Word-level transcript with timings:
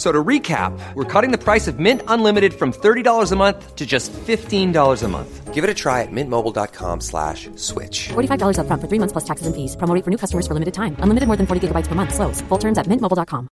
F- 0.00 0.06
So 0.06 0.10
to 0.12 0.24
recap, 0.24 0.72
we're 0.94 1.04
cutting 1.04 1.30
the 1.30 1.36
price 1.36 1.68
of 1.68 1.78
Mint 1.78 2.00
Unlimited 2.08 2.54
from 2.54 2.72
$30 2.72 3.32
a 3.32 3.36
month 3.36 3.76
to 3.76 3.84
just 3.84 4.10
$15 4.14 5.02
a 5.04 5.08
month. 5.08 5.52
Give 5.52 5.62
it 5.62 5.68
a 5.68 5.74
try 5.74 6.00
at 6.00 6.08
mintmobile.com 6.10 7.00
slash 7.02 7.50
switch. 7.56 8.08
$45 8.08 8.56
upfront 8.56 8.80
for 8.80 8.88
three 8.88 8.98
months 8.98 9.12
plus 9.12 9.24
taxes 9.24 9.46
and 9.46 9.54
fees. 9.54 9.76
Promo 9.76 9.94
rate 9.94 10.04
for 10.04 10.10
new 10.10 10.16
customers 10.16 10.46
for 10.46 10.54
limited 10.54 10.72
time. 10.72 10.96
Unlimited 11.00 11.26
more 11.28 11.36
than 11.36 11.46
40 11.46 11.68
gigabytes 11.68 11.86
per 11.86 11.94
month. 11.94 12.14
Slows. 12.14 12.40
Full 12.48 12.58
terms 12.58 12.78
at 12.78 12.86
mintmobile.com. 12.86 13.48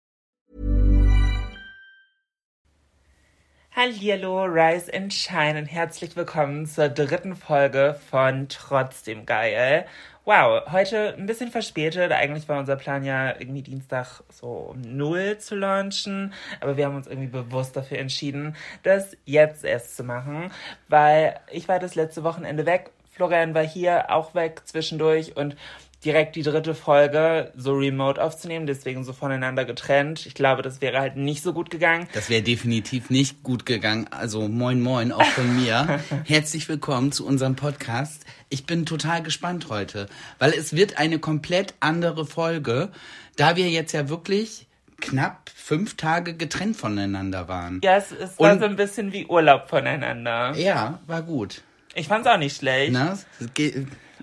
Hallihallo, 3.74 4.44
Rise 4.46 4.88
and 4.92 5.12
Shine 5.12 5.56
und 5.58 5.66
herzlich 5.66 6.14
willkommen 6.14 6.66
zur 6.66 6.88
dritten 6.90 7.34
Folge 7.34 7.98
von 8.10 8.48
Trotzdem 8.48 9.24
Geil. 9.26 9.86
Wow, 10.26 10.62
heute 10.72 11.14
ein 11.18 11.26
bisschen 11.26 11.50
verspätet. 11.50 12.10
Eigentlich 12.10 12.48
war 12.48 12.58
unser 12.58 12.76
Plan 12.76 13.04
ja 13.04 13.38
irgendwie 13.38 13.60
Dienstag 13.60 14.22
so 14.32 14.46
um 14.46 14.80
null 14.80 15.36
zu 15.36 15.54
launchen, 15.54 16.32
aber 16.62 16.78
wir 16.78 16.86
haben 16.86 16.96
uns 16.96 17.06
irgendwie 17.06 17.28
bewusst 17.28 17.76
dafür 17.76 17.98
entschieden, 17.98 18.56
das 18.84 19.18
jetzt 19.26 19.64
erst 19.64 19.98
zu 19.98 20.02
machen, 20.02 20.50
weil 20.88 21.38
ich 21.52 21.68
war 21.68 21.78
das 21.78 21.94
letzte 21.94 22.24
Wochenende 22.24 22.64
weg. 22.64 22.90
Florian 23.10 23.54
war 23.54 23.66
hier 23.66 24.10
auch 24.10 24.34
weg 24.34 24.62
zwischendurch 24.64 25.36
und 25.36 25.56
direkt 26.04 26.36
die 26.36 26.42
dritte 26.42 26.74
Folge 26.74 27.50
so 27.56 27.72
remote 27.74 28.22
aufzunehmen, 28.22 28.66
deswegen 28.66 29.04
so 29.04 29.12
voneinander 29.12 29.64
getrennt. 29.64 30.26
Ich 30.26 30.34
glaube, 30.34 30.62
das 30.62 30.80
wäre 30.80 31.00
halt 31.00 31.16
nicht 31.16 31.42
so 31.42 31.52
gut 31.52 31.70
gegangen. 31.70 32.08
Das 32.12 32.28
wäre 32.28 32.42
definitiv 32.42 33.10
nicht 33.10 33.42
gut 33.42 33.64
gegangen. 33.64 34.06
Also 34.10 34.46
moin 34.48 34.80
moin 34.82 35.12
auch 35.12 35.24
von 35.24 35.56
mir. 35.56 36.00
Herzlich 36.24 36.68
willkommen 36.68 37.10
zu 37.12 37.26
unserem 37.26 37.56
Podcast. 37.56 38.24
Ich 38.50 38.66
bin 38.66 38.84
total 38.86 39.22
gespannt 39.22 39.68
heute, 39.70 40.06
weil 40.38 40.52
es 40.52 40.74
wird 40.76 40.98
eine 40.98 41.18
komplett 41.18 41.74
andere 41.80 42.26
Folge, 42.26 42.90
da 43.36 43.56
wir 43.56 43.68
jetzt 43.70 43.92
ja 43.92 44.08
wirklich 44.08 44.66
knapp 45.00 45.50
fünf 45.54 45.96
Tage 45.96 46.34
getrennt 46.34 46.76
voneinander 46.76 47.48
waren. 47.48 47.80
Ja, 47.82 47.96
es, 47.96 48.12
es 48.12 48.38
war 48.38 48.52
Und- 48.52 48.58
so 48.60 48.66
ein 48.66 48.76
bisschen 48.76 49.12
wie 49.12 49.26
Urlaub 49.26 49.68
voneinander. 49.68 50.54
Ja, 50.56 51.00
war 51.06 51.22
gut. 51.22 51.62
Ich 51.94 52.08
fand's 52.08 52.26
auch 52.26 52.38
nicht 52.38 52.56
schlecht. 52.56 52.92
Na, 52.92 53.16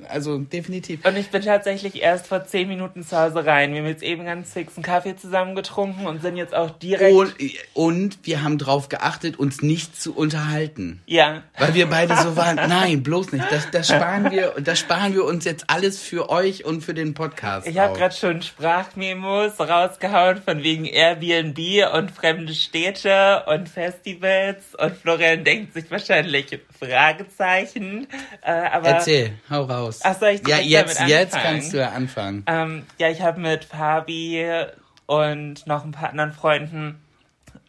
also 0.09 0.37
definitiv. 0.39 1.05
Und 1.05 1.17
ich 1.17 1.29
bin 1.29 1.41
tatsächlich 1.41 2.01
erst 2.01 2.27
vor 2.27 2.45
zehn 2.45 2.67
Minuten 2.67 3.03
zu 3.03 3.17
Hause 3.17 3.45
rein. 3.45 3.73
Wir 3.73 3.81
haben 3.81 3.87
jetzt 3.87 4.03
eben 4.03 4.25
ganz 4.25 4.53
fix 4.53 4.75
einen 4.75 4.83
Kaffee 4.83 5.15
zusammen 5.15 5.55
getrunken 5.55 6.05
und 6.07 6.21
sind 6.21 6.37
jetzt 6.37 6.53
auch 6.53 6.71
direkt. 6.71 7.15
Und, 7.15 7.35
und 7.73 8.19
wir 8.23 8.43
haben 8.43 8.57
drauf 8.57 8.89
geachtet, 8.89 9.37
uns 9.39 9.61
nicht 9.61 9.99
zu 9.99 10.15
unterhalten. 10.15 11.01
ja. 11.05 11.43
Weil 11.57 11.73
wir 11.73 11.87
beide 11.87 12.15
so 12.17 12.35
waren, 12.35 12.55
nein, 12.55 13.03
bloß 13.03 13.33
nicht. 13.33 13.45
Das, 13.51 13.69
das, 13.71 13.87
sparen 13.87 14.31
wir, 14.31 14.53
das 14.61 14.79
sparen 14.79 15.13
wir 15.13 15.25
uns 15.25 15.45
jetzt 15.45 15.65
alles 15.67 16.01
für 16.01 16.29
euch 16.29 16.65
und 16.65 16.81
für 16.81 16.93
den 16.93 17.13
Podcast. 17.13 17.67
Ich 17.67 17.77
habe 17.77 17.97
gerade 17.97 18.15
schon 18.15 18.41
Sprachmemos 18.41 19.59
rausgehauen 19.59 20.41
von 20.41 20.63
wegen 20.63 20.85
Airbnb 20.85 21.59
und 21.93 22.11
fremde 22.11 22.53
Städte 22.53 23.43
und 23.47 23.69
Festivals 23.69 24.75
und 24.77 24.95
Florian 24.97 25.43
denkt 25.43 25.73
sich 25.73 25.89
wahrscheinlich 25.91 26.59
Fragezeichen. 26.79 28.07
Äh, 28.41 28.51
aber 28.51 28.87
Erzähl, 28.89 29.33
hau 29.49 29.63
raus. 29.63 29.90
Ach, 30.03 30.17
soll 30.17 30.29
ich 30.29 30.47
Ja, 30.47 30.57
jetzt, 30.57 31.01
jetzt 31.07 31.37
kannst 31.37 31.73
du 31.73 31.77
ja 31.77 31.89
anfangen. 31.91 32.43
Ähm, 32.47 32.85
ja, 32.97 33.09
ich 33.09 33.21
habe 33.21 33.39
mit 33.39 33.65
Fabi 33.65 34.45
und 35.05 35.67
noch 35.67 35.83
ein 35.83 35.91
paar 35.91 36.09
anderen 36.09 36.31
Freunden, 36.31 37.01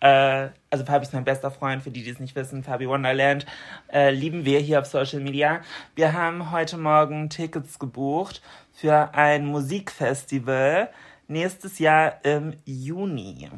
äh, 0.00 0.48
also 0.70 0.84
Fabi 0.84 1.04
ist 1.04 1.12
mein 1.12 1.24
bester 1.24 1.50
Freund, 1.50 1.82
für 1.82 1.90
die, 1.90 2.02
die 2.02 2.10
es 2.10 2.18
nicht 2.18 2.34
wissen, 2.34 2.64
Fabi 2.64 2.88
Wonderland, 2.88 3.46
äh, 3.92 4.10
lieben 4.10 4.44
wir 4.44 4.58
hier 4.60 4.80
auf 4.80 4.86
Social 4.86 5.20
Media. 5.20 5.60
Wir 5.94 6.12
haben 6.12 6.50
heute 6.50 6.76
Morgen 6.76 7.30
Tickets 7.30 7.78
gebucht 7.78 8.42
für 8.72 9.14
ein 9.14 9.46
Musikfestival 9.46 10.90
nächstes 11.28 11.78
Jahr 11.78 12.24
im 12.24 12.54
Juni. 12.64 13.48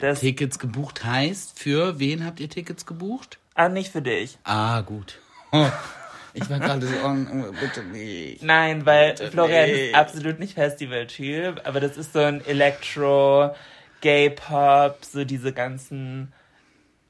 Das, 0.00 0.20
Tickets 0.20 0.58
gebucht 0.58 1.04
heißt, 1.04 1.58
für 1.58 1.98
wen 1.98 2.24
habt 2.24 2.40
ihr 2.40 2.48
Tickets 2.48 2.86
gebucht? 2.86 3.38
ah, 3.54 3.68
nicht 3.68 3.92
für 3.92 4.02
dich. 4.02 4.38
Ah, 4.44 4.80
gut. 4.80 5.20
Oh, 6.34 6.38
ich 6.42 6.50
war 6.50 6.58
gerade 6.58 6.86
so, 6.86 6.94
oh, 7.04 7.52
bitte 7.60 7.82
nicht. 7.84 8.42
Nein, 8.42 8.84
weil 8.86 9.10
Bitte 9.10 9.30
Florian 9.30 9.70
nicht. 9.70 9.80
ist 9.90 9.94
absolut 9.94 10.38
nicht 10.40 10.54
Festival-Typ, 10.54 11.60
aber 11.64 11.80
das 11.80 11.96
ist 11.96 12.12
so 12.12 12.18
ein 12.20 12.44
Electro, 12.44 13.54
Gay-Pop, 14.00 15.04
so 15.04 15.24
diese 15.24 15.52
ganzen, 15.52 16.32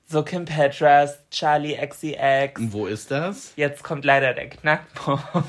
so 0.07 0.23
Kim 0.23 0.45
Petras, 0.45 1.19
Charlie 1.31 1.75
XCX. 1.77 2.61
Wo 2.73 2.87
ist 2.87 3.11
das? 3.11 3.53
Jetzt 3.57 3.83
kommt 3.83 4.05
leider 4.05 4.35
der 4.35 4.51
Knackpunkt. 4.51 5.25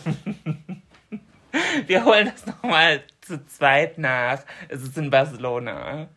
Wir 1.88 2.06
holen 2.06 2.32
das 2.34 2.46
nochmal 2.46 3.02
zu 3.22 3.46
zweit 3.48 3.98
nach. 3.98 4.40
Es 4.70 4.82
ist 4.84 4.98
in 4.98 5.10
Barcelona. 5.10 6.08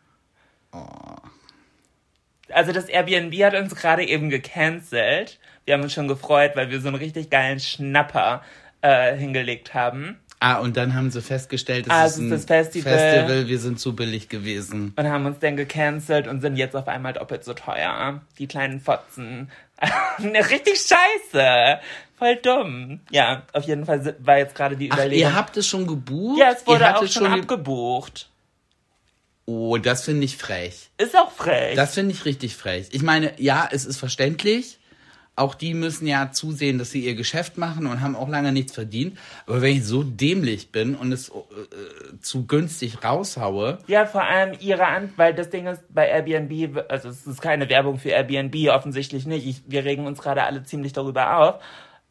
Also 2.50 2.72
das 2.72 2.86
Airbnb 2.86 3.34
hat 3.44 3.54
uns 3.54 3.74
gerade 3.74 4.04
eben 4.04 4.30
gecancelt. 4.30 5.38
Wir 5.68 5.74
haben 5.74 5.82
uns 5.82 5.92
schon 5.92 6.08
gefreut, 6.08 6.52
weil 6.54 6.70
wir 6.70 6.80
so 6.80 6.88
einen 6.88 6.96
richtig 6.96 7.28
geilen 7.28 7.60
Schnapper 7.60 8.42
äh, 8.80 9.14
hingelegt 9.14 9.74
haben. 9.74 10.18
Ah, 10.40 10.60
und 10.60 10.78
dann 10.78 10.94
haben 10.94 11.10
sie 11.10 11.20
festgestellt, 11.20 11.84
es 11.86 11.92
Ah, 11.92 12.06
ist 12.06 12.16
es 12.16 12.20
ein 12.20 12.38
Festival. 12.46 12.96
Festival, 12.98 13.48
wir 13.48 13.58
sind 13.58 13.78
zu 13.78 13.94
billig 13.94 14.30
gewesen. 14.30 14.94
Und 14.96 15.08
haben 15.10 15.26
uns 15.26 15.40
dann 15.40 15.58
gecancelt 15.58 16.26
und 16.26 16.40
sind 16.40 16.56
jetzt 16.56 16.74
auf 16.74 16.88
einmal 16.88 17.12
doppelt 17.12 17.44
so 17.44 17.52
teuer. 17.52 18.22
Die 18.38 18.46
kleinen 18.46 18.80
Fotzen. 18.80 19.50
Richtig 20.18 20.80
scheiße. 20.80 21.80
Voll 22.18 22.36
dumm. 22.36 23.00
Ja, 23.10 23.42
auf 23.52 23.64
jeden 23.64 23.84
Fall 23.84 24.16
war 24.20 24.38
jetzt 24.38 24.54
gerade 24.54 24.74
die 24.78 24.90
Ach, 24.90 24.96
Überlegung. 24.96 25.20
ihr 25.28 25.36
habt 25.36 25.54
es 25.58 25.66
schon 25.66 25.86
gebucht? 25.86 26.40
ja, 26.40 26.50
es 26.52 26.66
wurde 26.66 26.96
auch 26.96 27.06
schon 27.06 27.26
abgebucht. 27.26 28.30
Oh, 29.44 29.76
das 29.76 30.02
finde 30.02 30.24
ich 30.24 30.38
frech. 30.38 30.88
Ist 30.96 31.14
auch 31.14 31.30
frech. 31.30 31.76
Das 31.76 31.92
finde 31.92 32.14
ich 32.14 32.24
richtig 32.24 32.56
frech. 32.56 32.88
Ich 32.92 33.02
meine, 33.02 33.32
ja, 33.36 33.68
es 33.70 33.84
ist 33.84 33.98
verständlich. 33.98 34.77
Auch 35.38 35.54
die 35.54 35.74
müssen 35.74 36.06
ja 36.06 36.32
zusehen, 36.32 36.78
dass 36.78 36.90
sie 36.90 37.04
ihr 37.04 37.14
Geschäft 37.14 37.58
machen 37.58 37.86
und 37.86 38.00
haben 38.00 38.16
auch 38.16 38.28
lange 38.28 38.52
nichts 38.52 38.72
verdient. 38.72 39.16
Aber 39.46 39.62
wenn 39.62 39.76
ich 39.76 39.84
so 39.84 40.02
dämlich 40.02 40.72
bin 40.72 40.94
und 40.94 41.12
es 41.12 41.28
äh, 41.28 41.32
äh, 41.32 42.20
zu 42.20 42.46
günstig 42.46 43.04
raushaue, 43.04 43.78
Ja, 43.86 44.06
vor 44.06 44.24
allem 44.24 44.54
ihre 44.60 44.86
An, 44.86 45.12
weil 45.16 45.34
das 45.34 45.50
Ding 45.50 45.66
ist 45.66 45.82
bei 45.88 46.08
Airbnb, 46.08 46.84
also 46.88 47.08
es 47.08 47.26
ist 47.26 47.40
keine 47.40 47.68
Werbung 47.68 47.98
für 47.98 48.10
Airbnb, 48.10 48.68
offensichtlich 48.70 49.26
nicht. 49.26 49.46
Ich, 49.46 49.62
wir 49.66 49.84
regen 49.84 50.06
uns 50.06 50.20
gerade 50.20 50.42
alle 50.42 50.64
ziemlich 50.64 50.92
darüber 50.92 51.38
auf. 51.38 51.62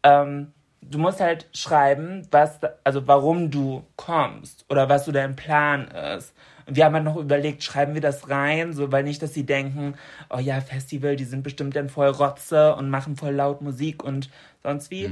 Ähm, 0.04 0.54
du 0.82 0.98
musst 0.98 1.20
halt 1.20 1.48
schreiben, 1.54 2.28
was, 2.32 2.60
also 2.84 3.08
warum 3.08 3.52
du 3.52 3.86
kommst 3.96 4.66
oder 4.70 4.90
was 4.90 5.06
so 5.06 5.12
dein 5.12 5.36
Plan 5.36 5.88
ist. 5.90 6.34
Und 6.68 6.76
wir 6.76 6.86
haben 6.86 6.94
halt 6.96 7.06
noch 7.06 7.16
überlegt, 7.16 7.64
schreiben 7.64 7.94
wir 7.94 8.02
das 8.02 8.30
rein, 8.30 8.74
so 8.74 8.92
weil 8.92 9.04
nicht, 9.04 9.22
dass 9.22 9.34
sie 9.34 9.46
denken, 9.46 9.96
oh 10.30 10.38
ja, 10.40 10.60
Festival, 10.62 11.16
die 11.16 11.24
sind 11.24 11.42
bestimmt 11.44 11.76
dann 11.76 11.88
voll 11.90 12.10
Rotze 12.10 12.76
und 12.76 12.90
machen 12.90 13.16
voll 13.16 13.34
laut 13.34 13.62
Musik 13.62 14.04
und 14.04 14.30
sonst 14.64 14.92
wie. 14.92 15.06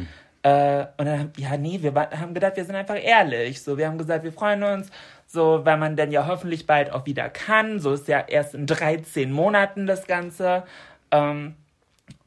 Äh, 0.44 0.86
und 0.98 1.06
dann, 1.06 1.20
haben- 1.20 1.34
ja, 1.38 1.58
nee, 1.58 1.80
wir 1.82 1.94
haben 1.96 2.34
gedacht, 2.34 2.58
wir 2.58 2.66
sind 2.66 2.76
einfach 2.76 3.02
ehrlich. 3.02 3.64
So, 3.64 3.78
wir 3.78 3.88
haben 3.88 3.98
gesagt, 3.98 4.24
wir 4.24 4.34
freuen 4.34 4.64
uns, 4.64 4.90
so, 5.26 5.62
weil 5.64 5.78
man 5.78 5.96
dann 5.96 6.12
ja 6.12 6.28
hoffentlich 6.28 6.68
bald 6.68 6.92
auch 6.92 7.06
wieder 7.06 7.30
kann. 7.30 7.80
So 7.80 7.94
ist 7.94 8.08
ja 8.08 8.20
erst 8.20 8.54
in 8.54 8.68
13 8.68 9.32
Monaten 9.32 9.88
das 9.88 10.06
Ganze. 10.08 10.64
Ähm, 11.12 11.56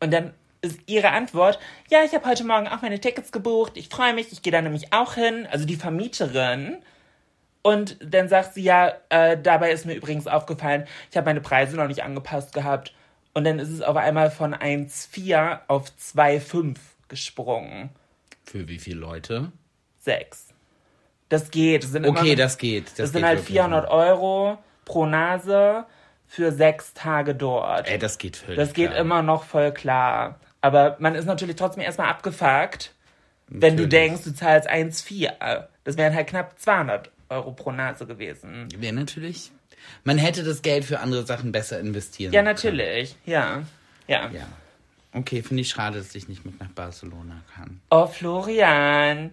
und 0.01 0.13
dann 0.13 0.33
ist 0.63 0.81
ihre 0.87 1.11
Antwort, 1.11 1.61
ja, 1.91 1.99
ich 2.05 2.15
habe 2.15 2.27
heute 2.27 2.45
Morgen 2.45 2.67
auch 2.67 2.83
meine 2.83 2.99
Tickets 2.99 3.31
gebucht, 3.31 3.77
ich 3.77 3.89
freue 3.91 4.13
mich, 4.15 4.33
ich 4.33 4.43
gehe 4.43 4.53
da 4.53 4.61
nämlich 4.63 4.93
auch 4.93 5.15
hin, 5.15 5.47
also 5.53 5.65
die 5.67 5.77
Vermieterin. 5.77 6.79
Und 7.69 7.99
dann 8.01 8.29
sagt 8.29 8.55
sie, 8.55 8.63
ja, 8.63 8.93
äh, 9.11 9.37
dabei 9.41 9.73
ist 9.73 9.85
mir 9.85 9.95
übrigens 9.95 10.27
aufgefallen, 10.27 10.87
ich 11.11 11.17
habe 11.17 11.27
meine 11.27 11.41
Preise 11.41 11.77
noch 11.77 11.87
nicht 11.89 12.03
angepasst 12.03 12.55
gehabt. 12.55 12.95
Und 13.35 13.45
dann 13.45 13.59
ist 13.59 13.69
es 13.69 13.83
auf 13.83 13.97
einmal 13.97 14.31
von 14.31 14.55
1,4 14.55 15.61
auf 15.69 15.91
2,5 16.15 16.77
gesprungen. 17.09 17.91
für 18.45 18.67
wie 18.69 18.79
viele 18.79 19.01
Leute? 19.01 19.53
Sechs. 19.99 20.47
Das 21.29 21.51
geht. 21.51 21.83
Das 21.85 21.91
sind 21.91 22.05
immer 22.05 22.19
Okay, 22.19 22.31
noch- 22.31 22.39
das 22.39 22.57
geht. 22.57 22.87
Das, 22.87 22.95
Das, 22.95 23.11
sind 23.11 23.17
geht 23.21 23.27
halt 23.27 23.39
wirklich 23.41 23.57
400 23.59 23.85
noch. 23.85 23.91
Euro 23.93 24.59
pro 24.87 25.05
Nase 25.05 25.85
für 26.27 26.53
sechs 26.53 26.95
Tage 26.95 27.35
dort. 27.35 27.87
Ey, 27.91 27.99
das 27.99 28.17
geht 28.19 28.39
völlig 28.39 28.57
Das 28.59 28.73
geht 28.73 28.89
klar. 28.91 29.01
immer 29.01 29.21
noch 29.23 29.43
voll 29.45 29.73
klar. 29.73 30.41
Aber 30.63 30.97
man 31.01 31.15
ist 31.15 31.27
natürlich 31.27 31.57
trotzdem 31.57 31.83
erstmal 31.83 32.09
abgefuckt, 32.09 32.95
wenn 33.49 33.77
du 33.77 33.87
denkst, 33.87 34.25
du 34.25 34.35
zahlst 34.35 34.69
1,4. 34.69 35.67
Das 35.85 35.97
wären 35.99 36.15
halt 36.15 36.29
knapp 36.29 36.59
200 36.59 37.11
Euro 37.29 37.53
pro 37.53 37.73
Nase 37.73 38.07
gewesen. 38.07 38.69
Wäre 38.77 38.95
natürlich. 38.95 39.53
Man 40.05 40.19
hätte 40.19 40.45
das 40.45 40.63
Geld 40.63 40.85
für 40.85 41.01
andere 41.01 41.25
Sachen 41.25 41.53
besser 41.53 41.79
investieren. 41.81 42.33
Ja, 42.33 42.43
natürlich. 42.43 43.17
Ja. 43.27 43.63
Ja. 44.07 44.31
Ja. 44.31 44.47
Okay, 45.13 45.43
finde 45.43 45.63
ich 45.63 45.71
schade, 45.71 45.99
dass 45.99 46.15
ich 46.15 46.29
nicht 46.29 46.45
mit 46.45 46.61
nach 46.61 46.69
Barcelona 46.69 47.43
kann. 47.55 47.81
Oh, 47.91 48.07
Florian. 48.07 49.31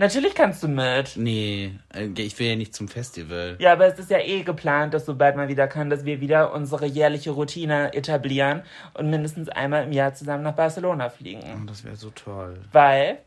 Natürlich 0.00 0.34
kannst 0.36 0.62
du 0.62 0.68
mit. 0.68 1.16
Nee, 1.16 1.72
äh, 1.92 2.06
ich 2.16 2.38
will 2.38 2.46
ja 2.46 2.56
nicht 2.56 2.72
zum 2.72 2.86
Festival. 2.86 3.56
Ja, 3.58 3.72
aber 3.72 3.86
es 3.86 3.98
ist 3.98 4.10
ja 4.10 4.20
eh 4.20 4.44
geplant, 4.44 4.94
dass 4.94 5.04
sobald 5.06 5.34
man 5.34 5.48
wieder 5.48 5.66
kann, 5.66 5.90
dass 5.90 6.04
wir 6.04 6.20
wieder 6.20 6.52
unsere 6.52 6.86
jährliche 6.86 7.30
Routine 7.30 7.92
etablieren 7.92 8.62
und 8.94 9.10
mindestens 9.10 9.48
einmal 9.48 9.84
im 9.84 9.92
Jahr 9.92 10.14
zusammen 10.14 10.44
nach 10.44 10.54
Barcelona 10.54 11.10
fliegen. 11.10 11.42
Oh, 11.52 11.66
das 11.66 11.84
wäre 11.84 11.96
so 11.96 12.10
toll. 12.10 12.60
Weil, 12.70 13.18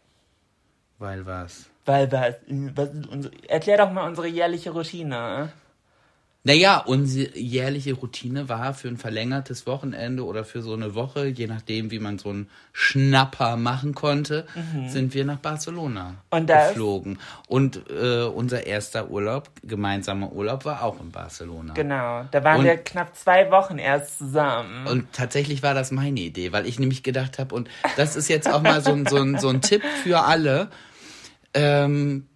Weil 0.97 1.25
was? 1.25 1.69
Weil 1.85 2.11
was, 2.11 2.35
was 2.75 2.89
unsere, 3.09 3.33
erklär 3.47 3.77
doch 3.77 3.91
mal 3.91 4.07
unsere 4.07 4.27
jährliche 4.27 4.71
Routine. 4.71 5.51
Naja, 6.43 6.79
unsere 6.87 7.37
jährliche 7.37 7.93
Routine 7.93 8.49
war 8.49 8.73
für 8.73 8.87
ein 8.87 8.97
verlängertes 8.97 9.67
Wochenende 9.67 10.25
oder 10.25 10.43
für 10.43 10.63
so 10.63 10.73
eine 10.73 10.95
Woche, 10.95 11.27
je 11.27 11.45
nachdem, 11.45 11.91
wie 11.91 11.99
man 11.99 12.17
so 12.17 12.29
einen 12.29 12.49
Schnapper 12.73 13.57
machen 13.57 13.93
konnte, 13.93 14.47
sind 14.87 15.13
wir 15.13 15.23
nach 15.23 15.37
Barcelona 15.37 16.09
Mhm. 16.09 16.15
Und 16.31 16.47
geflogen. 16.47 17.19
Und 17.47 17.81
äh, 17.91 18.23
unser 18.23 18.65
erster 18.65 19.11
Urlaub, 19.11 19.51
gemeinsamer 19.61 20.31
Urlaub, 20.31 20.65
war 20.65 20.81
auch 20.83 20.99
in 20.99 21.11
Barcelona. 21.11 21.75
Genau, 21.75 22.25
da 22.31 22.43
waren 22.43 22.61
Und- 22.61 22.65
wir 22.65 22.77
knapp 22.77 23.15
zwei 23.15 23.51
Wochen 23.51 23.77
erst 23.77 24.17
zusammen. 24.17 24.87
Und 24.87 25.13
tatsächlich 25.13 25.61
war 25.61 25.75
das 25.75 25.91
meine 25.91 26.21
Idee, 26.21 26.51
weil 26.51 26.65
ich 26.65 26.79
nämlich 26.79 27.03
gedacht 27.03 27.37
habe, 27.37 27.53
und 27.53 27.69
das 27.97 28.15
ist 28.15 28.29
jetzt 28.29 28.51
auch 28.51 28.63
mal 28.63 28.81
so 28.81 28.93
ein, 28.93 29.05
so 29.05 29.17
ein, 29.17 29.37
so 29.37 29.49
ein 29.49 29.61
Tipp 29.61 29.83
für 30.03 30.21
alle. 30.21 30.69
Ähm, 31.53 32.27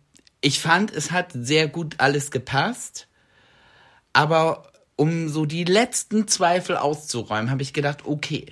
ich 0.42 0.60
fand, 0.60 0.92
es 0.94 1.12
hat 1.12 1.32
sehr 1.34 1.68
gut 1.68 1.96
alles 1.98 2.32
gepasst, 2.32 3.08
aber 4.14 4.72
um 4.96 5.28
so 5.30 5.46
die 5.46 5.64
letzten 5.64 6.28
Zweifel 6.28 6.78
auszuräumen, 6.78 7.50
habe 7.50 7.62
ich 7.62 7.74
gedacht, 7.74 8.06
okay, 8.06 8.46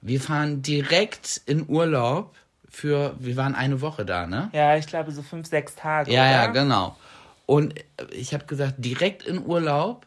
wir 0.00 0.20
fahren 0.20 0.62
direkt 0.62 1.40
in 1.46 1.68
Urlaub 1.68 2.34
für, 2.68 3.14
wir 3.18 3.36
waren 3.36 3.54
eine 3.54 3.80
Woche 3.80 4.04
da, 4.04 4.26
ne? 4.26 4.50
Ja, 4.52 4.76
ich 4.76 4.86
glaube 4.86 5.12
so 5.12 5.22
fünf, 5.22 5.46
sechs 5.46 5.74
Tage. 5.74 6.12
Ja, 6.12 6.30
ja, 6.30 6.44
oder? 6.44 6.52
genau. 6.52 6.96
Und 7.46 7.74
ich 8.10 8.34
habe 8.34 8.46
gesagt, 8.46 8.74
direkt 8.78 9.22
in 9.22 9.44
Urlaub, 9.44 10.06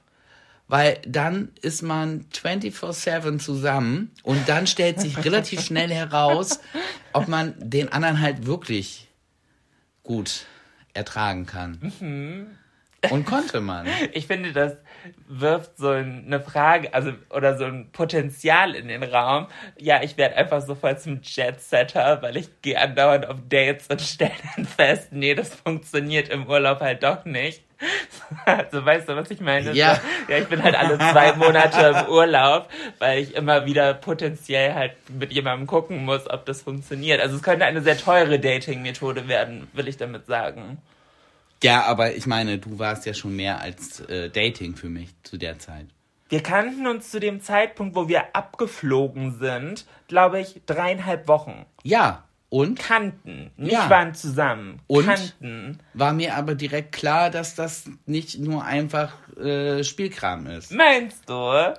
weil 0.67 0.99
dann 1.07 1.49
ist 1.61 1.81
man 1.81 2.25
24-7 2.33 3.39
zusammen 3.39 4.11
und 4.23 4.49
dann 4.49 4.67
stellt 4.67 4.99
sich 4.99 5.17
relativ 5.25 5.61
schnell 5.61 5.91
heraus, 5.91 6.59
ob 7.13 7.27
man 7.27 7.53
den 7.57 7.91
anderen 7.91 8.19
halt 8.21 8.45
wirklich 8.45 9.06
gut 10.07 10.45
ertragen 10.93 11.45
kann. 11.45 12.57
Und 13.11 13.25
konnte 13.25 13.61
man. 13.61 13.87
Ich 14.13 14.25
finde, 14.25 14.53
das 14.53 14.77
wirft 15.27 15.77
so 15.77 15.89
eine 15.89 16.39
Frage, 16.39 16.93
also 16.93 17.13
oder 17.29 17.57
so 17.57 17.65
ein 17.65 17.91
Potenzial 17.91 18.73
in 18.73 18.87
den 18.87 19.03
Raum. 19.03 19.47
Ja, 19.77 20.01
ich 20.01 20.17
werde 20.17 20.35
einfach 20.35 20.61
sofort 20.61 20.99
zum 21.01 21.21
Jet-Setter, 21.21 22.21
weil 22.21 22.37
ich 22.37 22.61
gehe 22.61 22.79
andauernd 22.79 23.27
auf 23.27 23.37
Dates 23.47 23.87
und 23.87 24.01
stelle 24.01 24.31
dann 24.55 24.65
fest, 24.65 25.09
nee, 25.11 25.35
das 25.35 25.53
funktioniert 25.53 26.29
im 26.29 26.47
Urlaub 26.47 26.79
halt 26.79 27.03
doch 27.03 27.25
nicht. 27.25 27.63
Also 28.45 28.85
weißt 28.85 29.07
du, 29.07 29.15
was 29.15 29.29
ich 29.31 29.39
meine? 29.39 29.73
Ja. 29.73 29.99
Ja, 30.27 30.37
ich 30.37 30.47
bin 30.47 30.61
halt 30.63 30.75
alle 30.75 30.97
zwei 30.97 31.33
Monate 31.33 32.05
im 32.05 32.11
Urlaub, 32.11 32.69
weil 32.99 33.21
ich 33.21 33.35
immer 33.35 33.65
wieder 33.65 33.93
potenziell 33.93 34.73
halt 34.73 34.93
mit 35.09 35.31
jemandem 35.31 35.67
gucken 35.67 36.05
muss, 36.05 36.29
ob 36.29 36.45
das 36.45 36.61
funktioniert. 36.61 37.21
Also 37.21 37.35
es 37.35 37.43
könnte 37.43 37.65
eine 37.65 37.81
sehr 37.81 37.97
teure 37.97 38.39
Dating-Methode 38.39 39.27
werden, 39.27 39.67
will 39.73 39.87
ich 39.87 39.97
damit 39.97 40.25
sagen. 40.25 40.79
Ja, 41.63 41.83
aber 41.83 42.15
ich 42.15 42.27
meine, 42.27 42.57
du 42.59 42.77
warst 42.79 43.05
ja 43.05 43.13
schon 43.13 43.35
mehr 43.35 43.61
als 43.61 43.99
äh, 44.01 44.29
Dating 44.29 44.75
für 44.75 44.89
mich 44.89 45.09
zu 45.23 45.37
der 45.37 45.57
Zeit. 45.59 45.87
Wir 46.29 46.43
kannten 46.43 46.85
uns 46.87 47.09
zu 47.09 47.19
dem 47.19 47.41
Zeitpunkt, 47.41 47.95
wo 47.95 48.07
wir 48.09 48.35
abgeflogen 48.35 49.39
sind, 49.39 49.85
glaube 50.07 50.39
ich, 50.41 50.61
dreieinhalb 50.65 51.27
Wochen. 51.27 51.65
Ja, 51.83 52.25
und 52.49 52.79
Kannten, 52.79 53.51
nicht 53.57 53.73
Ja. 53.73 53.89
waren 53.89 54.13
zusammen. 54.15 54.79
Und? 54.87 55.05
Kannten. 55.05 55.79
war 55.93 56.13
mir 56.13 56.35
aber 56.35 56.55
direkt 56.55 56.93
klar, 56.93 57.29
dass 57.29 57.55
das 57.55 57.89
nicht 58.05 58.39
nur 58.39 58.63
einfach 58.63 59.13
äh, 59.37 59.83
Spielkram 59.83 60.47
ist. 60.47 60.71
Meinst 60.71 61.29
du? 61.29 61.73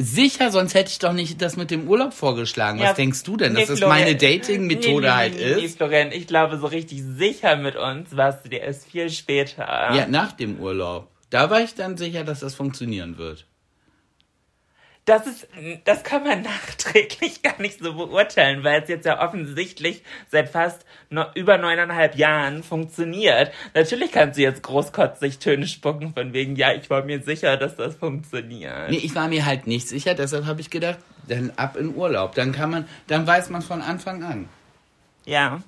Sicher, 0.00 0.52
sonst 0.52 0.74
hätte 0.74 0.90
ich 0.90 1.00
doch 1.00 1.12
nicht 1.12 1.42
das 1.42 1.56
mit 1.56 1.72
dem 1.72 1.88
Urlaub 1.88 2.12
vorgeschlagen. 2.14 2.78
Was 2.78 2.86
Ja, 2.86 2.92
denkst 2.94 3.24
du 3.24 3.36
denn, 3.36 3.52
nee, 3.54 3.60
dass 3.60 3.68
das 3.70 3.78
Florian- 3.80 3.98
meine 4.04 4.14
Dating-Methode 4.16 4.94
Nee, 4.94 5.00
nee, 5.00 5.08
halt 5.08 5.34
nee, 5.34 5.54
nee, 5.56 5.64
ist? 5.64 5.76
Florian, 5.76 6.12
ich 6.12 6.28
glaube, 6.28 6.56
so 6.58 6.66
richtig 6.68 7.02
sicher 7.02 7.56
mit 7.56 7.74
uns 7.74 8.16
warst 8.16 8.44
du 8.44 8.48
dir 8.48 8.60
erst 8.60 8.88
viel 8.88 9.10
später. 9.10 9.64
Ja, 9.94 10.06
nach 10.06 10.32
dem 10.32 10.60
Urlaub. 10.60 11.08
Da 11.30 11.50
war 11.50 11.60
ich 11.62 11.74
dann 11.74 11.96
sicher, 11.96 12.22
dass 12.22 12.40
das 12.40 12.54
funktionieren 12.54 13.18
wird. 13.18 13.46
Das 15.08 15.26
ist, 15.26 15.48
das 15.84 16.04
kann 16.04 16.22
man 16.22 16.42
nachträglich 16.42 17.42
gar 17.42 17.58
nicht 17.62 17.78
so 17.82 17.94
beurteilen, 17.94 18.62
weil 18.62 18.82
es 18.82 18.90
jetzt 18.90 19.06
ja 19.06 19.26
offensichtlich 19.26 20.02
seit 20.30 20.50
fast 20.50 20.84
no, 21.08 21.24
über 21.34 21.56
neuneinhalb 21.56 22.14
Jahren 22.14 22.62
funktioniert. 22.62 23.50
Natürlich 23.72 24.12
kannst 24.12 24.36
du 24.36 24.42
jetzt 24.42 24.62
großkotzig 24.62 25.38
Töne 25.38 25.66
spucken 25.66 26.12
von 26.12 26.34
wegen, 26.34 26.56
ja, 26.56 26.74
ich 26.74 26.90
war 26.90 27.04
mir 27.04 27.22
sicher, 27.22 27.56
dass 27.56 27.74
das 27.76 27.96
funktioniert. 27.96 28.90
Nee, 28.90 28.98
ich 28.98 29.14
war 29.14 29.28
mir 29.28 29.46
halt 29.46 29.66
nicht 29.66 29.88
sicher, 29.88 30.14
deshalb 30.14 30.44
habe 30.44 30.60
ich 30.60 30.68
gedacht, 30.68 30.98
dann 31.26 31.52
ab 31.56 31.78
in 31.78 31.94
Urlaub. 31.94 32.34
Dann 32.34 32.52
kann 32.52 32.70
man, 32.70 32.86
dann 33.06 33.26
weiß 33.26 33.48
man 33.48 33.62
von 33.62 33.80
Anfang 33.80 34.22
an. 34.22 34.46
Ja. 35.24 35.62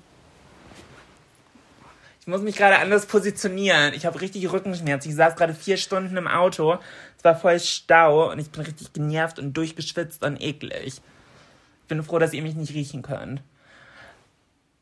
Ich 2.19 2.27
muss 2.27 2.41
mich 2.41 2.55
gerade 2.55 2.77
anders 2.77 3.07
positionieren. 3.07 3.95
Ich 3.95 4.05
habe 4.05 4.21
richtig 4.21 4.51
Rückenschmerzen. 4.51 5.09
Ich 5.09 5.17
saß 5.17 5.35
gerade 5.35 5.55
vier 5.55 5.77
Stunden 5.77 6.15
im 6.17 6.27
Auto. 6.27 6.77
Es 7.21 7.25
war 7.25 7.35
voll 7.35 7.59
Stau 7.59 8.31
und 8.31 8.39
ich 8.39 8.49
bin 8.49 8.63
richtig 8.63 8.93
genervt 8.93 9.37
und 9.37 9.53
durchgeschwitzt 9.53 10.23
und 10.23 10.41
eklig. 10.41 10.87
Ich 10.87 11.87
bin 11.87 12.01
froh, 12.01 12.17
dass 12.17 12.33
ihr 12.33 12.41
mich 12.41 12.55
nicht 12.55 12.73
riechen 12.73 13.03
könnt. 13.03 13.43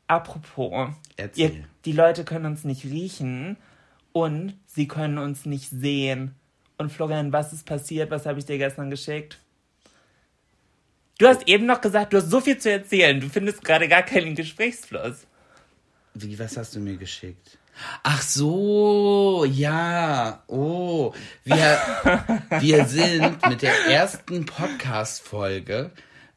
Apropos, 0.06 0.88
ihr, 1.34 1.52
die 1.84 1.92
Leute 1.92 2.24
können 2.24 2.46
uns 2.46 2.64
nicht 2.64 2.86
riechen 2.86 3.58
und 4.12 4.58
sie 4.64 4.88
können 4.88 5.18
uns 5.18 5.44
nicht 5.44 5.68
sehen. 5.68 6.34
Und 6.78 6.90
Florian, 6.90 7.30
was 7.30 7.52
ist 7.52 7.66
passiert? 7.66 8.10
Was 8.10 8.24
habe 8.24 8.38
ich 8.38 8.46
dir 8.46 8.56
gestern 8.56 8.88
geschickt? 8.88 9.38
Du 11.18 11.26
hast 11.26 11.46
eben 11.46 11.66
noch 11.66 11.82
gesagt, 11.82 12.14
du 12.14 12.16
hast 12.16 12.30
so 12.30 12.40
viel 12.40 12.56
zu 12.56 12.70
erzählen. 12.70 13.20
Du 13.20 13.28
findest 13.28 13.62
gerade 13.62 13.86
gar 13.86 14.02
keinen 14.02 14.34
Gesprächsfluss. 14.34 15.26
Wie, 16.14 16.38
was 16.38 16.56
hast 16.56 16.74
du 16.74 16.80
mir 16.80 16.96
geschickt? 16.96 17.58
Ach 18.02 18.22
so, 18.22 19.44
ja. 19.44 20.42
Oh, 20.46 21.12
wir, 21.44 21.78
wir 22.60 22.84
sind 22.86 23.46
mit 23.48 23.62
der 23.62 23.86
ersten 23.86 24.46
Podcast-Folge 24.46 25.90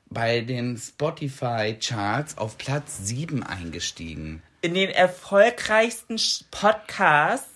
bei 0.09 0.41
den 0.41 0.77
Spotify-Charts 0.77 2.37
auf 2.37 2.57
Platz 2.57 2.99
7 3.03 3.43
eingestiegen. 3.43 4.43
In 4.61 4.73
den 4.73 4.89
erfolgreichsten 4.89 6.17
Podcasts 6.51 7.49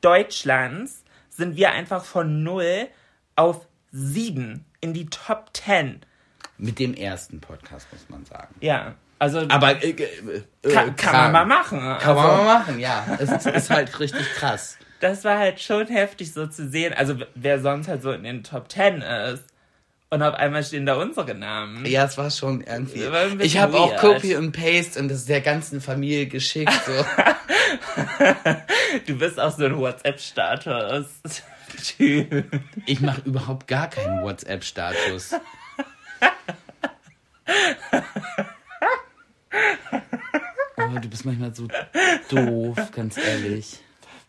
Deutschlands 0.00 1.02
sind 1.28 1.56
wir 1.56 1.72
einfach 1.72 2.04
von 2.04 2.42
0 2.42 2.88
auf 3.36 3.66
7 3.92 4.64
in 4.80 4.94
die 4.94 5.06
Top 5.06 5.50
10. 5.52 6.00
Mit 6.58 6.78
dem 6.78 6.94
ersten 6.94 7.40
Podcast, 7.40 7.88
muss 7.92 8.08
man 8.08 8.24
sagen. 8.24 8.54
Ja, 8.60 8.94
also 9.20 9.44
Aber 9.50 9.84
äh, 9.84 9.90
äh, 9.90 10.42
kann, 10.72 10.96
kann 10.96 11.12
man 11.12 11.32
mal 11.32 11.44
machen. 11.44 11.78
Kann 11.78 11.98
also, 12.00 12.14
man 12.14 12.38
mal 12.38 12.58
machen, 12.58 12.80
ja. 12.80 13.04
Es 13.20 13.30
ist, 13.30 13.46
ist 13.46 13.68
halt 13.68 14.00
richtig 14.00 14.24
krass. 14.34 14.78
Das 15.00 15.24
war 15.24 15.38
halt 15.38 15.60
schon 15.60 15.86
heftig 15.88 16.32
so 16.32 16.46
zu 16.46 16.66
sehen. 16.66 16.94
Also 16.94 17.16
wer 17.34 17.60
sonst 17.60 17.86
halt 17.86 18.00
so 18.00 18.12
in 18.12 18.24
den 18.24 18.42
Top 18.42 18.72
10 18.72 19.02
ist. 19.02 19.44
Und 20.08 20.22
auf 20.22 20.32
einmal 20.34 20.64
stehen 20.64 20.86
da 20.86 20.94
unsere 20.94 21.34
Namen. 21.34 21.84
Ja, 21.84 22.06
es 22.06 22.16
war 22.16 22.30
schon 22.30 22.62
irgendwie. 22.62 23.12
War 23.12 23.38
Ich 23.40 23.58
habe 23.58 23.78
auch. 23.78 23.94
Copy 23.96 24.36
und 24.36 24.52
Paste 24.52 24.98
und 24.98 25.10
das 25.10 25.26
der 25.26 25.42
ganzen 25.42 25.82
Familie 25.82 26.26
geschickt. 26.26 26.72
So. 26.86 26.92
Du 29.06 29.16
bist 29.16 29.38
auch 29.38 29.56
so 29.56 29.66
ein 29.66 29.78
WhatsApp-Status. 29.78 31.06
Ich 32.86 33.00
mache 33.00 33.20
überhaupt 33.24 33.68
gar 33.68 33.88
keinen 33.88 34.24
WhatsApp-Status. 34.24 35.34
Oh, 40.76 40.98
du 40.98 41.08
bist 41.08 41.24
manchmal 41.24 41.54
so 41.54 41.68
doof, 42.28 42.78
ganz 42.92 43.16
ehrlich. 43.18 43.78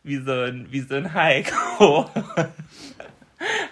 Wie 0.03 0.17
so 0.17 0.31
ein, 0.31 0.67
wie 0.71 0.81
so 0.81 0.95
ein 0.95 1.13
Heiko. 1.13 2.09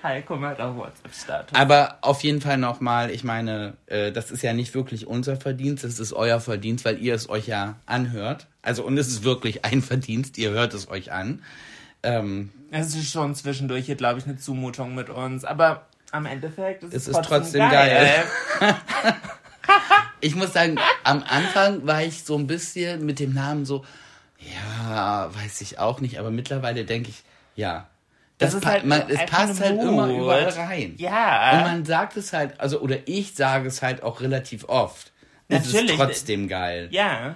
Heiko 0.04 0.36
macht 0.38 0.60
auch 0.62 0.76
WhatsApp-Status. 0.76 1.58
Aber 1.58 1.98
auf 2.02 2.24
jeden 2.24 2.42
Fall 2.42 2.58
nochmal, 2.58 3.12
ich 3.12 3.24
meine, 3.24 3.74
äh, 3.88 4.12
das 4.12 4.32
ist 4.32 4.42
ja 4.42 4.54
nicht 4.54 4.74
wirklich 4.74 5.08
unser 5.08 5.36
Verdienst, 5.36 5.84
das 5.84 6.00
ist 6.00 6.14
euer 6.14 6.40
Verdienst, 6.40 6.86
weil 6.86 7.00
ihr 7.00 7.14
es 7.14 7.30
euch 7.30 7.48
ja 7.48 7.76
anhört. 7.86 8.48
Also, 8.62 8.84
und 8.84 8.98
es 8.98 9.08
ist 9.08 9.24
wirklich 9.24 9.66
ein 9.66 9.82
Verdienst, 9.82 10.38
ihr 10.38 10.52
hört 10.52 10.74
es 10.74 10.90
euch 10.90 11.12
an. 11.12 11.44
Ähm, 12.02 12.52
Es 12.72 12.96
ist 12.96 13.12
schon 13.12 13.36
zwischendurch 13.36 13.86
hier, 13.86 13.96
glaube 13.96 14.20
ich, 14.20 14.26
eine 14.26 14.38
Zumutung 14.38 14.96
mit 14.96 15.10
uns. 15.10 15.44
Aber 15.44 15.86
am 16.12 16.26
Endeffekt 16.26 16.84
ist 16.84 16.94
Es 16.94 17.02
es 17.04 17.08
ist 17.10 17.16
trotzdem, 17.16 17.62
trotzdem 17.62 17.70
geil. 17.70 18.24
Ich 20.22 20.36
muss 20.36 20.54
sagen, 20.54 20.78
am 21.04 21.24
Anfang 21.28 21.86
war 21.88 22.04
ich 22.04 22.24
so 22.24 22.38
ein 22.38 22.48
bisschen 22.48 23.06
mit 23.06 23.20
dem 23.20 23.34
Namen 23.34 23.66
so, 23.66 23.86
ja, 24.40 25.30
weiß 25.34 25.62
ich 25.62 25.80
auch 25.80 26.02
nicht, 26.02 26.20
aber 26.20 26.32
mittlerweile 26.32 26.86
denke 26.86 27.10
ich, 27.10 27.24
ja. 27.56 27.88
Das, 28.38 28.52
Das 28.52 28.62
ist 28.62 28.66
halt 28.66 28.86
man, 28.86 29.10
es 29.10 29.26
passt 29.26 29.60
halt 29.60 29.82
immer 29.82 30.08
überall 30.08 30.48
rein. 30.48 30.96
Ja. 30.98 31.52
Und 31.58 31.62
man 31.64 31.86
sagt 31.86 32.16
es 32.16 32.32
halt, 32.32 32.58
also, 32.60 32.80
oder 32.80 32.98
ich 33.06 33.36
sage 33.36 33.68
es 33.68 33.82
halt 33.82 34.02
auch 34.02 34.22
relativ 34.22 34.64
oft. 34.70 35.12
Es 35.50 35.66
ist 35.66 35.74
Natürlich. 35.74 35.98
trotzdem 35.98 36.48
geil. 36.48 36.88
Ja. 36.92 37.36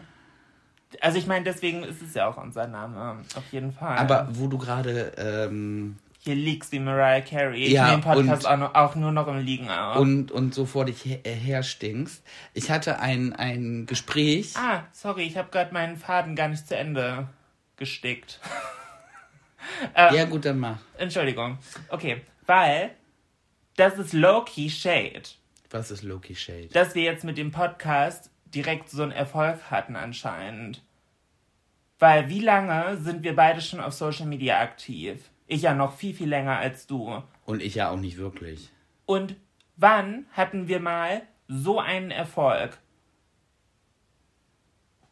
Also 1.01 1.17
ich 1.17 1.27
meine, 1.27 1.43
deswegen 1.43 1.83
ist 1.83 2.01
es 2.01 2.13
ja 2.13 2.27
auch 2.27 2.37
unser 2.37 2.67
Name, 2.67 3.17
auf 3.35 3.43
jeden 3.51 3.73
Fall. 3.73 3.97
Aber 3.97 4.27
wo 4.31 4.47
du 4.47 4.57
gerade 4.57 5.11
ähm, 5.17 5.97
hier 6.23 6.35
liegst 6.35 6.71
wie 6.71 6.79
Mariah 6.79 7.21
Carey. 7.21 7.69
Ja, 7.71 7.85
ich 7.85 7.91
nehme 7.91 8.01
Podcast 8.03 8.45
und- 8.47 8.63
auch, 8.63 8.95
nur 8.95 9.11
noch 9.11 9.27
im 9.27 9.39
Liegen 9.39 9.69
auf. 9.69 9.97
und, 9.97 10.31
und 10.31 10.53
so 10.53 10.65
vor 10.65 10.85
dich 10.85 11.03
her, 11.05 11.19
äh, 11.25 11.33
herstinkst. 11.33 12.23
Ich 12.53 12.71
hatte 12.71 12.99
ein, 12.99 13.33
ein 13.33 13.85
Gespräch. 13.85 14.53
ah, 14.55 14.83
sorry, 14.93 15.23
ich 15.23 15.37
habe 15.37 15.49
gerade 15.51 15.73
meinen 15.73 15.97
Faden 15.97 16.35
gar 16.35 16.47
nicht 16.47 16.67
zu 16.67 16.75
Ende 16.77 17.27
gestickt. 17.77 18.39
Ja, 19.95 20.25
gut, 20.25 20.43
dann 20.43 20.59
mach. 20.59 20.79
Entschuldigung. 20.97 21.57
Okay, 21.87 22.21
weil 22.45 22.91
das 23.77 23.97
ist 23.97 24.11
low-key 24.11 24.69
Shade. 24.69 25.23
Was 25.69 25.89
ist 25.89 26.03
Loki 26.03 26.35
Shade? 26.35 26.67
dass 26.67 26.95
wir 26.95 27.03
jetzt 27.03 27.23
mit 27.23 27.37
dem 27.37 27.51
Podcast 27.51 28.29
direkt 28.53 28.89
so 28.89 29.01
einen 29.03 29.11
Erfolg 29.13 29.71
hatten 29.71 29.95
anscheinend. 29.95 30.81
Weil 31.97 32.27
wie 32.29 32.41
lange 32.41 32.97
sind 32.97 33.23
wir 33.23 33.35
beide 33.35 33.61
schon 33.61 33.79
auf 33.79 33.93
Social 33.93 34.25
Media 34.25 34.59
aktiv? 34.59 35.29
Ich 35.47 35.63
ja 35.63 35.73
noch 35.73 35.95
viel, 35.95 36.13
viel 36.13 36.29
länger 36.29 36.57
als 36.57 36.87
du. 36.87 37.21
Und 37.45 37.61
ich 37.61 37.75
ja 37.75 37.89
auch 37.89 37.97
nicht 37.97 38.17
wirklich. 38.17 38.69
Und 39.05 39.35
wann 39.75 40.25
hatten 40.31 40.67
wir 40.67 40.79
mal 40.79 41.23
so 41.47 41.79
einen 41.79 42.11
Erfolg? 42.11 42.77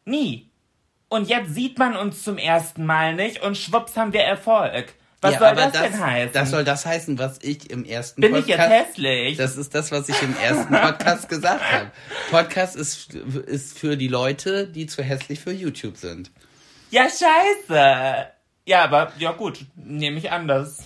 Nie. 0.06 0.50
Und 1.10 1.28
jetzt 1.28 1.54
sieht 1.54 1.78
man 1.78 1.96
uns 1.96 2.24
zum 2.24 2.38
ersten 2.38 2.86
Mal 2.86 3.16
nicht 3.16 3.44
und 3.44 3.58
schwupps 3.58 3.98
haben 3.98 4.14
wir 4.14 4.22
Erfolg. 4.22 4.94
Was 5.20 5.34
ja, 5.34 5.40
soll 5.40 5.48
aber 5.50 5.62
das, 5.68 5.72
denn 5.74 6.00
heißen? 6.00 6.34
Das 6.34 6.50
soll 6.50 6.64
das 6.64 6.86
heißen, 6.86 7.20
was 7.20 7.38
ich 7.44 7.70
im 7.70 7.86
ersten 7.86 8.22
Bin 8.22 8.34
ich 8.34 8.48
jetzt 8.48 8.58
Podcast... 8.58 8.88
hässlich? 8.88 9.38
Das 9.38 9.56
ist 9.56 9.76
das, 9.76 9.92
was 9.92 10.10
ich 10.10 10.20
im 10.24 10.36
ersten 10.42 10.74
Podcast 10.74 11.30
gesagt 11.30 11.72
habe. 11.72 11.92
Podcast 12.32 12.76
ist, 12.76 13.14
ist 13.14 13.78
für 13.78 13.98
die 13.98 14.08
Leute, 14.08 14.68
die 14.68 14.88
zu 14.88 15.04
hässlich 15.04 15.40
für 15.40 15.52
YouTube 15.52 15.98
sind. 15.98 16.32
Ja, 16.90 17.04
scheiße. 17.04 18.32
Ja, 18.66 18.84
aber 18.84 19.12
ja 19.18 19.32
gut, 19.32 19.66
nehme 19.76 20.18
ich 20.18 20.32
an, 20.32 20.48
das 20.48 20.80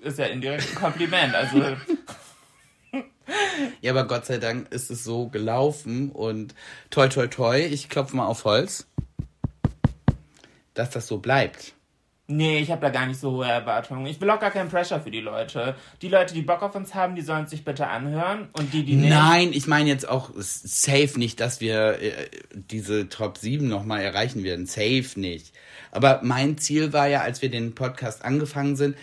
ist 0.00 0.18
ja 0.18 0.26
indirekt 0.26 0.68
ein 0.70 0.74
Kompliment. 0.74 1.34
Also 1.34 1.62
Ja, 3.80 3.92
aber 3.92 4.06
Gott 4.06 4.26
sei 4.26 4.38
Dank 4.38 4.70
ist 4.72 4.90
es 4.90 5.04
so 5.04 5.28
gelaufen 5.28 6.10
und 6.10 6.54
toi 6.90 7.08
toi 7.08 7.26
toi, 7.26 7.58
ich 7.58 7.88
klopfe 7.88 8.16
mal 8.16 8.26
auf 8.26 8.44
Holz, 8.44 8.86
dass 10.74 10.90
das 10.90 11.06
so 11.06 11.18
bleibt. 11.18 11.72
nee, 12.26 12.58
ich 12.58 12.70
habe 12.70 12.80
da 12.80 12.90
gar 12.90 13.06
nicht 13.06 13.20
so 13.20 13.32
hohe 13.32 13.46
Erwartungen. 13.46 14.06
Ich 14.06 14.20
will 14.20 14.30
auch 14.30 14.40
gar 14.40 14.50
keinen 14.50 14.70
Pressure 14.70 15.00
für 15.00 15.10
die 15.10 15.20
Leute. 15.20 15.74
Die 16.02 16.08
Leute, 16.08 16.34
die 16.34 16.42
Bock 16.42 16.62
auf 16.62 16.74
uns 16.74 16.94
haben, 16.94 17.16
die 17.16 17.22
sollen 17.22 17.44
es 17.44 17.50
sich 17.50 17.64
bitte 17.64 17.86
anhören 17.88 18.48
und 18.52 18.72
die, 18.72 18.84
die 18.84 18.96
nicht. 18.96 19.10
Nein, 19.10 19.52
ich 19.52 19.66
meine 19.66 19.88
jetzt 19.88 20.08
auch 20.08 20.30
safe 20.36 21.18
nicht, 21.18 21.40
dass 21.40 21.60
wir 21.60 22.00
äh, 22.00 22.28
diese 22.52 23.08
Top 23.08 23.38
7 23.38 23.66
nochmal 23.68 24.02
erreichen 24.02 24.42
werden. 24.44 24.66
Safe 24.66 25.08
nicht. 25.16 25.52
Aber 25.94 26.20
mein 26.22 26.58
Ziel 26.58 26.92
war 26.92 27.06
ja, 27.06 27.20
als 27.22 27.42
wir 27.42 27.50
den 27.50 27.74
Podcast 27.74 28.24
angefangen 28.24 28.76
sind, 28.76 28.96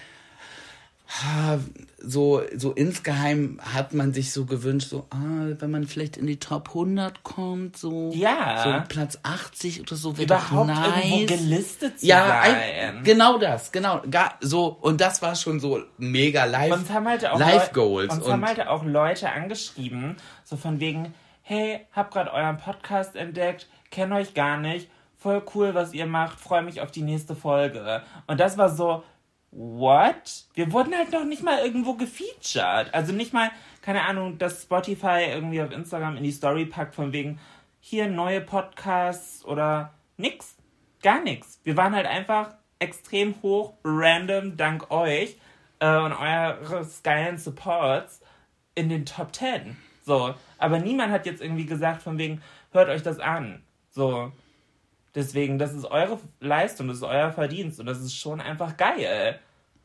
so, 2.00 2.42
so 2.56 2.72
insgeheim 2.72 3.60
hat 3.62 3.94
man 3.94 4.14
sich 4.14 4.32
so 4.32 4.46
gewünscht, 4.46 4.90
so, 4.90 5.08
ah, 5.10 5.56
wenn 5.60 5.70
man 5.70 5.86
vielleicht 5.86 6.18
in 6.18 6.26
die 6.26 6.38
Top 6.38 6.70
100 6.70 7.24
kommt, 7.24 7.76
so, 7.78 8.12
Ja. 8.14 8.64
so 8.64 8.88
Platz 8.88 9.20
80 9.22 9.82
oder 9.82 9.96
so, 9.96 10.18
wäre 10.18 10.28
doch 10.28 10.52
Überhaupt 10.52 10.68
nice. 10.68 11.06
irgendwo 11.06 11.26
gelistet 11.36 12.00
zu 12.00 12.06
ja, 12.06 12.28
sein. 12.44 12.56
ein, 12.56 13.04
genau 13.04 13.38
das, 13.38 13.72
genau, 13.72 14.02
gar, 14.10 14.36
so, 14.40 14.68
und 14.68 15.02
das 15.02 15.22
war 15.22 15.36
schon 15.36 15.60
so 15.60 15.82
mega 15.98 16.46
live, 16.46 16.72
Uns 16.74 16.90
haben 16.90 17.08
halt 17.08 17.26
auch 17.26 17.38
live 17.40 17.74
Goals. 17.74 18.14
Uns 18.14 18.24
und 18.24 18.32
haben 18.32 18.46
halt 18.46 18.66
auch 18.68 18.86
Leute 18.86 19.30
angeschrieben, 19.30 20.16
so 20.46 20.56
von 20.56 20.80
wegen, 20.80 21.14
hey, 21.42 21.82
hab 21.92 22.12
grad 22.12 22.32
euren 22.32 22.58
Podcast 22.58 23.16
entdeckt, 23.16 23.68
kenn 23.92 24.14
euch 24.14 24.34
gar 24.34 24.58
nicht, 24.58 24.88
voll 25.22 25.44
cool, 25.54 25.76
was 25.76 25.94
ihr 25.94 26.08
macht, 26.08 26.40
freue 26.40 26.64
mich 26.64 26.82
auf 26.82 26.90
die 26.90 27.04
nächste 27.04 27.36
Folge. 27.36 28.02
Und 28.26 28.40
das 28.40 28.58
war 28.58 28.70
so, 28.70 29.04
what? 29.52 30.46
Wir 30.56 30.72
wurden 30.72 30.96
halt 30.96 31.12
noch 31.12 31.26
nicht 31.26 31.44
mal 31.44 31.60
irgendwo 31.64 31.94
gefeatured. 31.94 32.92
Also 32.92 33.14
nicht 33.14 33.32
mal, 33.32 33.52
keine 33.84 34.02
Ahnung, 34.02 34.40
dass 34.40 34.64
Spotify 34.64 35.26
irgendwie 35.30 35.62
auf 35.62 35.72
Instagram 35.72 36.18
in 36.18 36.24
die 36.24 36.32
Story 36.32 36.66
packt 36.66 36.96
von 36.96 37.14
wegen, 37.14 37.40
hier 37.80 38.08
neue 38.08 38.42
Podcasts 38.42 39.46
oder 39.46 39.94
nix. 40.18 40.56
Gar 41.04 41.22
nichts. 41.22 41.60
Wir 41.64 41.78
waren 41.78 41.96
halt 41.96 42.08
einfach 42.08 42.56
extrem 42.80 43.36
hoch, 43.44 43.74
random, 43.84 44.58
dank 44.58 44.90
euch 44.90 45.38
äh, 45.80 45.98
und 45.98 46.14
eures 46.14 47.04
geilen 47.04 47.38
Supports 47.38 48.22
in 48.74 48.90
den 48.90 49.06
Top 49.06 49.36
10. 49.36 49.78
So. 50.04 50.34
Aber 50.58 50.80
niemand 50.80 51.12
hat 51.12 51.28
jetzt 51.28 51.44
irgendwie 51.44 51.68
gesagt, 51.68 52.02
von 52.02 52.18
wegen, 52.18 52.42
hört 52.72 52.90
euch 52.90 53.04
das 53.04 53.20
an. 53.20 53.62
So. 53.92 54.32
Deswegen, 55.14 55.60
das 55.60 55.74
ist 55.74 55.86
eure 55.86 56.20
Leistung, 56.40 56.88
das 56.88 56.98
ist 56.98 57.04
euer 57.04 57.32
Verdienst 57.32 57.80
und 57.80 57.86
das 57.86 58.00
ist 58.00 58.16
schon 58.16 58.40
einfach 58.40 58.78
geil. 58.78 59.40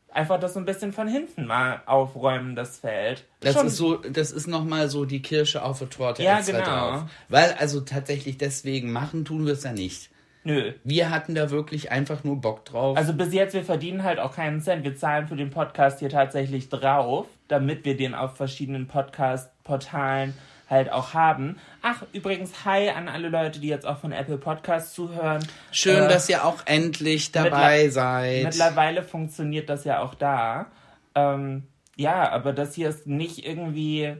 Einfach 0.09 0.39
das 0.39 0.53
so 0.53 0.59
ein 0.59 0.65
bisschen 0.65 0.93
von 0.93 1.07
hinten 1.07 1.45
mal 1.45 1.81
aufräumen, 1.85 2.55
das 2.55 2.79
Feld. 2.79 3.25
Das 3.41 3.53
schon, 3.53 3.67
ist 3.67 3.75
so, 3.75 3.95
das 3.95 4.31
ist 4.31 4.47
nochmal 4.47 4.87
so 4.89 5.03
die 5.03 5.21
Kirsche 5.21 5.63
auf 5.63 5.79
der 5.79 5.89
Torte 5.89 6.23
Ja, 6.23 6.39
extra 6.39 6.59
genau. 6.59 6.91
drauf. 6.91 7.03
Weil 7.27 7.53
also 7.59 7.81
tatsächlich 7.81 8.37
deswegen 8.37 8.91
machen 8.91 9.25
tun 9.25 9.45
wir 9.45 9.53
es 9.53 9.63
ja 9.63 9.73
nicht. 9.73 10.09
Nö. 10.45 10.71
Wir 10.85 11.09
hatten 11.09 11.35
da 11.35 11.49
wirklich 11.49 11.91
einfach 11.91 12.23
nur 12.23 12.37
Bock 12.39 12.63
drauf. 12.63 12.95
Also 12.95 13.11
bis 13.11 13.33
jetzt, 13.33 13.53
wir 13.53 13.65
verdienen 13.65 14.03
halt 14.03 14.17
auch 14.19 14.33
keinen 14.33 14.61
Cent. 14.61 14.85
Wir 14.85 14.95
zahlen 14.95 15.27
für 15.27 15.35
den 15.35 15.49
Podcast 15.49 15.99
hier 15.99 16.09
tatsächlich 16.09 16.69
drauf, 16.69 17.27
damit 17.49 17.83
wir 17.83 17.97
den 17.97 18.15
auf 18.15 18.37
verschiedenen 18.37 18.87
Podcast-Portalen 18.87 20.33
halt 20.69 20.91
auch 20.91 21.13
haben. 21.13 21.57
Ach, 21.81 22.03
übrigens, 22.13 22.65
hi 22.65 22.89
an 22.89 23.07
alle 23.09 23.29
Leute, 23.29 23.59
die 23.59 23.67
jetzt 23.69 23.85
auch 23.85 23.97
von 23.99 24.11
Apple 24.11 24.37
Podcasts 24.37 24.93
zuhören. 24.93 25.45
Schön, 25.71 26.03
Äh, 26.03 26.07
dass 26.09 26.27
ihr 26.29 26.43
auch 26.43 26.61
endlich 26.65 27.31
dabei 27.31 27.83
mittler- 27.85 27.91
seid. 27.91 28.43
Mittlerweile 28.43 29.03
funktioniert 29.03 29.69
das 29.69 29.83
ja 29.85 29.99
auch 30.01 30.13
da. 30.13 30.67
Ähm, 31.15 31.63
ja, 31.95 32.29
aber 32.31 32.53
das 32.53 32.75
hier 32.75 32.89
ist 32.89 33.07
nicht 33.07 33.45
irgendwie, 33.45 34.15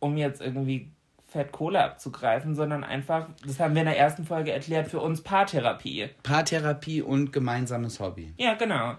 um 0.00 0.16
jetzt 0.16 0.40
irgendwie 0.40 0.90
Fett 1.28 1.50
Kohle 1.52 1.82
abzugreifen, 1.82 2.54
sondern 2.54 2.82
einfach, 2.84 3.26
das 3.46 3.58
haben 3.60 3.74
wir 3.74 3.82
in 3.82 3.88
der 3.88 3.98
ersten 3.98 4.24
Folge 4.24 4.52
erklärt, 4.52 4.88
für 4.88 5.00
uns 5.00 5.22
Paartherapie. 5.22 6.08
Paartherapie 6.22 7.02
und 7.02 7.32
gemeinsames 7.32 8.00
Hobby. 8.00 8.32
Ja, 8.38 8.54
genau. 8.54 8.94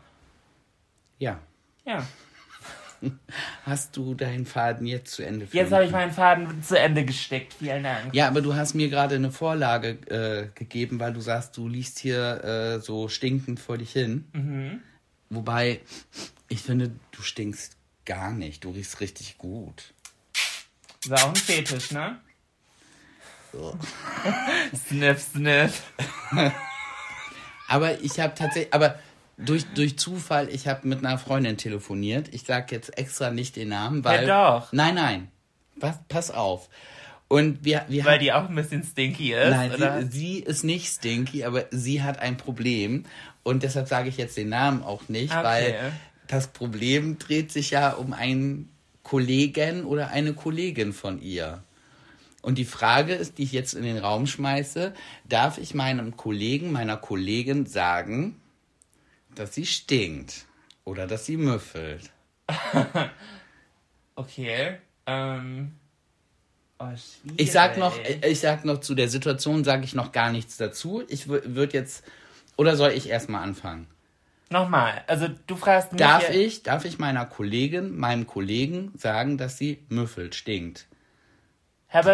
Ja. 1.20 1.40
Ja. 1.86 2.04
Hast 3.64 3.96
du 3.98 4.14
deinen 4.14 4.46
Faden 4.46 4.88
jetzt 4.88 5.14
zu 5.14 5.24
Ende 5.24 5.48
Jetzt 5.52 5.72
habe 5.72 5.86
ich 5.86 5.92
meinen 5.92 6.12
Faden 6.12 6.64
zu 6.64 6.80
Ende 6.80 7.06
gesteckt. 7.06 7.54
Vielen 7.54 7.84
Dank. 7.84 8.14
Ja, 8.14 8.28
aber 8.28 8.42
du 8.42 8.56
hast 8.56 8.74
mir 8.74 8.90
gerade 8.90 9.16
eine 9.16 9.32
Vorlage 9.32 9.90
äh, 10.10 10.50
gegeben, 10.56 11.00
weil 11.00 11.14
du 11.14 11.22
sagst, 11.22 11.58
du 11.58 11.68
liest 11.68 12.00
hier 12.00 12.44
äh, 12.44 12.80
so 12.80 13.08
stinkend 13.08 13.60
vor 13.60 13.78
dich 13.78 13.92
hin. 13.92 14.26
Mhm. 14.34 14.82
Wobei, 15.30 15.82
ich 16.48 16.62
finde, 16.62 16.92
du 17.12 17.22
stinkst 17.22 17.78
gar 18.06 18.32
nicht. 18.32 18.64
Du 18.64 18.72
riechst 18.72 19.02
richtig 19.02 19.38
gut. 19.38 19.94
Das 21.08 21.20
ist 21.20 21.26
auch 21.26 21.30
ein 21.30 21.36
Fetisch, 21.36 21.92
ne? 21.92 22.20
sniff, 24.88 25.22
sniff. 25.22 25.84
Aber 27.68 28.00
ich 28.02 28.20
habe 28.20 28.34
tatsächlich, 28.34 28.74
aber 28.74 28.98
durch, 29.38 29.66
durch 29.76 29.98
Zufall, 29.98 30.50
ich 30.50 30.68
habe 30.68 30.88
mit 30.88 31.00
einer 31.06 31.18
Freundin 31.18 31.58
telefoniert. 31.58 32.34
Ich 32.34 32.44
sag 32.44 32.72
jetzt 32.72 32.98
extra 32.98 33.30
nicht 33.32 33.56
den 33.56 33.70
Namen, 33.70 34.04
weil. 34.04 34.26
doch. 34.26 34.72
Nein, 34.74 34.96
nein. 34.96 35.28
Was, 35.76 35.98
pass 36.10 36.32
auf. 36.32 36.70
Und 37.28 37.64
wir, 37.66 37.86
wir 37.90 38.06
Weil 38.06 38.14
haben- 38.16 38.24
die 38.24 38.32
auch 38.34 38.50
ein 38.50 38.56
bisschen 38.56 38.84
stinky 38.84 39.34
ist, 39.34 39.50
Nein, 39.50 39.72
oder? 39.74 40.02
sie, 40.04 40.08
sie 40.10 40.40
ist 40.40 40.64
nicht 40.64 40.88
stinky, 40.88 41.44
aber 41.44 41.66
sie 41.72 42.02
hat 42.02 42.20
ein 42.20 42.38
Problem. 42.38 43.04
Und 43.44 43.64
deshalb 43.64 43.88
sage 43.88 44.10
ich 44.10 44.18
jetzt 44.18 44.38
den 44.38 44.50
Namen 44.50 44.82
auch 44.82 45.08
nicht, 45.10 45.34
Okay. 45.34 45.44
weil 45.44 45.92
das 46.28 46.48
Problem 46.48 47.18
dreht 47.20 47.52
sich 47.52 47.72
ja 47.72 47.92
um 47.92 48.14
einen 48.14 48.70
Kollegen 49.04 49.84
oder 49.86 50.10
eine 50.10 50.34
Kollegin 50.34 50.94
von 50.94 51.22
ihr. 51.22 51.64
Und 52.42 52.58
die 52.58 52.66
Frage 52.66 53.14
ist, 53.14 53.38
die 53.38 53.44
ich 53.44 53.52
jetzt 53.52 53.74
in 53.74 53.84
den 53.84 53.98
Raum 53.98 54.26
schmeiße, 54.26 54.94
darf 55.28 55.58
ich 55.58 55.74
meinem 55.76 56.16
Kollegen, 56.16 56.72
meiner 56.72 56.96
Kollegin 56.98 57.66
sagen, 57.66 58.36
dass 59.40 59.54
sie 59.54 59.66
stinkt 59.66 60.46
oder 60.84 61.08
dass 61.08 61.26
sie 61.26 61.38
müffelt? 61.38 62.12
Okay. 64.18 64.78
Ähm. 65.06 65.76
Oh. 66.80 66.86
Ich 67.38 67.52
sag 67.52 67.78
noch, 67.78 67.98
ich 68.24 68.40
sag 68.40 68.66
noch 68.66 68.80
zu 68.80 68.94
der 68.96 69.10
Situation 69.10 69.64
sage 69.64 69.84
ich 69.84 69.96
noch 69.96 70.12
gar 70.12 70.32
nichts 70.32 70.58
dazu. 70.58 71.04
Ich 71.08 71.28
würde 71.28 71.78
jetzt 71.78 72.04
oder 72.56 72.76
soll 72.76 72.92
ich 72.92 73.10
erstmal 73.10 73.44
anfangen? 73.44 73.88
Nochmal, 74.50 75.04
also 75.08 75.28
du 75.48 75.56
fragst 75.56 75.92
mich. 75.92 76.00
Darf 76.00 76.30
ich, 76.30 76.64
darf 76.64 76.86
ich 76.86 77.00
meiner 77.00 77.26
Kollegin, 77.26 77.96
meinem 77.98 78.28
Kollegen 78.28 78.92
sagen, 78.98 79.38
dass 79.38 79.58
sie 79.58 79.84
Müffel 79.90 80.34
stinkt? 80.34 80.88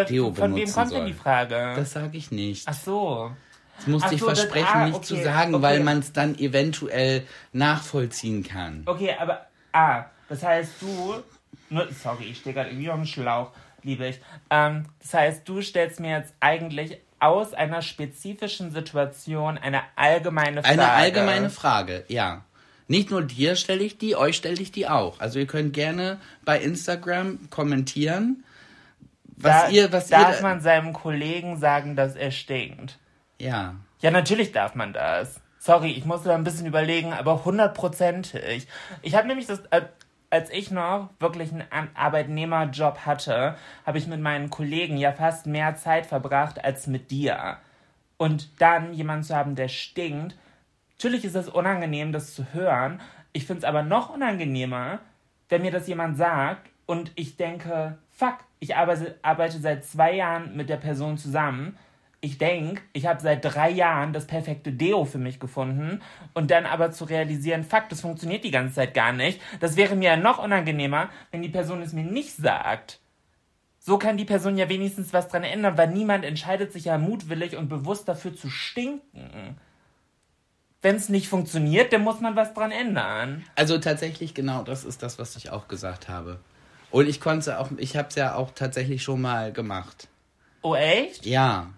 Deo 0.08 0.32
von 0.34 0.54
wem 0.54 0.70
kommt 0.70 0.92
denn 0.92 0.98
soll. 0.98 1.06
die 1.06 1.12
Frage? 1.14 1.74
Das 1.76 1.92
sage 1.92 2.16
ich 2.16 2.30
nicht. 2.30 2.68
Ach 2.68 2.74
so. 2.74 3.32
Das 3.76 3.86
musste 3.86 4.08
ach 4.08 4.12
ich 4.12 4.20
so, 4.20 4.28
das- 4.28 4.40
versprechen, 4.40 4.68
ah, 4.72 4.86
nicht 4.86 4.96
okay, 4.96 5.04
zu 5.04 5.22
sagen, 5.22 5.54
okay. 5.54 5.62
weil 5.62 5.80
man 5.80 5.98
es 5.98 6.12
dann 6.12 6.38
eventuell 6.38 7.26
nachvollziehen 7.52 8.42
kann. 8.42 8.82
Okay, 8.86 9.14
aber. 9.18 9.46
Ah, 9.72 10.04
das 10.28 10.42
heißt, 10.42 10.72
du. 10.80 11.22
Nur, 11.70 11.88
sorry, 11.92 12.24
ich 12.24 12.38
stehe 12.38 12.54
gerade 12.54 12.70
irgendwie 12.70 12.90
auf 12.90 12.96
dem 12.96 13.06
Schlauch, 13.06 13.50
liebe 13.82 14.06
ich. 14.06 14.20
Ähm, 14.50 14.86
das 15.00 15.14
heißt, 15.14 15.48
du 15.48 15.62
stellst 15.62 15.98
mir 15.98 16.18
jetzt 16.18 16.34
eigentlich 16.40 16.98
aus 17.18 17.54
einer 17.54 17.80
spezifischen 17.82 18.70
Situation 18.70 19.56
eine 19.56 19.82
allgemeine 19.96 20.62
Frage. 20.62 20.72
Eine 20.72 20.90
allgemeine 20.90 21.50
Frage, 21.50 22.04
ja. 22.08 22.44
Nicht 22.86 23.10
nur 23.10 23.22
dir 23.22 23.56
stelle 23.56 23.82
ich 23.82 23.96
die, 23.96 24.14
euch 24.14 24.36
stelle 24.36 24.60
ich 24.60 24.70
die 24.70 24.88
auch. 24.88 25.20
Also 25.20 25.38
ihr 25.38 25.46
könnt 25.46 25.72
gerne 25.72 26.20
bei 26.44 26.60
Instagram 26.60 27.48
kommentieren, 27.48 28.44
was 29.36 29.64
da, 29.64 29.68
ihr, 29.70 29.90
was 29.90 30.08
darf 30.08 30.36
ihr. 30.36 30.42
man 30.42 30.60
seinem 30.60 30.92
Kollegen 30.92 31.58
sagen, 31.58 31.96
dass 31.96 32.14
er 32.14 32.30
stinkt? 32.30 32.98
Ja. 33.40 33.74
Ja, 34.00 34.10
natürlich 34.10 34.52
darf 34.52 34.74
man 34.74 34.92
das. 34.92 35.40
Sorry, 35.58 35.92
ich 35.92 36.04
musste 36.04 36.28
da 36.28 36.34
ein 36.34 36.44
bisschen 36.44 36.66
überlegen, 36.66 37.12
aber 37.12 37.44
hundertprozentig. 37.44 38.66
Ich 39.02 39.14
habe 39.14 39.26
nämlich 39.26 39.46
das, 39.46 39.60
äh, 39.70 39.82
als 40.28 40.50
ich 40.50 40.70
noch 40.70 41.10
wirklich 41.20 41.52
einen 41.52 41.88
Arbeitnehmerjob 41.94 43.06
hatte, 43.06 43.56
habe 43.86 43.98
ich 43.98 44.06
mit 44.06 44.20
meinen 44.20 44.50
Kollegen 44.50 44.96
ja 44.96 45.12
fast 45.12 45.46
mehr 45.46 45.76
Zeit 45.76 46.06
verbracht 46.06 46.62
als 46.62 46.86
mit 46.86 47.10
dir. 47.10 47.58
Und 48.16 48.60
dann 48.60 48.92
jemanden 48.92 49.24
zu 49.24 49.34
haben, 49.34 49.54
der 49.54 49.68
stinkt, 49.68 50.36
natürlich 50.96 51.24
ist 51.24 51.36
es 51.36 51.48
unangenehm, 51.48 52.12
das 52.12 52.34
zu 52.34 52.52
hören. 52.52 53.00
Ich 53.32 53.46
finde 53.46 53.60
es 53.60 53.64
aber 53.64 53.82
noch 53.82 54.10
unangenehmer, 54.10 54.98
wenn 55.48 55.62
mir 55.62 55.70
das 55.70 55.88
jemand 55.88 56.16
sagt 56.16 56.68
und 56.86 57.12
ich 57.14 57.36
denke, 57.36 57.98
fuck, 58.10 58.38
ich 58.60 58.76
arbeite, 58.76 59.18
arbeite 59.22 59.58
seit 59.58 59.84
zwei 59.84 60.14
Jahren 60.14 60.56
mit 60.56 60.68
der 60.68 60.76
Person 60.76 61.16
zusammen. 61.16 61.76
Ich 62.24 62.38
denke, 62.38 62.80
ich 62.94 63.04
habe 63.04 63.20
seit 63.20 63.44
drei 63.44 63.68
Jahren 63.68 64.14
das 64.14 64.26
perfekte 64.26 64.72
Deo 64.72 65.04
für 65.04 65.18
mich 65.18 65.38
gefunden 65.40 66.00
und 66.32 66.50
dann 66.50 66.64
aber 66.64 66.90
zu 66.90 67.04
realisieren, 67.04 67.64
fuck, 67.64 67.90
das 67.90 68.00
funktioniert 68.00 68.44
die 68.44 68.50
ganze 68.50 68.76
Zeit 68.76 68.94
gar 68.94 69.12
nicht. 69.12 69.42
Das 69.60 69.76
wäre 69.76 69.94
mir 69.94 70.12
ja 70.12 70.16
noch 70.16 70.42
unangenehmer, 70.42 71.10
wenn 71.32 71.42
die 71.42 71.50
Person 71.50 71.82
es 71.82 71.92
mir 71.92 72.02
nicht 72.02 72.34
sagt. 72.34 72.98
So 73.78 73.98
kann 73.98 74.16
die 74.16 74.24
Person 74.24 74.56
ja 74.56 74.70
wenigstens 74.70 75.12
was 75.12 75.28
dran 75.28 75.44
ändern, 75.44 75.76
weil 75.76 75.88
niemand 75.88 76.24
entscheidet 76.24 76.72
sich 76.72 76.86
ja 76.86 76.96
mutwillig 76.96 77.58
und 77.58 77.68
bewusst 77.68 78.08
dafür 78.08 78.34
zu 78.34 78.48
stinken. 78.48 79.58
Wenn 80.80 80.96
es 80.96 81.10
nicht 81.10 81.28
funktioniert, 81.28 81.92
dann 81.92 82.04
muss 82.04 82.20
man 82.20 82.36
was 82.36 82.54
dran 82.54 82.70
ändern. 82.70 83.44
Also 83.54 83.76
tatsächlich 83.76 84.32
genau, 84.32 84.62
das 84.62 84.86
ist 84.86 85.02
das, 85.02 85.18
was 85.18 85.36
ich 85.36 85.50
auch 85.50 85.68
gesagt 85.68 86.08
habe. 86.08 86.40
Und 86.90 87.06
ich 87.06 87.20
konnte 87.20 87.58
auch, 87.58 87.68
ich 87.76 87.98
habe 87.98 88.08
es 88.08 88.14
ja 88.14 88.34
auch 88.34 88.52
tatsächlich 88.52 89.02
schon 89.02 89.20
mal 89.20 89.52
gemacht. 89.52 90.08
Oh, 90.62 90.74
echt? 90.74 91.26
Ja. 91.26 91.68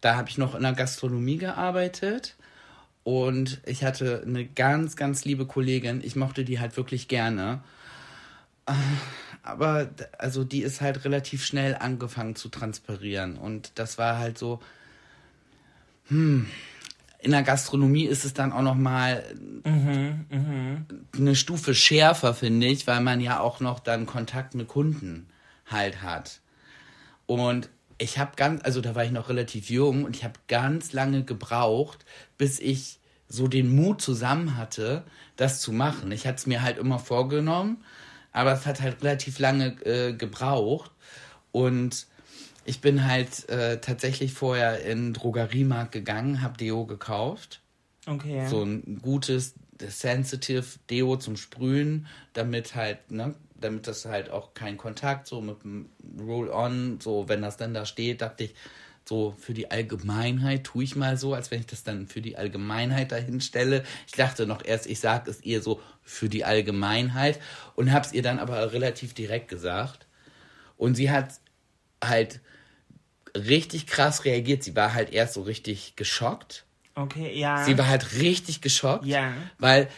Da 0.00 0.16
habe 0.16 0.28
ich 0.28 0.38
noch 0.38 0.54
in 0.54 0.62
der 0.62 0.72
Gastronomie 0.72 1.36
gearbeitet 1.36 2.36
und 3.04 3.60
ich 3.66 3.84
hatte 3.84 4.22
eine 4.26 4.46
ganz, 4.46 4.96
ganz 4.96 5.24
liebe 5.24 5.46
Kollegin. 5.46 6.00
Ich 6.02 6.16
mochte 6.16 6.44
die 6.44 6.60
halt 6.60 6.76
wirklich 6.76 7.08
gerne. 7.08 7.62
Aber 9.42 9.88
also 10.18 10.44
die 10.44 10.62
ist 10.62 10.80
halt 10.80 11.04
relativ 11.04 11.44
schnell 11.44 11.76
angefangen 11.76 12.36
zu 12.36 12.48
transpirieren 12.48 13.36
und 13.36 13.72
das 13.74 13.98
war 13.98 14.18
halt 14.18 14.38
so. 14.38 14.60
Hm, 16.08 16.46
in 17.22 17.32
der 17.32 17.42
Gastronomie 17.42 18.06
ist 18.06 18.24
es 18.24 18.32
dann 18.32 18.52
auch 18.52 18.62
noch 18.62 18.74
mal 18.74 19.22
eine 21.16 21.36
Stufe 21.36 21.74
schärfer, 21.74 22.32
finde 22.32 22.66
ich, 22.66 22.86
weil 22.86 23.00
man 23.00 23.20
ja 23.20 23.40
auch 23.40 23.60
noch 23.60 23.78
dann 23.78 24.06
Kontakt 24.06 24.54
mit 24.54 24.68
Kunden 24.68 25.26
halt 25.66 26.02
hat. 26.02 26.40
Und 27.26 27.68
ich 28.00 28.18
habe 28.18 28.32
ganz, 28.36 28.62
also 28.64 28.80
da 28.80 28.94
war 28.94 29.04
ich 29.04 29.10
noch 29.10 29.28
relativ 29.28 29.70
jung 29.70 30.04
und 30.04 30.16
ich 30.16 30.24
habe 30.24 30.40
ganz 30.48 30.92
lange 30.92 31.24
gebraucht, 31.24 32.04
bis 32.38 32.58
ich 32.58 32.98
so 33.28 33.46
den 33.46 33.74
Mut 33.74 34.00
zusammen 34.00 34.56
hatte, 34.56 35.04
das 35.36 35.60
zu 35.60 35.72
machen. 35.72 36.10
Ich 36.10 36.26
hatte 36.26 36.38
es 36.38 36.46
mir 36.46 36.62
halt 36.62 36.78
immer 36.78 36.98
vorgenommen, 36.98 37.84
aber 38.32 38.52
es 38.52 38.66
hat 38.66 38.80
halt 38.80 39.02
relativ 39.02 39.38
lange 39.38 39.76
äh, 39.84 40.14
gebraucht. 40.14 40.90
Und 41.52 42.06
ich 42.64 42.80
bin 42.80 43.06
halt 43.06 43.48
äh, 43.48 43.80
tatsächlich 43.80 44.32
vorher 44.32 44.84
in 44.84 45.06
den 45.08 45.12
Drogeriemarkt 45.14 45.92
gegangen, 45.92 46.42
habe 46.42 46.56
Deo 46.56 46.86
gekauft 46.86 47.60
Okay. 48.06 48.46
so 48.46 48.62
ein 48.62 49.00
gutes 49.02 49.54
Sensitive 49.78 50.64
Deo 50.88 51.16
zum 51.16 51.36
Sprühen, 51.36 52.06
damit 52.32 52.74
halt, 52.74 53.10
ne, 53.10 53.34
damit 53.60 53.86
das 53.86 54.04
halt 54.04 54.30
auch 54.30 54.54
kein 54.54 54.76
Kontakt, 54.76 55.26
so 55.26 55.40
mit 55.40 55.62
dem 55.62 55.90
Roll-On, 56.18 57.00
so 57.00 57.28
wenn 57.28 57.42
das 57.42 57.56
dann 57.56 57.74
da 57.74 57.86
steht, 57.86 58.22
dachte 58.22 58.44
ich, 58.44 58.54
so 59.08 59.34
für 59.38 59.54
die 59.54 59.70
Allgemeinheit 59.70 60.64
tue 60.64 60.84
ich 60.84 60.94
mal 60.94 61.16
so, 61.16 61.34
als 61.34 61.50
wenn 61.50 61.60
ich 61.60 61.66
das 61.66 61.82
dann 61.82 62.06
für 62.06 62.20
die 62.20 62.36
Allgemeinheit 62.36 63.10
dahin 63.12 63.40
stelle. 63.40 63.82
Ich 64.06 64.12
dachte 64.12 64.46
noch 64.46 64.64
erst, 64.64 64.86
ich 64.86 65.00
sage 65.00 65.30
es 65.30 65.42
ihr 65.42 65.62
so 65.62 65.80
für 66.02 66.28
die 66.28 66.44
Allgemeinheit 66.44 67.40
und 67.74 67.92
habe 67.92 68.06
es 68.06 68.12
ihr 68.12 68.22
dann 68.22 68.38
aber 68.38 68.72
relativ 68.72 69.14
direkt 69.14 69.48
gesagt. 69.48 70.06
Und 70.76 70.94
sie 70.94 71.10
hat 71.10 71.40
halt 72.04 72.40
richtig 73.34 73.86
krass 73.86 74.24
reagiert. 74.24 74.62
Sie 74.62 74.76
war 74.76 74.94
halt 74.94 75.12
erst 75.12 75.34
so 75.34 75.42
richtig 75.42 75.96
geschockt. 75.96 76.64
Okay, 76.94 77.36
ja. 77.38 77.64
Sie 77.64 77.78
war 77.78 77.88
halt 77.88 78.14
richtig 78.20 78.60
geschockt, 78.60 79.06
Ja. 79.06 79.32
weil 79.58 79.88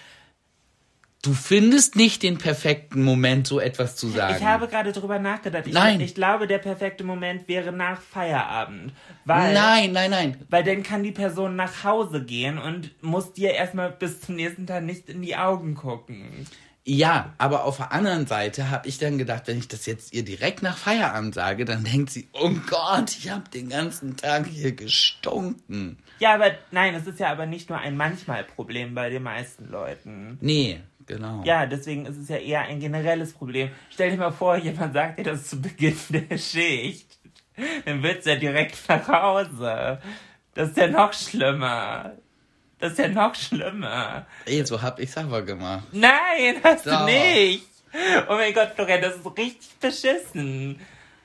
du 1.22 1.32
findest 1.32 1.96
nicht 1.96 2.22
den 2.22 2.38
perfekten 2.38 3.02
Moment, 3.02 3.46
so 3.46 3.60
etwas 3.60 3.96
zu 3.96 4.08
sagen. 4.08 4.36
Ich 4.36 4.44
habe 4.44 4.66
gerade 4.68 4.92
drüber 4.92 5.18
nachgedacht. 5.18 5.66
Ich, 5.66 5.72
Nein. 5.72 6.00
ich 6.00 6.14
glaube, 6.14 6.46
der 6.46 6.58
perfekte 6.58 7.04
Moment 7.04 7.48
wäre 7.48 7.72
nach 7.72 8.00
Feierabend. 8.00 8.92
Weil, 9.24 9.54
nein, 9.54 9.92
nein, 9.92 10.10
nein. 10.10 10.36
Weil 10.50 10.64
dann 10.64 10.82
kann 10.82 11.02
die 11.02 11.12
Person 11.12 11.56
nach 11.56 11.84
Hause 11.84 12.24
gehen 12.24 12.58
und 12.58 12.90
muss 13.02 13.32
dir 13.32 13.52
erstmal 13.52 13.92
bis 13.92 14.20
zum 14.20 14.34
nächsten 14.34 14.66
Tag 14.66 14.82
nicht 14.82 15.08
in 15.08 15.22
die 15.22 15.36
Augen 15.36 15.76
gucken. 15.76 16.46
Ja, 16.84 17.32
aber 17.38 17.64
auf 17.64 17.76
der 17.76 17.92
anderen 17.92 18.26
Seite 18.26 18.70
habe 18.70 18.88
ich 18.88 18.98
dann 18.98 19.16
gedacht, 19.16 19.46
wenn 19.46 19.58
ich 19.58 19.68
das 19.68 19.86
jetzt 19.86 20.12
ihr 20.12 20.24
direkt 20.24 20.62
nach 20.62 20.76
Feierabend 20.76 21.32
sage, 21.32 21.64
dann 21.64 21.84
denkt 21.84 22.10
sie, 22.10 22.28
oh 22.32 22.50
Gott, 22.68 23.16
ich 23.16 23.30
habe 23.30 23.48
den 23.48 23.68
ganzen 23.68 24.16
Tag 24.16 24.48
hier 24.48 24.72
gestunken. 24.72 25.98
Ja, 26.18 26.34
aber 26.34 26.50
nein, 26.72 26.94
es 26.96 27.06
ist 27.06 27.20
ja 27.20 27.30
aber 27.30 27.46
nicht 27.46 27.68
nur 27.68 27.78
ein 27.78 27.96
manchmal 27.96 28.42
Problem 28.42 28.96
bei 28.96 29.10
den 29.10 29.22
meisten 29.22 29.68
Leuten. 29.70 30.38
Nee, 30.40 30.80
genau. 31.06 31.42
Ja, 31.44 31.66
deswegen 31.66 32.06
ist 32.06 32.16
es 32.16 32.28
ja 32.28 32.36
eher 32.36 32.62
ein 32.62 32.80
generelles 32.80 33.32
Problem. 33.32 33.70
Stell 33.90 34.10
dir 34.10 34.16
mal 34.16 34.30
vor, 34.30 34.56
jemand 34.56 34.94
sagt 34.94 35.18
dir 35.18 35.24
das 35.24 35.48
zu 35.48 35.60
Beginn 35.60 35.96
der 36.08 36.38
Schicht. 36.38 37.18
Dann 37.84 38.02
wird's 38.02 38.26
ja 38.26 38.36
direkt 38.36 38.76
nach 38.88 39.06
Hause. 39.08 40.00
Das 40.54 40.70
ist 40.70 40.76
ja 40.76 40.88
noch 40.88 41.12
schlimmer. 41.12 42.12
Das 42.78 42.92
ist 42.92 42.98
ja 42.98 43.08
noch 43.08 43.34
schlimmer. 43.34 44.26
Ey, 44.44 44.64
so 44.66 44.80
hab 44.82 44.98
ich's 44.98 45.16
aber 45.16 45.42
gemacht. 45.42 45.84
Nein, 45.92 46.56
hast 46.64 46.86
Doch. 46.86 47.00
du 47.00 47.12
nicht. 47.12 47.66
Oh 48.28 48.34
mein 48.34 48.54
Gott, 48.54 48.72
Florian, 48.74 49.02
das 49.02 49.16
ist 49.16 49.26
richtig 49.26 49.78
beschissen. 49.80 50.80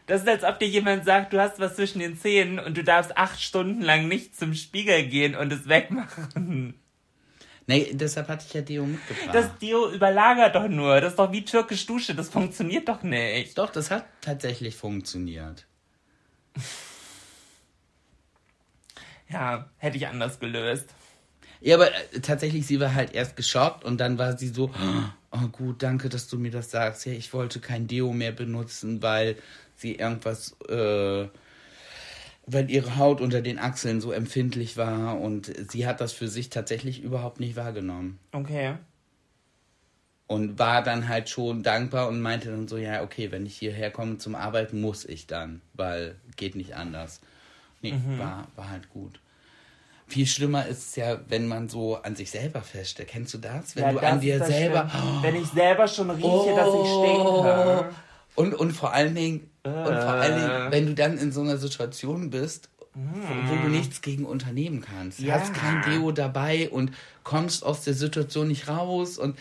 Das 0.05 0.21
ist, 0.21 0.27
als 0.27 0.43
ob 0.43 0.59
dir 0.59 0.67
jemand 0.67 1.05
sagt, 1.05 1.33
du 1.33 1.39
hast 1.39 1.59
was 1.59 1.75
zwischen 1.75 1.99
den 1.99 2.17
Zähnen 2.17 2.59
und 2.59 2.77
du 2.77 2.83
darfst 2.83 3.17
acht 3.17 3.41
Stunden 3.41 3.81
lang 3.81 4.07
nicht 4.07 4.37
zum 4.37 4.53
Spiegel 4.53 5.07
gehen 5.07 5.35
und 5.35 5.51
es 5.51 5.67
wegmachen. 5.67 6.79
Nee, 7.69 7.91
deshalb 7.93 8.29
hatte 8.29 8.45
ich 8.47 8.53
ja 8.53 8.61
Deo 8.61 8.85
mitgebracht. 8.85 9.35
Das 9.35 9.57
Deo 9.59 9.91
überlagert 9.91 10.55
doch 10.55 10.69
nur. 10.69 11.01
Das 11.01 11.11
ist 11.11 11.19
doch 11.19 11.31
wie 11.33 11.43
türkisch 11.43 11.85
Dusche. 11.85 12.15
Das 12.15 12.29
funktioniert 12.29 12.87
doch 12.87 13.03
nicht. 13.03 13.57
Doch, 13.57 13.69
das 13.69 13.91
hat 13.91 14.05
tatsächlich 14.21 14.75
funktioniert. 14.75 15.65
Ja, 19.29 19.69
hätte 19.77 19.97
ich 19.97 20.07
anders 20.07 20.39
gelöst. 20.39 20.93
Ja, 21.59 21.75
aber 21.75 21.93
äh, 21.93 22.21
tatsächlich, 22.21 22.65
sie 22.65 22.79
war 22.79 22.93
halt 22.93 23.13
erst 23.13 23.35
geschockt 23.35 23.83
und 23.83 23.97
dann 23.97 24.17
war 24.17 24.37
sie 24.37 24.47
so, 24.47 24.71
oh 25.31 25.47
gut, 25.51 25.83
danke, 25.83 26.09
dass 26.09 26.27
du 26.27 26.37
mir 26.37 26.51
das 26.51 26.71
sagst. 26.71 27.05
Ja, 27.05 27.11
ich 27.11 27.33
wollte 27.33 27.59
kein 27.59 27.87
Deo 27.87 28.13
mehr 28.13 28.31
benutzen, 28.31 29.01
weil 29.01 29.35
sie 29.75 29.95
irgendwas, 29.95 30.55
äh, 30.69 31.27
weil 32.47 32.71
ihre 32.71 32.95
Haut 32.97 33.19
unter 33.21 33.41
den 33.41 33.59
Achseln 33.59 33.99
so 34.01 34.11
empfindlich 34.11 34.77
war 34.77 35.19
und 35.19 35.51
sie 35.69 35.85
hat 35.85 35.99
das 36.01 36.13
für 36.13 36.27
sich 36.29 36.49
tatsächlich 36.49 37.01
überhaupt 37.03 37.39
nicht 37.39 37.55
wahrgenommen. 37.57 38.19
Okay. 38.31 38.75
Und 40.27 40.57
war 40.59 40.81
dann 40.83 41.07
halt 41.07 41.29
schon 41.29 41.63
dankbar 41.63 42.07
und 42.09 42.21
meinte 42.21 42.49
dann 42.49 42.67
so, 42.67 42.77
ja, 42.77 43.01
okay, 43.01 43.31
wenn 43.31 43.45
ich 43.45 43.57
hierher 43.57 43.91
komme 43.91 44.17
zum 44.17 44.35
Arbeiten, 44.35 44.81
muss 44.81 45.05
ich 45.05 45.27
dann, 45.27 45.61
weil 45.73 46.15
geht 46.35 46.55
nicht 46.55 46.75
anders. 46.75 47.21
Nee, 47.81 47.93
war, 48.17 48.47
war 48.55 48.69
halt 48.69 48.89
gut. 48.89 49.19
Viel 50.07 50.25
schlimmer 50.25 50.65
ist 50.67 50.89
es 50.89 50.95
ja, 50.95 51.19
wenn 51.27 51.47
man 51.47 51.67
so 51.69 51.95
an 51.97 52.15
sich 52.15 52.31
selber 52.31 52.61
feststellt. 52.61 53.09
Kennst 53.09 53.33
du 53.33 53.37
das? 53.39 53.75
Wenn 53.75 53.83
Ja, 53.83 53.91
du 53.91 53.99
das 53.99 54.11
an 54.11 54.19
dir 54.21 54.43
selber. 54.43 54.89
Schlimme. 54.89 55.19
Wenn 55.21 55.35
ich 55.35 55.47
selber 55.49 55.87
schon 55.87 56.09
rieche, 56.09 56.25
Oh. 56.27 56.55
dass 56.55 56.73
ich 56.73 56.89
stinke. 57.11 57.89
Und, 58.35 58.53
und 58.53 58.71
vor 58.71 58.93
allen 58.93 59.15
Dingen, 59.15 59.49
und 59.67 59.97
vor 59.99 60.13
allen 60.13 60.49
Äh. 60.49 60.71
Wenn 60.71 60.85
du 60.87 60.93
dann 60.95 61.17
in 61.17 61.31
so 61.31 61.41
einer 61.41 61.57
Situation 61.57 62.29
bist 62.29 62.69
wo 63.47 63.55
du 63.55 63.69
nichts 63.69 64.01
gegen 64.01 64.25
unternehmen 64.25 64.81
kannst. 64.81 65.19
Du 65.19 65.25
Ja. 65.25 65.35
hast 65.35 65.53
kein 65.53 65.83
Deo 65.83 66.11
dabei 66.11 66.67
und 66.69 66.91
kommst 67.23 67.63
aus 67.63 67.83
der 67.83 67.93
Situation 67.93 68.47
nicht 68.47 68.67
raus 68.67 69.19
und 69.19 69.37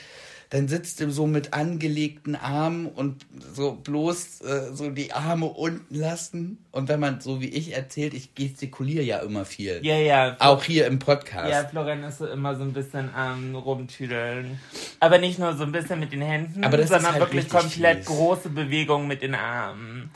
dann 0.51 0.69
sitzt 0.69 1.01
du 1.01 1.11
so 1.11 1.27
mit 1.27 1.55
angelegten 1.55 2.37
Armen 2.37 2.87
und 2.87 3.27
so 3.53 3.73
bloß 3.73 4.43
äh, 4.43 4.73
so 4.73 4.91
die 4.91 5.13
Arme 5.13 5.47
unten 5.47 5.95
lassen. 5.95 6.65
Und 6.71 6.89
wenn 6.89 7.01
man 7.01 7.21
so 7.21 7.41
wie 7.41 7.49
ich 7.49 7.75
erzählt, 7.75 8.15
ich 8.15 8.35
gestikuliere 8.35 9.03
ja 9.03 9.19
immer 9.19 9.45
viel. 9.45 9.81
Ja, 9.83 9.97
ja. 9.97 10.37
Auch 10.39 10.63
hier 10.63 10.87
im 10.87 11.01
Podcast. 11.01 11.51
Ja, 11.51 11.65
Florian 11.65 12.05
ist 12.05 12.19
so 12.19 12.27
immer 12.27 12.55
so 12.55 12.63
ein 12.63 12.73
bisschen 12.73 13.13
am 13.13 13.57
Rumtüdeln. 13.57 14.61
Aber 15.01 15.19
nicht 15.19 15.39
nur 15.41 15.55
so 15.55 15.65
ein 15.65 15.73
bisschen 15.73 15.99
mit 15.99 16.13
den 16.13 16.23
Händen, 16.23 16.63
Aber 16.63 16.77
das 16.77 16.87
ist 16.87 16.93
sondern 16.93 17.13
halt 17.15 17.23
wirklich 17.23 17.49
komplett 17.49 17.99
fies. 17.99 18.07
große 18.07 18.49
Bewegungen 18.51 19.09
mit 19.09 19.23
den 19.23 19.35
Armen. 19.35 20.11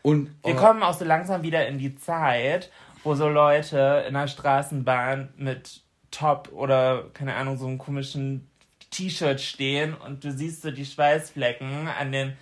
Und 0.00 0.30
Wir 0.42 0.54
oh, 0.54 0.56
kommen 0.56 0.82
auch 0.82 0.96
so 0.96 1.04
langsam 1.04 1.42
wieder 1.42 1.66
in 1.66 1.78
die 1.78 1.96
Zeit, 1.96 2.70
wo 3.02 3.14
so 3.14 3.28
Leute 3.28 4.04
in 4.08 4.14
der 4.14 4.28
Straßenbahn 4.28 5.30
mit 5.36 5.82
Top 6.12 6.50
oder, 6.52 7.04
keine 7.12 7.34
Ahnung, 7.34 7.58
so 7.58 7.66
einem 7.66 7.76
komischen 7.76 8.48
T-Shirt 8.90 9.40
stehen 9.40 9.94
und 9.94 10.24
du 10.24 10.30
siehst 10.30 10.62
so 10.62 10.70
die 10.70 10.84
Schweißflecken 10.86 11.88
an 11.88 12.12
den 12.12 12.36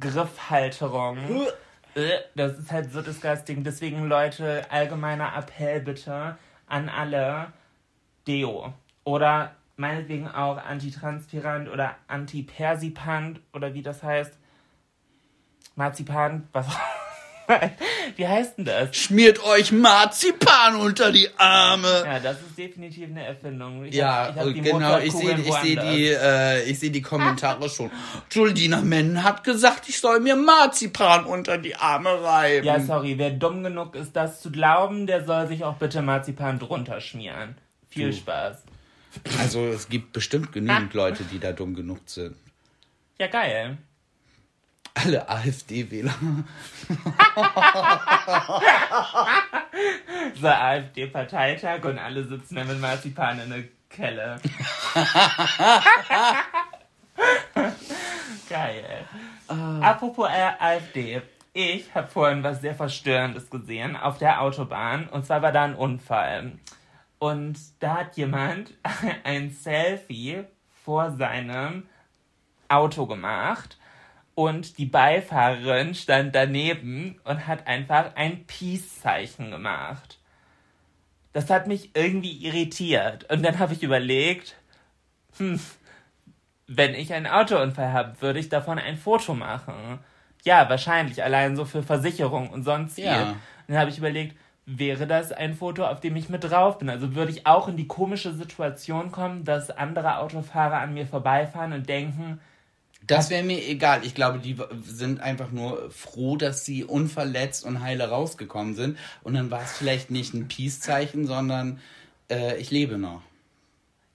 Griffhalterungen. 0.00 1.46
Äh, 1.94 2.18
Das 2.34 2.58
ist 2.58 2.70
halt 2.70 2.92
so 2.92 3.02
disgusting. 3.02 3.64
Deswegen, 3.64 4.06
Leute, 4.08 4.66
allgemeiner 4.70 5.34
Appell 5.36 5.80
bitte 5.80 6.38
an 6.66 6.88
alle 6.88 7.52
Deo. 8.26 8.72
Oder 9.04 9.54
meinetwegen 9.76 10.28
auch 10.28 10.58
Antitranspirant 10.58 11.68
oder 11.68 11.96
Antipersipant 12.08 13.40
oder 13.52 13.74
wie 13.74 13.82
das 13.82 14.02
heißt. 14.02 14.38
Marzipan, 15.76 16.48
was 16.52 16.66
Wie 18.16 18.26
heißt 18.26 18.58
denn 18.58 18.64
das? 18.64 18.94
schmiert 18.96 19.42
euch 19.44 19.72
Marzipan 19.72 20.76
unter 20.76 21.10
die 21.12 21.28
Arme. 21.36 22.02
Ja, 22.04 22.20
das 22.20 22.36
ist 22.42 22.58
definitiv 22.58 23.08
eine 23.08 23.24
Erfindung. 23.24 23.84
Ich 23.84 23.94
Ja, 23.94 24.26
hab, 24.26 24.30
ich 24.30 24.36
hab 24.36 24.54
die 24.54 24.60
genau, 24.62 24.98
ich 24.98 25.12
sehe 25.12 25.38
ich 25.38 25.54
seh 25.54 25.76
die, 25.76 26.08
äh, 26.08 26.62
ich 26.64 26.78
seh 26.78 26.90
die 26.90 27.02
Kommentare 27.02 27.68
schon. 27.68 27.90
Juldina 28.30 28.80
Men 28.80 29.24
hat 29.24 29.44
gesagt, 29.44 29.88
ich 29.88 29.98
soll 30.00 30.20
mir 30.20 30.36
Marzipan 30.36 31.24
unter 31.24 31.58
die 31.58 31.74
Arme 31.76 32.22
reiben. 32.22 32.66
Ja, 32.66 32.80
sorry, 32.80 33.18
wer 33.18 33.30
dumm 33.30 33.62
genug 33.62 33.94
ist, 33.94 34.14
das 34.14 34.40
zu 34.40 34.50
glauben, 34.50 35.06
der 35.06 35.24
soll 35.24 35.46
sich 35.48 35.64
auch 35.64 35.76
bitte 35.76 36.02
Marzipan 36.02 36.58
drunter 36.58 37.00
schmieren. 37.00 37.56
Viel 37.88 38.12
Spaß. 38.12 38.62
Also 39.38 39.66
es 39.66 39.88
gibt 39.88 40.12
bestimmt 40.12 40.52
genügend 40.52 40.92
Leute, 40.94 41.24
die 41.24 41.38
da 41.38 41.52
dumm 41.52 41.74
genug 41.74 42.00
sind. 42.06 42.36
Ja, 43.18 43.26
geil. 43.26 43.78
Alle 45.00 45.28
AfD-Wähler. 45.28 46.14
So 50.40 50.48
AfD-Parteitag 50.48 51.84
und 51.84 51.98
alle 51.98 52.24
sitzen 52.24 52.56
da 52.56 52.64
mit 52.64 52.80
Marzipan 52.80 53.38
in 53.40 53.50
der 53.50 53.64
Kelle. 53.88 54.40
Geil. 58.48 59.04
Apropos 59.48 60.28
äh, 60.28 60.50
AfD. 60.58 61.22
Ich 61.52 61.94
habe 61.94 62.08
vorhin 62.08 62.42
was 62.42 62.60
sehr 62.60 62.74
Verstörendes 62.74 63.50
gesehen 63.50 63.96
auf 63.96 64.18
der 64.18 64.42
Autobahn. 64.42 65.08
Und 65.08 65.26
zwar 65.26 65.42
war 65.42 65.52
da 65.52 65.64
ein 65.64 65.74
Unfall. 65.74 66.52
Und 67.18 67.58
da 67.80 67.98
hat 67.98 68.16
jemand 68.16 68.74
ein 69.24 69.50
Selfie 69.50 70.44
vor 70.84 71.10
seinem 71.12 71.88
Auto 72.68 73.06
gemacht. 73.06 73.77
Und 74.38 74.78
die 74.78 74.86
Beifahrerin 74.86 75.96
stand 75.96 76.32
daneben 76.32 77.18
und 77.24 77.48
hat 77.48 77.66
einfach 77.66 78.14
ein 78.14 78.46
Peace-Zeichen 78.46 79.50
gemacht. 79.50 80.20
Das 81.32 81.50
hat 81.50 81.66
mich 81.66 81.90
irgendwie 81.96 82.46
irritiert. 82.46 83.28
Und 83.32 83.42
dann 83.42 83.58
habe 83.58 83.72
ich 83.72 83.82
überlegt, 83.82 84.54
hm, 85.38 85.58
wenn 86.68 86.94
ich 86.94 87.12
einen 87.12 87.26
Autounfall 87.26 87.92
habe, 87.92 88.22
würde 88.22 88.38
ich 88.38 88.48
davon 88.48 88.78
ein 88.78 88.96
Foto 88.96 89.34
machen. 89.34 89.98
Ja, 90.44 90.70
wahrscheinlich, 90.70 91.24
allein 91.24 91.56
so 91.56 91.64
für 91.64 91.82
Versicherung 91.82 92.50
und 92.50 92.62
sonst 92.62 92.94
viel. 92.94 93.06
Ja. 93.06 93.30
Und 93.30 93.40
dann 93.66 93.78
habe 93.78 93.90
ich 93.90 93.98
überlegt, 93.98 94.36
wäre 94.66 95.08
das 95.08 95.32
ein 95.32 95.54
Foto, 95.54 95.84
auf 95.84 95.98
dem 95.98 96.14
ich 96.14 96.28
mit 96.28 96.44
drauf 96.44 96.78
bin? 96.78 96.90
Also 96.90 97.16
würde 97.16 97.32
ich 97.32 97.44
auch 97.44 97.66
in 97.66 97.76
die 97.76 97.88
komische 97.88 98.32
Situation 98.32 99.10
kommen, 99.10 99.44
dass 99.44 99.70
andere 99.70 100.18
Autofahrer 100.18 100.78
an 100.78 100.94
mir 100.94 101.08
vorbeifahren 101.08 101.72
und 101.72 101.88
denken, 101.88 102.40
Das 103.08 103.30
wäre 103.30 103.42
mir 103.42 103.66
egal. 103.66 104.04
Ich 104.04 104.14
glaube, 104.14 104.38
die 104.38 104.56
sind 104.84 105.20
einfach 105.20 105.50
nur 105.50 105.90
froh, 105.90 106.36
dass 106.36 106.64
sie 106.64 106.84
unverletzt 106.84 107.64
und 107.64 107.80
heile 107.80 108.10
rausgekommen 108.10 108.74
sind. 108.74 108.98
Und 109.22 109.34
dann 109.34 109.50
war 109.50 109.62
es 109.62 109.72
vielleicht 109.72 110.10
nicht 110.10 110.34
ein 110.34 110.46
Peace-Zeichen, 110.46 111.26
sondern 111.26 111.80
äh, 112.30 112.56
ich 112.58 112.70
lebe 112.70 112.98
noch. 112.98 113.22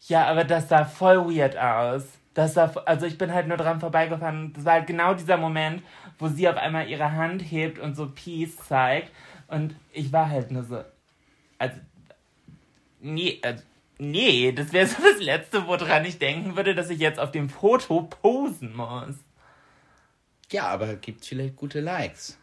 Ja, 0.08 0.28
aber 0.28 0.44
das 0.44 0.70
sah 0.70 0.86
voll 0.86 1.36
weird 1.36 1.58
aus. 1.58 2.04
Das 2.36 2.54
sah, 2.54 2.72
also 2.86 3.08
ich 3.08 3.18
bin 3.18 3.34
halt 3.34 3.48
nur 3.48 3.58
dran 3.58 3.80
vorbeigefahren. 3.80 4.54
Das 4.54 4.64
war 4.64 4.74
halt 4.74 4.88
genau 4.88 5.16
dieser 5.16 5.38
Moment, 5.38 5.82
wo 6.20 6.28
sie 6.28 6.48
auf 6.48 6.58
einmal 6.58 6.88
ihre 6.88 7.14
Hand 7.14 7.42
hebt 7.42 7.80
und 7.80 7.96
so 7.96 8.10
Peace 8.10 8.56
zeigt. 8.58 9.12
Und 9.48 9.76
ich 9.92 10.12
war 10.12 10.30
halt 10.30 10.52
nur 10.52 10.64
so, 10.64 10.84
also, 11.58 11.78
nee, 13.02 13.40
also, 13.44 13.64
nee, 13.98 14.52
das 14.52 14.72
wäre 14.74 14.88
so 14.88 14.98
das 15.02 15.20
Letzte, 15.22 15.68
woran 15.68 16.06
ich 16.06 16.20
denken 16.20 16.56
würde, 16.56 16.76
dass 16.76 16.90
ich 16.90 17.00
jetzt 17.00 17.20
auf 17.20 17.32
dem 17.32 17.50
Foto 17.50 18.04
posen 18.04 18.76
muss. 18.76 19.16
Ja, 20.52 20.68
aber 20.68 20.96
gibt 20.96 21.26
vielleicht 21.26 21.56
gute 21.56 21.80
Likes. 21.80 22.38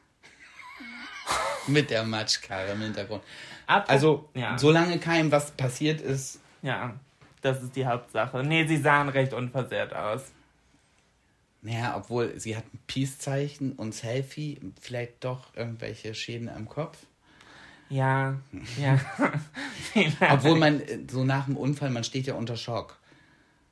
Mit 1.67 1.91
der 1.91 2.05
Matschkarre 2.05 2.73
im 2.73 2.81
Hintergrund. 2.81 3.23
Apropos- 3.67 3.91
Also, 3.91 4.29
ja, 4.35 4.59
solange 4.59 4.99
keinem 4.99 5.31
was 5.31 5.53
passiert 5.53 6.01
ist, 6.01 6.41
ja, 6.63 6.99
das 7.43 7.63
ist 7.63 7.77
die 7.77 7.87
Hauptsache. 7.87 8.43
Nee, 8.43 8.67
sie 8.67 8.79
sahen 8.79 9.09
recht 9.09 9.33
unversehrt 9.33 9.95
aus. 9.95 10.33
naja, 11.63 11.95
obwohl 11.97 12.39
sie 12.41 12.57
hat 12.57 12.65
ein 12.73 12.81
Peace-Zeichen 12.87 13.73
und 13.73 13.95
Selfie, 13.95 14.59
vielleicht 14.81 15.23
doch 15.25 15.55
irgendwelche 15.55 16.15
Schäden 16.15 16.49
am 16.49 16.69
Kopf. 16.69 16.99
Ja, 17.91 18.37
ja. 18.81 19.01
Obwohl 20.33 20.59
man 20.59 20.81
äh, 20.81 21.01
so 21.11 21.25
nach 21.25 21.47
dem 21.47 21.57
Unfall, 21.57 21.91
man 21.91 22.05
steht 22.05 22.27
ja 22.27 22.35
unter 22.35 22.57
Schock. 22.57 22.99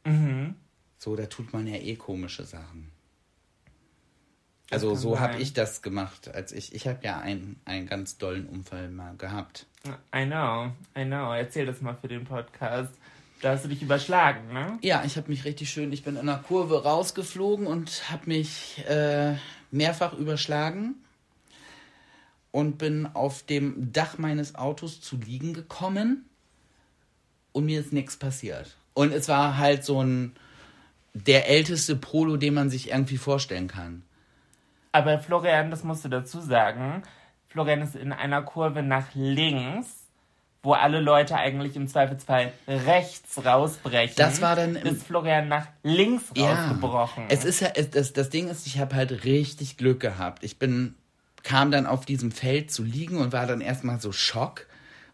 Mhm. 0.04 0.54
So, 0.98 1.14
da 1.16 1.26
tut 1.26 1.52
man 1.52 1.66
ja 1.66 1.76
eh 1.76 1.94
komische 1.94 2.44
Sachen. 2.44 2.90
Also 4.70 4.94
so 4.94 5.18
habe 5.18 5.38
ich 5.38 5.54
das 5.54 5.80
gemacht, 5.80 6.28
als 6.34 6.52
ich, 6.52 6.74
ich 6.74 6.86
habe 6.86 6.98
ja 7.02 7.18
einen, 7.20 7.58
einen 7.64 7.86
ganz 7.86 8.18
dollen 8.18 8.46
Unfall 8.46 8.90
mal 8.90 9.16
gehabt. 9.16 9.64
I 10.14 10.26
know, 10.26 10.72
I 10.94 11.04
know. 11.04 11.32
Erzähl 11.32 11.64
das 11.64 11.80
mal 11.80 11.94
für 11.94 12.08
den 12.08 12.24
Podcast. 12.24 12.92
Da 13.40 13.52
hast 13.52 13.64
du 13.64 13.68
dich 13.68 13.80
überschlagen, 13.80 14.52
ne? 14.52 14.78
Ja, 14.82 15.04
ich 15.06 15.16
habe 15.16 15.30
mich 15.30 15.44
richtig 15.44 15.70
schön, 15.70 15.92
ich 15.92 16.02
bin 16.02 16.16
in 16.16 16.28
einer 16.28 16.38
Kurve 16.38 16.82
rausgeflogen 16.82 17.66
und 17.66 18.10
habe 18.10 18.26
mich 18.26 18.84
äh, 18.88 19.36
mehrfach 19.70 20.12
überschlagen 20.12 20.96
und 22.50 22.78
bin 22.78 23.06
auf 23.06 23.42
dem 23.42 23.92
Dach 23.92 24.18
meines 24.18 24.54
Autos 24.54 25.00
zu 25.00 25.16
liegen 25.16 25.54
gekommen 25.54 26.24
und 27.52 27.66
mir 27.66 27.80
ist 27.80 27.92
nichts 27.92 28.16
passiert. 28.16 28.76
Und 28.94 29.12
es 29.12 29.28
war 29.28 29.58
halt 29.58 29.84
so 29.84 30.02
ein 30.02 30.32
der 31.14 31.48
älteste 31.48 31.96
Polo, 31.96 32.36
den 32.36 32.54
man 32.54 32.70
sich 32.70 32.90
irgendwie 32.90 33.16
vorstellen 33.16 33.68
kann. 33.68 34.02
Aber 34.92 35.18
Florian, 35.18 35.70
das 35.70 35.84
musst 35.84 36.04
du 36.04 36.08
dazu 36.08 36.40
sagen. 36.40 37.02
Florian 37.48 37.82
ist 37.82 37.96
in 37.96 38.12
einer 38.12 38.42
Kurve 38.42 38.82
nach 38.82 39.14
links, 39.14 39.86
wo 40.62 40.72
alle 40.72 41.00
Leute 41.00 41.36
eigentlich 41.36 41.76
im 41.76 41.88
Zweifelsfall 41.88 42.52
rechts 42.66 43.44
rausbrechen. 43.44 44.16
Das 44.16 44.40
war 44.42 44.56
dann 44.56 44.76
ist 44.76 45.04
Florian 45.04 45.48
nach 45.48 45.66
links 45.82 46.24
rausgebrochen. 46.36 47.24
Es 47.28 47.44
ist 47.44 47.60
ja, 47.60 47.68
es, 47.74 47.90
das, 47.90 48.12
das 48.12 48.30
Ding 48.30 48.48
ist, 48.48 48.66
ich 48.66 48.78
habe 48.78 48.94
halt 48.94 49.24
richtig 49.24 49.76
Glück 49.76 50.00
gehabt. 50.00 50.42
Ich 50.42 50.58
bin, 50.58 50.94
kam 51.48 51.70
dann 51.70 51.86
auf 51.86 52.04
diesem 52.04 52.30
Feld 52.30 52.70
zu 52.70 52.82
liegen 52.84 53.16
und 53.18 53.32
war 53.32 53.46
dann 53.46 53.62
erstmal 53.62 53.98
so 54.00 54.12
Schock 54.12 54.66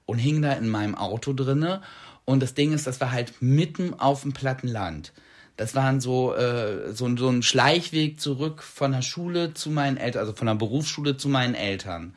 und 0.05 0.19
hing 0.19 0.43
da 0.43 0.53
in 0.53 0.69
meinem 0.69 0.97
Auto 0.97 1.33
drinne. 1.33 1.81
Und 2.25 2.43
das 2.43 2.55
Ding 2.55 2.73
ist, 2.73 2.87
das 2.89 3.01
war 3.01 3.13
halt 3.13 3.35
mitten 3.41 3.95
auf 3.95 4.23
dem 4.23 4.33
platten 4.33 4.67
Land. 4.69 5.13
Das 5.57 5.77
waren 5.77 6.01
so, 6.01 6.35
äh, 6.35 6.93
so, 6.93 7.07
ein- 7.07 7.17
so 7.17 7.29
ein 7.29 7.43
Schleichweg 7.45 8.21
zurück 8.21 8.63
von 8.65 8.91
der 8.91 9.03
Schule 9.03 9.55
zu 9.55 9.71
meinen 9.71 9.97
Eltern, 9.97 10.21
also 10.23 10.33
von 10.33 10.49
der 10.49 10.57
Berufsschule 10.57 11.17
zu 11.17 11.29
meinen 11.29 11.55
Eltern. 11.55 12.15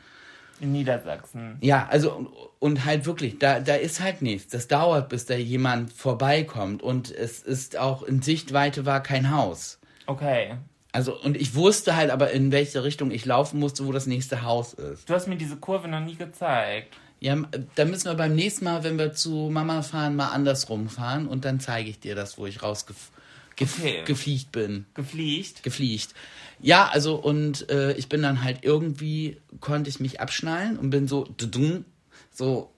in 0.59 0.71
Niedersachsen. 0.71 1.57
Ja, 1.61 1.87
also 1.91 2.11
und, 2.13 2.29
und 2.59 2.85
halt 2.85 3.05
wirklich, 3.05 3.37
da, 3.37 3.59
da 3.59 3.75
ist 3.75 3.99
halt 4.01 4.23
nichts. 4.23 4.51
Das 4.51 4.67
dauert, 4.67 5.07
bis 5.09 5.27
da 5.27 5.35
jemand 5.35 5.93
vorbeikommt. 5.93 6.81
Und 6.81 7.11
es 7.11 7.43
ist 7.43 7.77
auch 7.77 8.01
in 8.01 8.23
Sichtweite 8.23 8.83
war 8.87 9.03
kein 9.03 9.29
Haus. 9.29 9.77
Okay. 10.07 10.55
Also, 10.91 11.19
und 11.19 11.37
ich 11.37 11.53
wusste 11.55 11.95
halt 11.95 12.09
aber, 12.11 12.31
in 12.31 12.51
welche 12.51 12.83
Richtung 12.83 13.11
ich 13.11 13.25
laufen 13.25 13.59
musste, 13.59 13.85
wo 13.85 13.91
das 13.91 14.07
nächste 14.07 14.41
Haus 14.43 14.73
ist. 14.73 15.09
Du 15.09 15.13
hast 15.13 15.27
mir 15.27 15.35
diese 15.35 15.57
Kurve 15.57 15.87
noch 15.87 15.99
nie 15.99 16.15
gezeigt. 16.15 16.95
Ja, 17.19 17.35
da 17.75 17.85
müssen 17.85 18.05
wir 18.05 18.15
beim 18.15 18.35
nächsten 18.35 18.65
Mal, 18.65 18.83
wenn 18.83 18.97
wir 18.97 19.13
zu 19.13 19.49
Mama 19.51 19.81
fahren, 19.81 20.15
mal 20.15 20.29
andersrum 20.29 20.87
fahren 20.89 21.27
und 21.27 21.45
dann 21.45 21.59
zeige 21.59 21.89
ich 21.89 21.99
dir 21.99 22.15
das, 22.15 22.37
wo 22.37 22.45
ich 22.45 22.61
rausgefliegt 22.61 23.11
Okay. 23.59 24.03
gefliegt 24.05 24.51
bin. 24.51 24.85
Gefliegt. 24.93 25.63
Gefliegt. 25.63 26.13
Ja, 26.59 26.89
also, 26.89 27.15
und 27.15 27.67
äh, 27.71 27.93
ich 27.93 28.07
bin 28.07 28.21
dann 28.21 28.43
halt 28.43 28.59
irgendwie, 28.61 29.41
konnte 29.61 29.89
ich 29.89 29.99
mich 29.99 30.21
abschnallen 30.21 30.77
und 30.77 30.91
bin 30.91 31.07
so, 31.07 31.23
dudung, 31.23 31.83
so 32.31 32.71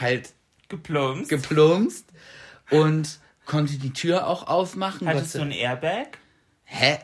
halt 0.00 0.32
Geplumpst. 0.70 1.28
geplumpst 1.28 2.06
und 2.70 3.18
konnte 3.44 3.74
die 3.78 3.92
Tür 3.92 4.26
auch 4.26 4.46
aufmachen. 4.46 5.06
Hattest 5.06 5.34
du 5.34 5.42
ein 5.42 5.50
Airbag? 5.52 6.18
Hä? 6.64 6.96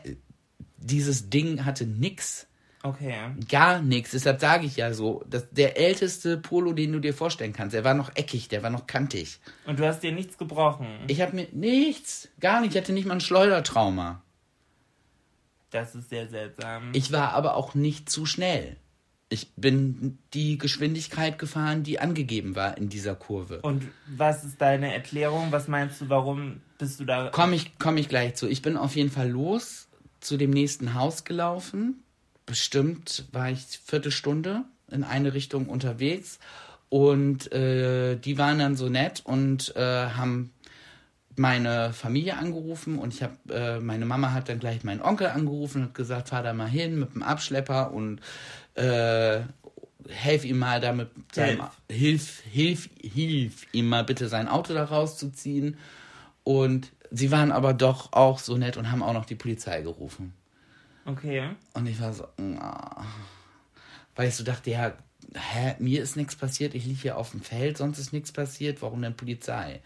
Dieses 0.83 1.29
Ding 1.29 1.65
hatte 1.65 1.85
nix. 1.85 2.47
Okay. 2.85 3.15
Gar 3.47 3.81
nichts. 3.81 4.11
Deshalb 4.11 4.41
sage 4.41 4.65
ich 4.65 4.75
ja 4.75 4.93
so, 4.93 5.23
dass 5.29 5.49
der 5.51 5.77
älteste 5.77 6.37
Polo, 6.37 6.73
den 6.73 6.91
du 6.91 6.99
dir 6.99 7.13
vorstellen 7.13 7.53
kannst, 7.53 7.73
der 7.73 7.85
war 7.85 7.93
noch 7.93 8.11
eckig, 8.15 8.49
der 8.49 8.61
war 8.61 8.69
noch 8.69 8.87
kantig. 8.87 9.39
Und 9.65 9.79
du 9.79 9.87
hast 9.87 10.01
dir 10.01 10.11
nichts 10.11 10.37
gebrochen. 10.37 10.87
Ich 11.07 11.21
habe 11.21 11.33
mir 11.33 11.47
nichts, 11.53 12.27
gar 12.41 12.59
nicht, 12.59 12.75
ich 12.75 12.81
hatte 12.81 12.91
nicht 12.91 13.05
mal 13.05 13.15
ein 13.15 13.21
Schleudertrauma. 13.21 14.21
Das 15.71 15.95
ist 15.95 16.09
sehr 16.09 16.27
seltsam. 16.27 16.91
Ich 16.93 17.13
war 17.13 17.33
aber 17.33 17.55
auch 17.55 17.73
nicht 17.73 18.09
zu 18.09 18.25
schnell. 18.25 18.75
Ich 19.29 19.53
bin 19.55 20.19
die 20.33 20.57
Geschwindigkeit 20.57 21.39
gefahren, 21.39 21.83
die 21.83 21.99
angegeben 21.99 22.55
war 22.55 22.77
in 22.77 22.89
dieser 22.89 23.15
Kurve. 23.15 23.61
Und 23.61 23.87
was 24.05 24.43
ist 24.43 24.61
deine 24.61 24.93
Erklärung? 24.93 25.51
Was 25.51 25.69
meinst 25.69 26.01
du, 26.01 26.09
warum 26.09 26.61
bist 26.77 26.99
du 26.99 27.05
da? 27.05 27.29
Komme 27.29 27.55
ich, 27.55 27.79
komm 27.79 27.95
ich 27.97 28.09
gleich 28.09 28.35
zu. 28.35 28.47
Ich 28.47 28.61
bin 28.61 28.75
auf 28.75 28.95
jeden 28.95 29.09
Fall 29.09 29.29
los 29.29 29.87
zu 30.23 30.37
dem 30.37 30.51
nächsten 30.51 30.93
Haus 30.93 31.23
gelaufen. 31.23 32.03
Bestimmt 32.45 33.25
war 33.31 33.49
ich 33.49 33.79
Viertelstunde 33.85 34.63
in 34.89 35.03
eine 35.03 35.33
Richtung 35.33 35.67
unterwegs. 35.67 36.39
Und 36.89 37.51
äh, 37.51 38.15
die 38.17 38.37
waren 38.37 38.59
dann 38.59 38.75
so 38.75 38.89
nett 38.89 39.21
und 39.25 39.75
äh, 39.75 40.09
haben 40.09 40.53
meine 41.35 41.93
Familie 41.93 42.37
angerufen 42.37 42.99
und 42.99 43.13
ich 43.13 43.23
habe 43.23 43.35
äh, 43.49 43.79
meine 43.79 44.05
Mama 44.05 44.31
hat 44.31 44.49
dann 44.49 44.59
gleich 44.59 44.83
meinen 44.83 45.01
Onkel 45.01 45.27
angerufen 45.27 45.81
und 45.81 45.87
hat 45.89 45.95
gesagt, 45.95 46.29
fahr 46.29 46.43
da 46.43 46.53
mal 46.53 46.69
hin 46.69 46.99
mit 46.99 47.15
dem 47.15 47.23
Abschlepper 47.23 47.91
und 47.91 48.19
äh, 48.75 49.39
helf 50.07 50.45
ihm 50.45 50.59
mal 50.59 50.79
damit 50.79 51.09
seinem, 51.31 51.63
hilf 51.89 52.43
hilf 52.51 52.89
hilf 53.01 53.65
ihm 53.71 53.89
mal 53.89 54.03
bitte 54.03 54.27
sein 54.27 54.47
Auto 54.47 54.73
da 54.73 54.83
rauszuziehen 54.83 55.77
und 56.43 56.91
sie 57.13 57.31
waren 57.31 57.51
aber 57.51 57.73
doch 57.73 58.11
auch 58.11 58.39
so 58.39 58.57
nett 58.57 58.75
und 58.75 58.91
haben 58.91 59.03
auch 59.03 59.13
noch 59.13 59.25
die 59.25 59.35
Polizei 59.35 59.81
gerufen 59.81 60.33
Okay. 61.05 61.49
und 61.73 61.87
ich 61.87 61.99
war 62.01 62.13
so 62.13 62.25
ah. 62.59 63.05
weil 64.15 64.27
ich 64.27 64.35
so 64.35 64.43
dachte 64.43 64.71
ja 64.71 64.93
hä 65.35 65.75
mir 65.79 66.01
ist 66.01 66.17
nichts 66.17 66.35
passiert 66.35 66.75
ich 66.75 66.85
liege 66.85 67.01
hier 67.01 67.17
auf 67.17 67.31
dem 67.31 67.41
Feld 67.41 67.77
sonst 67.77 67.99
ist 67.99 68.13
nichts 68.13 68.31
passiert 68.31 68.81
warum 68.81 69.01
denn 69.01 69.15
Polizei 69.15 69.81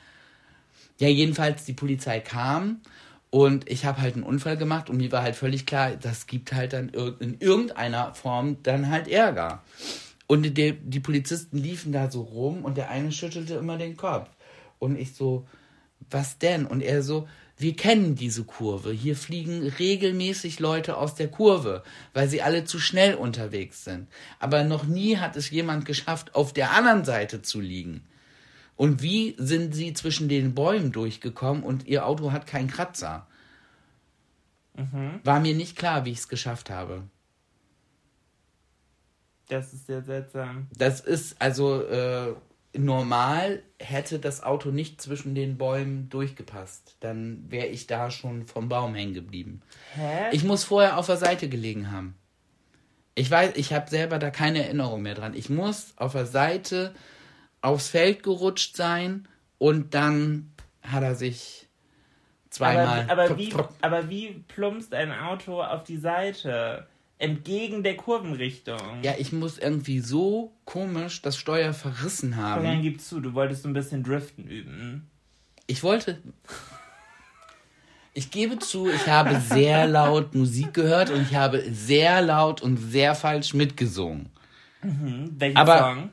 ja, 1.00 1.08
jedenfalls 1.08 1.66
die 1.66 1.74
Polizei 1.74 2.20
kam 2.20 2.82
und 3.30 3.70
ich 3.70 3.86
habe 3.86 4.02
halt 4.02 4.16
einen 4.16 4.24
Unfall 4.24 4.58
gemacht 4.58 4.90
und 4.90 4.98
mir 4.98 5.12
war 5.12 5.22
halt 5.22 5.36
völlig 5.36 5.66
klar, 5.66 5.92
das 5.96 6.28
gibt 6.28 6.54
halt 6.54 6.74
dann 6.74 6.90
in 6.90 7.38
irgendeiner 7.40 8.14
Form 8.14 8.64
dann 8.64 8.90
halt 8.90 9.08
Ärger. 9.08 9.64
Und 10.28 10.44
die, 10.58 10.74
die 10.74 11.00
Polizisten 11.00 11.58
liefen 11.58 11.92
da 11.92 12.10
so 12.10 12.22
rum 12.22 12.64
und 12.64 12.78
der 12.78 12.90
eine 12.90 13.12
schüttelte 13.12 13.56
immer 13.56 13.78
den 13.78 13.98
Kopf. 13.98 14.30
Und 14.80 14.98
ich 14.98 15.14
so, 15.14 15.46
was 16.10 16.38
denn? 16.38 16.66
Und 16.66 16.82
er 16.82 17.04
so, 17.04 17.28
wir 17.58 17.76
kennen 17.76 18.16
diese 18.16 18.44
Kurve. 18.44 18.92
Hier 18.92 19.16
fliegen 19.16 19.68
regelmäßig 19.68 20.60
Leute 20.60 20.98
aus 20.98 21.16
der 21.16 21.28
Kurve, 21.28 21.84
weil 22.14 22.30
sie 22.30 22.42
alle 22.42 22.66
zu 22.66 22.80
schnell 22.80 23.16
unterwegs 23.16 23.84
sind. 23.84 24.08
Aber 24.40 24.64
noch 24.64 24.86
nie 24.86 25.18
hat 25.18 25.36
es 25.36 25.50
jemand 25.50 25.86
geschafft, 25.86 26.36
auf 26.36 26.54
der 26.54 26.72
anderen 26.72 27.04
Seite 27.04 27.42
zu 27.42 27.60
liegen. 27.60 28.04
Und 28.76 29.02
wie 29.02 29.36
sind 29.40 29.74
sie 29.74 29.94
zwischen 29.94 30.30
den 30.30 30.54
Bäumen 30.54 30.92
durchgekommen 30.92 31.64
und 31.64 31.88
ihr 31.88 32.06
Auto 32.06 32.32
hat 32.32 32.46
keinen 32.46 32.70
Kratzer? 32.70 33.26
War 35.24 35.40
mir 35.40 35.56
nicht 35.56 35.76
klar, 35.76 36.06
wie 36.06 36.12
ich 36.12 36.20
es 36.20 36.28
geschafft 36.28 36.70
habe. 36.70 37.02
Das 39.50 39.74
ist 39.74 39.88
sehr 39.88 40.04
seltsam. 40.04 40.68
Das 40.78 41.00
ist 41.00 41.42
also 41.42 41.82
äh, 41.82 42.36
normal 42.78 43.64
hätte 43.80 44.20
das 44.20 44.44
Auto 44.44 44.70
nicht 44.70 45.02
zwischen 45.02 45.36
den 45.36 45.58
Bäumen 45.58 46.10
durchgepasst. 46.10 46.96
Dann 47.00 47.46
wäre 47.50 47.68
ich 47.68 47.88
da 47.88 48.12
schon 48.12 48.48
vom 48.48 48.70
Baum 48.70 48.96
hängen 48.96 49.14
geblieben. 49.14 49.62
Hä? 49.94 50.30
Ich 50.32 50.44
muss 50.44 50.64
vorher 50.64 50.98
auf 50.98 51.06
der 51.06 51.18
Seite 51.18 51.50
gelegen 51.50 51.92
haben. 51.92 52.16
Ich 53.16 53.32
weiß, 53.32 53.54
ich 53.56 53.74
habe 53.74 53.90
selber 53.90 54.20
da 54.20 54.30
keine 54.30 54.64
Erinnerung 54.64 55.02
mehr 55.02 55.16
dran. 55.16 55.34
Ich 55.34 55.50
muss 55.50 55.94
auf 55.98 56.12
der 56.14 56.28
Seite 56.28 56.94
aufs 57.62 57.90
Feld 57.90 58.24
gerutscht 58.24 58.76
sein 58.76 59.28
und 59.58 59.94
dann 59.94 60.52
hat 60.84 61.04
er 61.04 61.16
sich 61.16 61.68
zweimal. 62.50 63.08
aber, 63.10 63.24
aber, 63.24 63.38
wie, 63.38 63.54
aber 63.82 64.10
wie 64.10 64.44
plumpst 64.48 64.94
ein 64.94 65.12
Auto 65.12 65.62
auf 65.62 65.84
die 65.84 65.98
Seite? 65.98 66.88
Entgegen 67.20 67.82
der 67.84 67.98
Kurvenrichtung. 67.98 69.02
Ja, 69.02 69.16
ich 69.18 69.32
muss 69.32 69.58
irgendwie 69.58 70.00
so 70.00 70.52
komisch 70.66 71.22
das 71.24 71.36
Steuer 71.38 71.74
verrissen 71.74 72.36
haben. 72.36 72.82
gib 72.84 73.02
zu, 73.02 73.20
du 73.20 73.34
wolltest 73.34 73.64
so 73.64 73.70
ein 73.70 73.74
bisschen 73.74 74.04
Driften 74.04 74.48
üben. 74.48 75.10
Ich 75.66 75.82
wollte. 75.84 76.20
Ich 78.14 78.32
gebe 78.32 78.58
zu, 78.60 78.90
ich 78.90 79.08
habe 79.08 79.40
sehr 79.42 79.88
laut 79.88 80.34
Musik 80.34 80.74
gehört 80.74 81.10
und 81.10 81.22
ich 81.22 81.36
habe 81.36 81.64
sehr 81.72 82.22
laut 82.22 82.62
und 82.62 82.78
sehr 82.78 83.14
falsch 83.16 83.54
mitgesungen. 83.54 84.30
Welchen 84.82 85.58
Aber- 85.58 85.80
Song? 85.80 86.10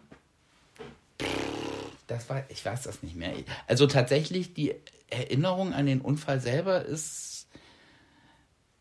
Das 2.07 2.29
war, 2.29 2.45
ich 2.51 2.65
weiß 2.65 2.83
das 2.83 3.03
nicht 3.03 3.17
mehr. 3.17 3.33
Also 3.67 3.87
tatsächlich, 3.87 4.53
die 4.53 4.75
Erinnerung 5.09 5.73
an 5.73 5.87
den 5.87 6.01
Unfall 6.03 6.41
selber 6.41 6.85
ist 6.85 7.34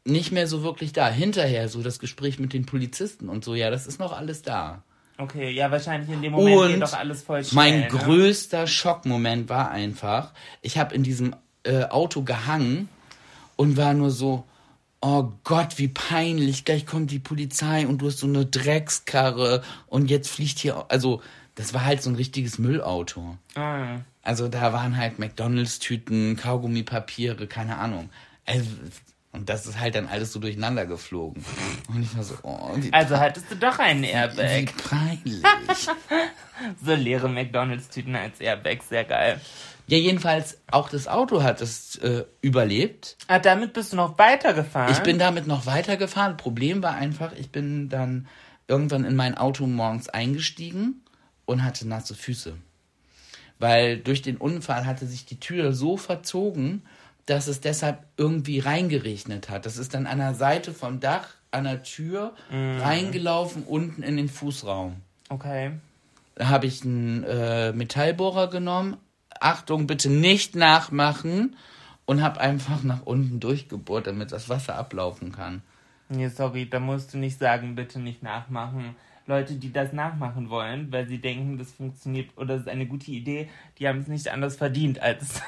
nicht 0.05 0.31
mehr 0.31 0.47
so 0.47 0.63
wirklich 0.63 0.93
da. 0.93 1.09
Hinterher, 1.09 1.69
so 1.69 1.81
das 1.81 1.99
Gespräch 1.99 2.39
mit 2.39 2.53
den 2.53 2.65
Polizisten 2.65 3.29
und 3.29 3.43
so, 3.43 3.55
ja, 3.55 3.69
das 3.69 3.87
ist 3.87 3.99
noch 3.99 4.17
alles 4.17 4.41
da. 4.41 4.83
Okay, 5.17 5.51
ja, 5.51 5.69
wahrscheinlich 5.71 6.09
in 6.09 6.21
dem 6.21 6.33
Moment 6.33 6.61
geht 6.67 6.73
Und 6.75 6.79
doch 6.81 6.93
alles 6.93 7.21
voll 7.21 7.43
schnell. 7.43 7.55
mein 7.55 7.79
ne? 7.81 7.87
größter 7.87 8.67
Schockmoment 8.67 9.47
war 9.47 9.69
einfach, 9.69 10.31
ich 10.61 10.77
habe 10.77 10.95
in 10.95 11.03
diesem 11.03 11.35
äh, 11.63 11.83
Auto 11.85 12.23
gehangen 12.23 12.89
und 13.55 13.77
war 13.77 13.93
nur 13.93 14.09
so, 14.09 14.43
oh 15.01 15.31
Gott, 15.43 15.77
wie 15.77 15.87
peinlich, 15.87 16.65
gleich 16.65 16.85
kommt 16.85 17.11
die 17.11 17.19
Polizei 17.19 17.85
und 17.87 17.99
du 17.99 18.07
hast 18.07 18.19
so 18.19 18.27
eine 18.27 18.45
Dreckskarre 18.45 19.61
und 19.87 20.09
jetzt 20.09 20.29
fliegt 20.29 20.59
hier, 20.59 20.85
also 20.89 21.21
das 21.55 21.73
war 21.73 21.85
halt 21.85 22.01
so 22.01 22.09
ein 22.09 22.15
richtiges 22.15 22.57
Müllauto. 22.57 23.37
Ah. 23.55 23.99
Also 24.23 24.47
da 24.47 24.73
waren 24.73 24.97
halt 24.97 25.19
McDonalds-Tüten, 25.19 26.37
Kaugummipapiere, 26.37 27.45
keine 27.47 27.77
Ahnung. 27.77 28.09
Also, 28.45 28.69
und 29.33 29.49
das 29.49 29.65
ist 29.65 29.79
halt 29.79 29.95
dann 29.95 30.07
alles 30.07 30.31
so 30.31 30.39
durcheinander 30.39 30.85
geflogen. 30.85 31.43
Und 31.89 32.03
ich 32.03 32.15
war 32.15 32.23
so, 32.23 32.35
oh, 32.43 32.71
wie, 32.75 32.93
Also 32.93 33.17
hattest 33.17 33.51
du 33.51 33.55
doch 33.55 33.79
einen 33.79 34.03
wie 34.03 34.07
Airbag. 34.07 34.71
peinlich. 34.89 35.43
So 36.85 36.93
leere 36.93 37.27
McDonalds-Tüten 37.27 38.15
als 38.15 38.39
Airbag, 38.39 38.83
sehr 38.87 39.03
geil. 39.03 39.41
Ja, 39.87 39.97
jedenfalls, 39.97 40.59
auch 40.71 40.87
das 40.87 41.07
Auto 41.07 41.43
hat 41.43 41.59
es 41.61 41.95
äh, 41.97 42.23
überlebt. 42.41 43.17
Ah, 43.27 43.39
damit 43.39 43.73
bist 43.73 43.91
du 43.91 43.97
noch 43.97 44.17
weitergefahren? 44.17 44.93
Ich 44.93 44.99
bin 45.01 45.17
damit 45.19 45.45
noch 45.45 45.65
weitergefahren. 45.65 46.37
Problem 46.37 46.81
war 46.81 46.93
einfach, 46.95 47.33
ich 47.33 47.49
bin 47.51 47.89
dann 47.89 48.27
irgendwann 48.67 49.03
in 49.03 49.15
mein 49.15 49.35
Auto 49.37 49.65
morgens 49.67 50.07
eingestiegen 50.07 51.01
und 51.45 51.63
hatte 51.63 51.87
nasse 51.87 52.15
Füße. 52.15 52.53
Weil 53.59 53.97
durch 53.97 54.21
den 54.21 54.37
Unfall 54.37 54.85
hatte 54.85 55.05
sich 55.05 55.25
die 55.25 55.39
Tür 55.39 55.73
so 55.73 55.97
verzogen, 55.97 56.83
dass 57.25 57.47
es 57.47 57.61
deshalb 57.61 58.05
irgendwie 58.17 58.59
reingeregnet 58.59 59.49
hat. 59.49 59.65
Das 59.65 59.77
ist 59.77 59.93
dann 59.93 60.07
an 60.07 60.17
der 60.17 60.33
Seite 60.33 60.73
vom 60.73 60.99
Dach, 60.99 61.27
an 61.51 61.63
der 61.65 61.83
Tür, 61.83 62.33
reingelaufen, 62.51 63.63
unten 63.63 64.03
in 64.03 64.17
den 64.17 64.29
Fußraum. 64.29 64.95
Okay. 65.29 65.71
Da 66.35 66.49
habe 66.49 66.65
ich 66.65 66.83
einen 66.83 67.23
äh, 67.23 67.71
Metallbohrer 67.73 68.49
genommen. 68.49 68.97
Achtung, 69.39 69.87
bitte 69.87 70.09
nicht 70.09 70.55
nachmachen. 70.55 71.55
Und 72.05 72.21
habe 72.21 72.41
einfach 72.41 72.83
nach 72.83 73.05
unten 73.05 73.39
durchgebohrt, 73.39 74.07
damit 74.07 74.33
das 74.33 74.49
Wasser 74.49 74.75
ablaufen 74.75 75.31
kann. 75.31 75.61
Nee, 76.09 76.27
sorry, 76.27 76.69
da 76.69 76.79
musst 76.79 77.13
du 77.13 77.17
nicht 77.17 77.39
sagen, 77.39 77.75
bitte 77.75 77.99
nicht 77.99 78.21
nachmachen. 78.21 78.95
Leute, 79.25 79.55
die 79.55 79.71
das 79.71 79.93
nachmachen 79.93 80.49
wollen, 80.49 80.91
weil 80.91 81.07
sie 81.07 81.19
denken, 81.19 81.57
das 81.57 81.71
funktioniert 81.71 82.29
oder 82.35 82.55
das 82.55 82.63
ist 82.63 82.67
eine 82.67 82.87
gute 82.87 83.09
Idee, 83.11 83.49
die 83.79 83.87
haben 83.87 83.99
es 83.99 84.07
nicht 84.07 84.27
anders 84.27 84.57
verdient, 84.57 84.99
als 85.01 85.41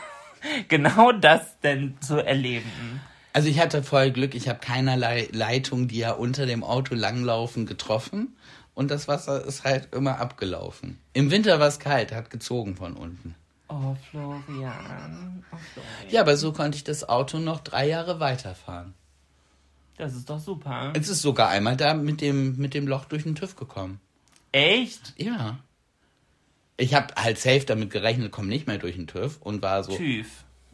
genau 0.67 1.11
das 1.11 1.59
denn 1.61 1.95
zu 2.01 2.23
erleben. 2.23 3.01
Also 3.33 3.49
ich 3.49 3.59
hatte 3.59 3.83
voll 3.83 4.11
Glück, 4.11 4.33
ich 4.33 4.47
habe 4.47 4.59
keinerlei 4.59 5.27
Leitung, 5.31 5.87
die 5.87 5.97
ja 5.97 6.11
unter 6.13 6.45
dem 6.45 6.63
Auto 6.63 6.95
langlaufen, 6.95 7.65
getroffen. 7.65 8.35
Und 8.73 8.91
das 8.91 9.07
Wasser 9.07 9.43
ist 9.45 9.63
halt 9.63 9.93
immer 9.93 10.19
abgelaufen. 10.19 10.99
Im 11.13 11.31
Winter 11.31 11.59
war 11.59 11.67
es 11.67 11.79
kalt, 11.79 12.11
hat 12.11 12.29
gezogen 12.29 12.75
von 12.75 12.95
unten. 12.95 13.35
Oh, 13.69 13.95
Florian. 14.09 15.43
Oh, 15.51 15.57
Florian. 15.73 16.09
Ja, 16.09 16.21
aber 16.21 16.37
so 16.37 16.51
konnte 16.51 16.77
ich 16.77 16.83
das 16.83 17.07
Auto 17.07 17.39
noch 17.39 17.61
drei 17.61 17.87
Jahre 17.87 18.19
weiterfahren. 18.19 18.93
Das 19.97 20.13
ist 20.13 20.29
doch 20.29 20.39
super. 20.39 20.91
Es 20.93 21.07
ist 21.07 21.21
sogar 21.21 21.49
einmal 21.49 21.77
da 21.77 21.93
mit 21.93 22.21
dem, 22.21 22.57
mit 22.57 22.73
dem 22.73 22.87
Loch 22.87 23.05
durch 23.05 23.23
den 23.23 23.35
TÜV 23.35 23.55
gekommen. 23.55 23.99
Echt? 24.51 25.13
Ja. 25.17 25.59
Ich 26.77 26.93
habe 26.93 27.13
halt 27.15 27.37
safe 27.39 27.65
damit 27.65 27.89
gerechnet, 27.89 28.31
komm 28.31 28.47
nicht 28.47 28.67
mehr 28.67 28.77
durch 28.77 28.95
den 28.95 29.07
TÜV 29.07 29.37
und 29.41 29.61
war 29.61 29.83
so, 29.83 29.95
TÜV. 29.95 30.27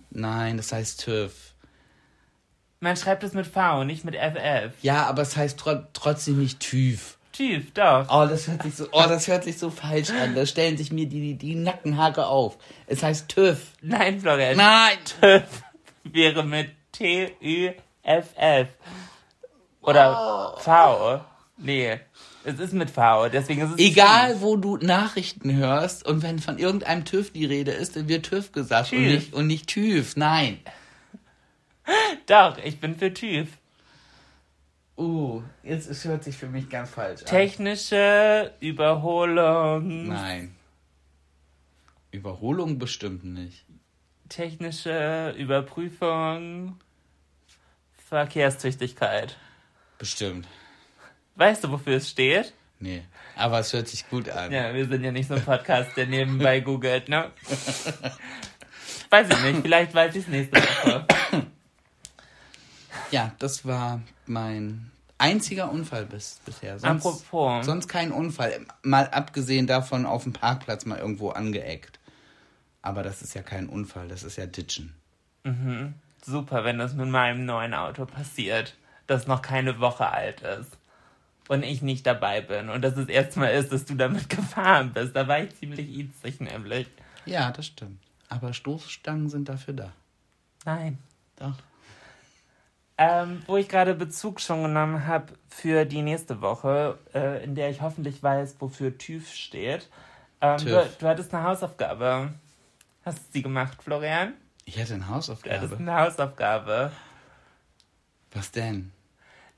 nein, 0.10 0.58
das 0.58 0.72
heißt 0.72 1.04
TÜV. 1.04 1.32
Man 2.80 2.98
schreibt 2.98 3.24
es 3.24 3.34
mit 3.34 3.46
V, 3.46 3.84
nicht 3.84 4.04
mit 4.04 4.16
FF. 4.16 4.74
Ja, 4.82 5.06
aber 5.06 5.22
es 5.22 5.38
heißt 5.38 5.60
tro 5.60 5.84
trotzdem 5.94 6.40
nicht 6.40 6.60
TÜV. 6.60 7.18
TÜV, 7.32 7.72
doch. 7.74 8.08
Oh, 8.10 8.26
das 8.28 8.48
hört 8.48 8.64
sich 8.64 8.76
so, 8.76 8.88
oh, 8.92 9.06
das 9.08 9.28
hört 9.28 9.44
sich 9.44 9.58
so 9.60 9.70
falsch 9.70 10.10
an. 10.10 10.36
Da 10.36 10.46
stellen 10.46 10.78
sich 10.78 10.92
mir 10.92 11.08
die, 11.08 11.22
die, 11.22 11.36
die 11.36 11.56
Nackenhaare 11.56 12.26
auf. 12.26 12.58
Es 12.88 13.04
heißt 13.04 13.30
TÜV. 13.30 13.60
Nein, 13.82 14.20
Florian. 14.20 14.58
Nein! 14.58 14.98
TÜV 15.22 15.44
wäre 16.04 16.44
mit 16.44 16.72
T-Ü-F-F. 16.92 18.68
Oder 19.82 20.56
V. 20.60 21.22
Nee, 21.58 22.00
es 22.44 22.60
ist 22.60 22.74
mit 22.74 22.90
V, 22.90 23.30
deswegen 23.30 23.62
ist 23.62 23.72
es 23.72 23.80
Egal, 23.80 24.42
wo 24.42 24.56
du 24.56 24.78
Nachrichten 24.78 25.56
hörst 25.56 26.06
und 26.06 26.24
wenn 26.24 26.40
von 26.40 26.58
irgendeinem 26.58 27.06
TÜV 27.06 27.32
die 27.32 27.46
Rede 27.46 27.72
ist, 27.72 27.96
dann 27.96 28.08
wird 28.08 28.26
TÜV 28.26 28.52
gesagt 28.52 28.92
und 28.92 29.00
TÜV. 29.00 29.08
nicht, 29.08 29.34
und 29.34 29.48
nicht 29.48 29.68
TÜV. 29.68 30.16
Nein. 30.16 30.60
Doch, 32.26 32.58
ich 32.64 32.80
bin 32.80 32.96
für 32.96 33.14
TÜV. 33.14 33.48
Uh, 34.98 35.42
jetzt 35.64 35.90
es 35.90 36.06
hört 36.06 36.24
sich 36.24 36.38
für 36.38 36.48
mich 36.48 36.70
ganz 36.70 36.92
falsch 36.92 37.22
an. 37.22 37.28
Technische 37.28 38.54
Überholung. 38.60 40.08
Nein. 40.08 40.56
Überholung 42.12 42.78
bestimmt 42.78 43.24
nicht. 43.24 43.66
Technische 44.30 45.34
Überprüfung. 45.38 46.78
Verkehrstüchtigkeit. 47.98 49.38
Bestimmt. 49.98 50.48
Weißt 51.36 51.64
du, 51.64 51.72
wofür 51.72 51.98
es 51.98 52.10
steht? 52.10 52.54
Nee. 52.80 53.04
Aber 53.36 53.60
es 53.60 53.72
hört 53.74 53.88
sich 53.88 54.10
gut 54.10 54.30
an. 54.30 54.52
Ja, 54.52 54.74
wir 54.74 54.88
sind 54.88 55.04
ja 55.04 55.12
nicht 55.12 55.28
so 55.28 55.36
ein 55.36 55.44
Podcast, 55.46 55.96
der 55.96 56.08
nebenbei 56.08 56.60
googelt, 56.62 57.10
ne? 57.10 57.32
Weiß 59.10 59.28
ich 59.30 59.44
nicht, 59.44 59.62
vielleicht 59.62 59.94
weiß 59.94 60.16
ich 60.16 60.24
es 60.24 60.28
nächste 60.28 60.62
Woche. 60.62 61.06
Ja, 63.12 63.34
das 63.40 63.66
war 63.66 64.02
mein 64.26 64.90
einziger 65.18 65.70
Unfall 65.72 66.06
bis, 66.06 66.40
bisher. 66.46 66.80
Sonst, 66.80 67.06
Apropos. 67.06 67.66
Sonst 67.66 67.88
kein 67.88 68.12
Unfall. 68.12 68.66
Mal 68.84 69.08
abgesehen 69.10 69.68
davon 69.68 70.06
auf 70.06 70.24
dem 70.24 70.34
Parkplatz 70.34 70.86
mal 70.86 70.98
irgendwo 70.98 71.30
angeeckt. 71.30 72.00
Aber 72.82 73.04
das 73.04 73.22
ist 73.22 73.36
ja 73.36 73.44
kein 73.44 73.68
Unfall, 73.68 74.08
das 74.08 74.24
ist 74.24 74.38
ja 74.38 74.46
Ditchen. 74.48 74.96
Super, 76.26 76.64
wenn 76.64 76.80
das 76.80 76.94
mit 76.94 77.08
meinem 77.08 77.46
neuen 77.46 77.74
Auto 77.74 78.06
passiert, 78.06 78.76
das 79.08 79.28
noch 79.28 79.42
keine 79.42 79.80
Woche 79.80 80.10
alt 80.10 80.42
ist. 80.42 80.78
Und 81.52 81.64
ich 81.64 81.82
nicht 81.82 82.08
dabei 82.08 82.40
bin. 82.40 82.70
Und 82.70 82.82
das 82.82 82.96
das 82.96 83.10
erste 83.10 83.40
Mal 83.42 83.50
ist, 83.50 83.74
dass 83.74 83.84
du 83.84 83.96
damit 83.96 84.30
gefahren 84.38 84.94
bist. 84.94 85.14
Da 85.14 85.28
war 85.28 85.40
ich 85.42 85.54
ziemlich 85.58 85.90
itzig 85.90 86.40
nämlich. 86.40 86.88
Ja, 87.26 87.52
das 87.52 87.66
stimmt. 87.66 88.00
Aber 88.30 88.54
Stoßstangen 88.54 89.28
sind 89.28 89.50
dafür 89.50 89.74
da. 89.74 89.92
Nein. 90.64 90.98
Doch. 91.36 91.56
Ähm, 92.98 93.42
wo 93.48 93.58
ich 93.58 93.68
gerade 93.68 93.96
Bezug 93.96 94.40
schon 94.40 94.64
genommen 94.64 95.06
habe 95.08 95.34
für 95.50 95.84
die 95.84 96.02
nächste 96.04 96.40
Woche, 96.40 96.98
äh, 97.14 97.44
in 97.44 97.56
der 97.56 97.70
ich 97.70 97.82
hoffentlich 97.82 98.24
weiß, 98.24 98.56
wofür 98.60 98.98
TÜV 98.98 99.30
steht. 99.34 99.90
Ähm, 100.40 100.58
du, 100.58 100.66
TÜV. 100.66 100.98
du 101.00 101.08
hattest 101.10 101.34
eine 101.34 101.44
Hausaufgabe. 101.44 102.34
Hast 103.04 103.18
du 103.18 103.24
sie 103.34 103.42
gemacht, 103.42 103.84
Florian? 103.84 104.36
Ich 104.64 104.80
hatte 104.80 104.94
eine 104.94 105.04
Du 105.04 105.10
hattest 105.10 105.30
Hausaufgabe. 105.30 105.76
eine 105.78 105.96
Hausaufgabe. 106.00 106.92
Was 108.32 108.52
denn? 108.52 108.94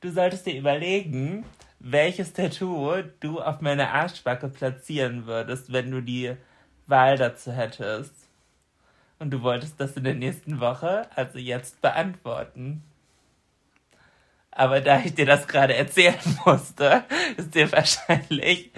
Du 0.01 0.11
solltest 0.11 0.47
dir 0.47 0.57
überlegen, 0.57 1.45
welches 1.83 2.31
Tattoo 2.33 3.03
du 3.19 3.41
auf 3.41 3.61
meiner 3.61 3.91
Arschbacke 3.91 4.47
platzieren 4.47 5.25
würdest, 5.27 5.71
wenn 5.71 5.91
du 5.91 6.01
die 6.01 6.33
Wahl 6.87 7.17
dazu 7.17 7.51
hättest. 7.51 8.13
Und 9.19 9.31
du 9.31 9.41
wolltest 9.41 9.79
das 9.79 9.95
in 9.95 10.05
der 10.05 10.15
nächsten 10.15 10.59
Woche, 10.59 11.07
also 11.15 11.37
jetzt, 11.37 11.81
beantworten. 11.81 12.83
Aber 14.49 14.81
da 14.81 14.99
ich 14.99 15.13
dir 15.13 15.25
das 15.25 15.47
gerade 15.47 15.75
erzählen 15.75 16.15
musste, 16.45 17.03
ist 17.37 17.53
dir 17.53 17.71
wahrscheinlich 17.71 18.71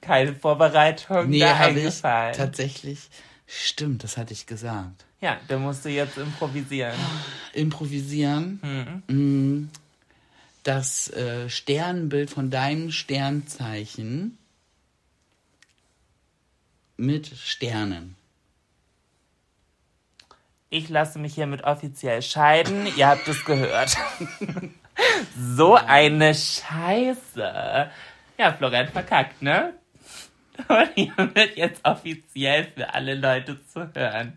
keine 0.00 0.34
Vorbereitung 0.34 1.30
Nee, 1.30 1.40
da 1.40 1.58
habe 1.58 1.72
ich 1.72 1.78
eingefallen. 1.78 2.34
tatsächlich. 2.34 3.08
Stimmt, 3.46 4.04
das 4.04 4.16
hatte 4.16 4.32
ich 4.32 4.46
gesagt. 4.46 5.04
ja, 5.20 5.38
da 5.48 5.58
musst 5.58 5.84
du 5.84 5.88
jetzt 5.88 6.18
improvisieren. 6.18 6.94
Improvisieren. 7.52 9.02
Mm, 9.08 9.68
Das 10.66 11.08
äh, 11.12 11.48
Sternbild 11.48 12.28
von 12.28 12.50
deinem 12.50 12.90
Sternzeichen 12.90 14.36
mit 16.96 17.28
Sternen. 17.28 18.16
Ich 20.68 20.88
lasse 20.88 21.20
mich 21.20 21.36
hiermit 21.36 21.62
offiziell 21.62 22.20
scheiden. 22.20 22.88
Ihr 22.96 23.06
habt 23.06 23.28
es 23.28 23.44
gehört. 23.44 23.96
so 25.38 25.76
eine 25.76 26.34
Scheiße. 26.34 27.88
Ja, 28.36 28.52
Florian 28.52 28.88
verkackt, 28.88 29.40
ne? 29.42 29.72
Und 30.66 30.90
hiermit 30.96 31.56
jetzt 31.56 31.84
offiziell 31.84 32.72
für 32.74 32.92
alle 32.92 33.14
Leute 33.14 33.64
zu 33.68 33.88
hören. 33.94 34.36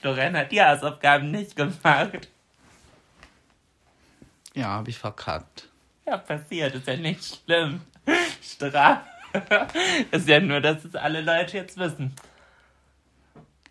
Florian 0.00 0.36
hat 0.36 0.50
die 0.50 0.60
Hausaufgaben 0.60 1.30
nicht 1.30 1.54
gemacht. 1.54 2.31
Ja, 4.54 4.68
habe 4.68 4.90
ich 4.90 4.98
verkackt. 4.98 5.68
Ja, 6.06 6.18
passiert, 6.18 6.74
ist 6.74 6.86
ja 6.86 6.96
nicht 6.96 7.40
schlimm. 7.44 7.80
Strafe. 8.42 9.00
Ist 10.10 10.28
ja 10.28 10.40
nur, 10.40 10.60
dass 10.60 10.84
es 10.84 10.94
alle 10.94 11.22
Leute 11.22 11.56
jetzt 11.56 11.78
wissen. 11.78 12.14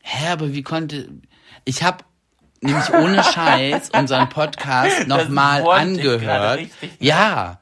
Hä, 0.02 0.30
aber 0.30 0.54
wie 0.54 0.64
konnte. 0.64 1.10
Ich 1.66 1.84
habe 1.84 2.04
nämlich 2.62 2.90
ohne 2.92 3.24
Scheiß 3.34 3.92
unseren 3.92 4.30
Podcast 4.30 5.08
nochmal 5.08 5.64
angehört. 5.70 6.60
richtig? 6.60 6.92
Ja. 7.00 7.60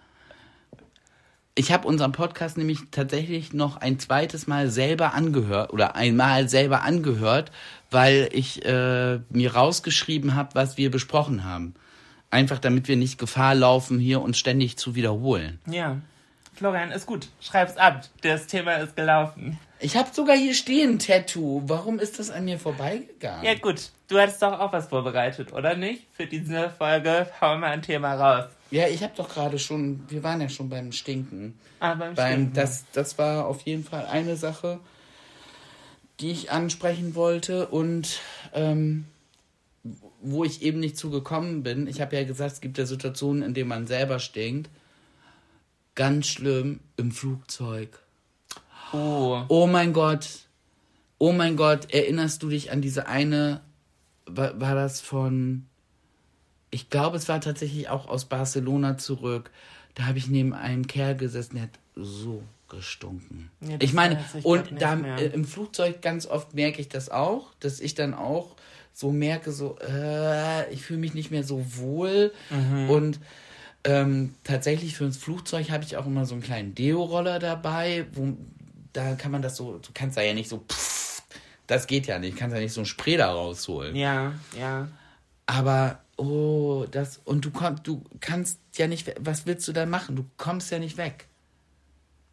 Ich 1.55 1.73
habe 1.73 1.85
unseren 1.89 2.13
Podcast 2.13 2.57
nämlich 2.57 2.79
tatsächlich 2.89 3.51
noch 3.51 3.75
ein 3.75 3.99
zweites 3.99 4.47
Mal 4.47 4.69
selber 4.69 5.13
angehört 5.13 5.73
oder 5.73 5.95
einmal 5.95 6.47
selber 6.47 6.83
angehört, 6.83 7.51
weil 7.91 8.29
ich 8.31 8.63
äh, 8.65 9.19
mir 9.29 9.53
rausgeschrieben 9.53 10.35
habe, 10.35 10.55
was 10.55 10.77
wir 10.77 10.89
besprochen 10.89 11.43
haben. 11.43 11.73
Einfach 12.31 12.59
damit 12.59 12.87
wir 12.87 12.95
nicht 12.95 13.17
Gefahr 13.17 13.55
laufen, 13.55 13.99
hier 13.99 14.21
uns 14.21 14.37
ständig 14.37 14.77
zu 14.77 14.95
wiederholen. 14.95 15.59
Ja. 15.67 15.97
Florian, 16.53 16.91
ist 16.91 17.05
gut. 17.05 17.29
Schreib's 17.41 17.77
ab. 17.77 18.03
Das 18.21 18.45
Thema 18.47 18.73
ist 18.75 18.95
gelaufen. 18.95 19.57
Ich 19.79 19.95
habe 19.95 20.09
sogar 20.11 20.35
hier 20.35 20.53
stehen 20.53 20.99
Tattoo. 20.99 21.61
Warum 21.65 21.99
ist 21.99 22.19
das 22.19 22.29
an 22.29 22.45
mir 22.45 22.59
vorbeigegangen? 22.59 23.45
Ja, 23.45 23.55
gut. 23.55 23.91
Du 24.09 24.19
hattest 24.19 24.41
doch 24.41 24.59
auch 24.59 24.73
was 24.73 24.87
vorbereitet, 24.87 25.53
oder 25.53 25.75
nicht? 25.75 26.03
Für 26.11 26.25
diese 26.25 26.69
Folge 26.69 27.27
hauen 27.39 27.61
wir 27.61 27.67
ein 27.67 27.81
Thema 27.81 28.15
raus. 28.15 28.49
Ja, 28.71 28.87
ich 28.87 29.01
habe 29.01 29.13
doch 29.15 29.29
gerade 29.29 29.57
schon, 29.57 30.03
wir 30.09 30.21
waren 30.21 30.41
ja 30.41 30.49
schon 30.49 30.69
beim 30.69 30.91
Stinken. 30.91 31.57
Ah, 31.79 31.93
beim 31.95 32.13
Beim, 32.13 32.33
Stinken. 32.33 32.53
das, 32.53 32.83
das 32.91 33.17
war 33.17 33.45
auf 33.47 33.61
jeden 33.61 33.85
Fall 33.85 34.05
eine 34.05 34.35
Sache, 34.35 34.79
die 36.19 36.31
ich 36.31 36.51
ansprechen 36.51 37.15
wollte 37.15 37.67
und 37.67 38.19
ähm, 38.53 39.05
wo 40.21 40.43
ich 40.43 40.61
eben 40.61 40.79
nicht 40.79 40.97
zugekommen 40.97 41.63
bin. 41.63 41.87
Ich 41.87 42.01
habe 42.01 42.15
ja 42.15 42.23
gesagt, 42.23 42.53
es 42.53 42.61
gibt 42.61 42.77
ja 42.77 42.85
Situationen, 42.85 43.43
in 43.43 43.53
denen 43.53 43.69
man 43.69 43.87
selber 43.87 44.19
stinkt. 44.19 44.69
Ganz 45.95 46.27
schlimm 46.27 46.79
im 46.97 47.11
Flugzeug. 47.11 47.99
Oh. 48.93 49.43
Oh 49.47 49.67
mein 49.67 49.93
Gott. 49.93 50.27
Oh 51.17 51.33
mein 51.33 51.57
Gott, 51.57 51.93
erinnerst 51.93 52.41
du 52.43 52.49
dich 52.49 52.71
an 52.71 52.81
diese 52.81 53.07
eine, 53.07 53.61
war, 54.25 54.59
war 54.59 54.73
das 54.73 55.01
von, 55.01 55.65
ich 56.71 56.89
glaube, 56.89 57.17
es 57.17 57.27
war 57.27 57.41
tatsächlich 57.41 57.89
auch 57.89 58.07
aus 58.07 58.25
Barcelona 58.25 58.97
zurück. 58.97 59.51
Da 59.95 60.05
habe 60.05 60.17
ich 60.17 60.27
neben 60.27 60.53
einem 60.53 60.87
Kerl 60.87 61.17
gesessen, 61.17 61.55
der 61.55 61.63
hat 61.63 61.79
so 61.95 62.41
gestunken. 62.69 63.51
Ja, 63.59 63.75
ich 63.79 63.93
meine, 63.93 64.23
und 64.43 64.81
da 64.81 64.95
mehr. 64.95 65.17
äh, 65.17 65.25
im 65.25 65.43
Flugzeug 65.43 66.01
ganz 66.01 66.25
oft 66.25 66.53
merke 66.53 66.79
ich 66.79 66.87
das 66.87 67.09
auch, 67.09 67.53
dass 67.59 67.81
ich 67.81 67.95
dann 67.95 68.13
auch 68.13 68.55
so 68.99 69.13
merke, 69.13 69.53
so, 69.53 69.77
äh, 69.79 70.69
ich 70.73 70.81
fühle 70.81 70.99
mich 70.99 71.13
nicht 71.13 71.31
mehr 71.31 71.45
so 71.45 71.63
wohl. 71.77 72.33
Mhm. 72.49 72.89
Und 72.89 73.19
ähm, 73.85 74.35
tatsächlich 74.43 74.97
für 74.97 75.05
ins 75.05 75.15
Flugzeug 75.15 75.69
habe 75.71 75.85
ich 75.85 75.95
auch 75.95 76.05
immer 76.05 76.25
so 76.25 76.33
einen 76.33 76.43
kleinen 76.43 76.75
Deo-Roller 76.75 77.39
dabei, 77.39 78.07
wo 78.11 78.35
da 78.91 79.15
kann 79.15 79.31
man 79.31 79.41
das 79.41 79.55
so, 79.55 79.77
du 79.77 79.91
kannst 79.93 80.17
da 80.17 80.21
ja 80.21 80.33
nicht 80.33 80.49
so, 80.49 80.65
pff, 80.69 81.23
das 81.65 81.87
geht 81.87 82.07
ja 82.07 82.19
nicht, 82.19 82.35
kannst 82.35 82.53
ja 82.53 82.61
nicht 82.61 82.73
so 82.73 82.81
ein 82.81 82.85
Spray 82.85 83.15
da 83.15 83.31
rausholen. 83.31 83.95
Ja, 83.95 84.33
ja. 84.59 84.89
Aber, 85.45 85.99
oh, 86.17 86.85
das, 86.91 87.21
und 87.23 87.45
du 87.45 87.51
kommst, 87.51 87.87
du 87.87 88.03
kannst 88.19 88.59
ja 88.75 88.87
nicht, 88.87 89.13
was 89.17 89.45
willst 89.45 89.65
du 89.69 89.71
dann 89.71 89.89
machen? 89.89 90.17
Du 90.17 90.25
kommst 90.35 90.71
ja 90.71 90.79
nicht 90.79 90.97
weg. 90.97 91.27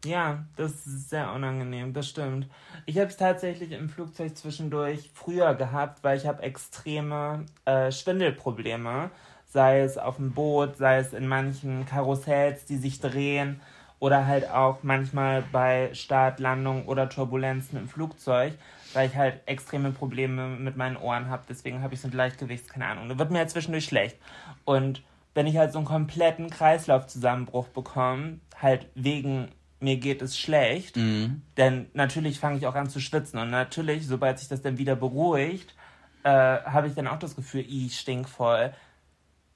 Ja, 0.05 0.45
das 0.55 0.85
ist 0.85 1.09
sehr 1.09 1.33
unangenehm, 1.33 1.91
das 1.91 2.07
stimmt. 2.07 2.47
Ich 2.85 2.97
habe 2.97 3.07
es 3.07 3.17
tatsächlich 3.17 3.71
im 3.71 3.89
Flugzeug 3.89 4.37
zwischendurch 4.37 5.09
früher 5.13 5.55
gehabt, 5.55 6.03
weil 6.03 6.17
ich 6.17 6.27
habe 6.27 6.43
extreme 6.43 7.45
äh, 7.65 7.91
Schwindelprobleme, 7.91 9.09
sei 9.45 9.81
es 9.81 9.97
auf 9.97 10.17
dem 10.17 10.33
Boot, 10.33 10.77
sei 10.77 10.99
es 10.99 11.13
in 11.13 11.27
manchen 11.27 11.85
Karussells, 11.85 12.65
die 12.65 12.77
sich 12.77 12.99
drehen 12.99 13.59
oder 13.99 14.27
halt 14.27 14.49
auch 14.51 14.83
manchmal 14.83 15.43
bei 15.51 15.89
Start, 15.93 16.39
Landung 16.39 16.85
oder 16.85 17.09
Turbulenzen 17.09 17.79
im 17.79 17.89
Flugzeug, 17.89 18.53
weil 18.93 19.09
ich 19.09 19.15
halt 19.15 19.41
extreme 19.47 19.91
Probleme 19.91 20.47
mit 20.47 20.77
meinen 20.77 20.97
Ohren 20.97 21.29
habe. 21.29 21.43
Deswegen 21.49 21.81
habe 21.81 21.95
ich 21.95 22.01
so 22.01 22.07
ein 22.07 22.11
Gleichgewicht, 22.11 22.69
keine 22.69 22.85
Ahnung. 22.85 23.09
Da 23.09 23.17
wird 23.17 23.31
mir 23.31 23.39
halt 23.39 23.49
zwischendurch 23.49 23.85
schlecht. 23.85 24.17
Und 24.63 25.01
wenn 25.33 25.47
ich 25.47 25.57
halt 25.57 25.71
so 25.71 25.79
einen 25.79 25.87
kompletten 25.87 26.51
Kreislaufzusammenbruch 26.51 27.67
bekomme, 27.69 28.39
halt 28.61 28.87
wegen 28.95 29.49
mir 29.79 29.97
geht 29.97 30.21
es 30.21 30.37
schlecht, 30.37 30.95
denn 31.57 31.87
natürlich 31.93 32.39
fange 32.39 32.57
ich 32.57 32.65
auch 32.67 32.75
an 32.75 32.89
zu 32.89 32.99
schwitzen 32.99 33.39
und 33.39 33.49
natürlich, 33.51 34.07
sobald 34.07 34.39
sich 34.39 34.47
das 34.47 34.61
dann 34.61 34.77
wieder 34.77 34.95
beruhigt, 34.95 35.75
äh, 36.23 36.29
habe 36.29 36.87
ich 36.87 36.95
dann 36.95 37.07
auch 37.07 37.19
das 37.19 37.35
Gefühl, 37.35 37.65
ich 37.67 37.99
stink 37.99 38.27
voll. 38.27 38.73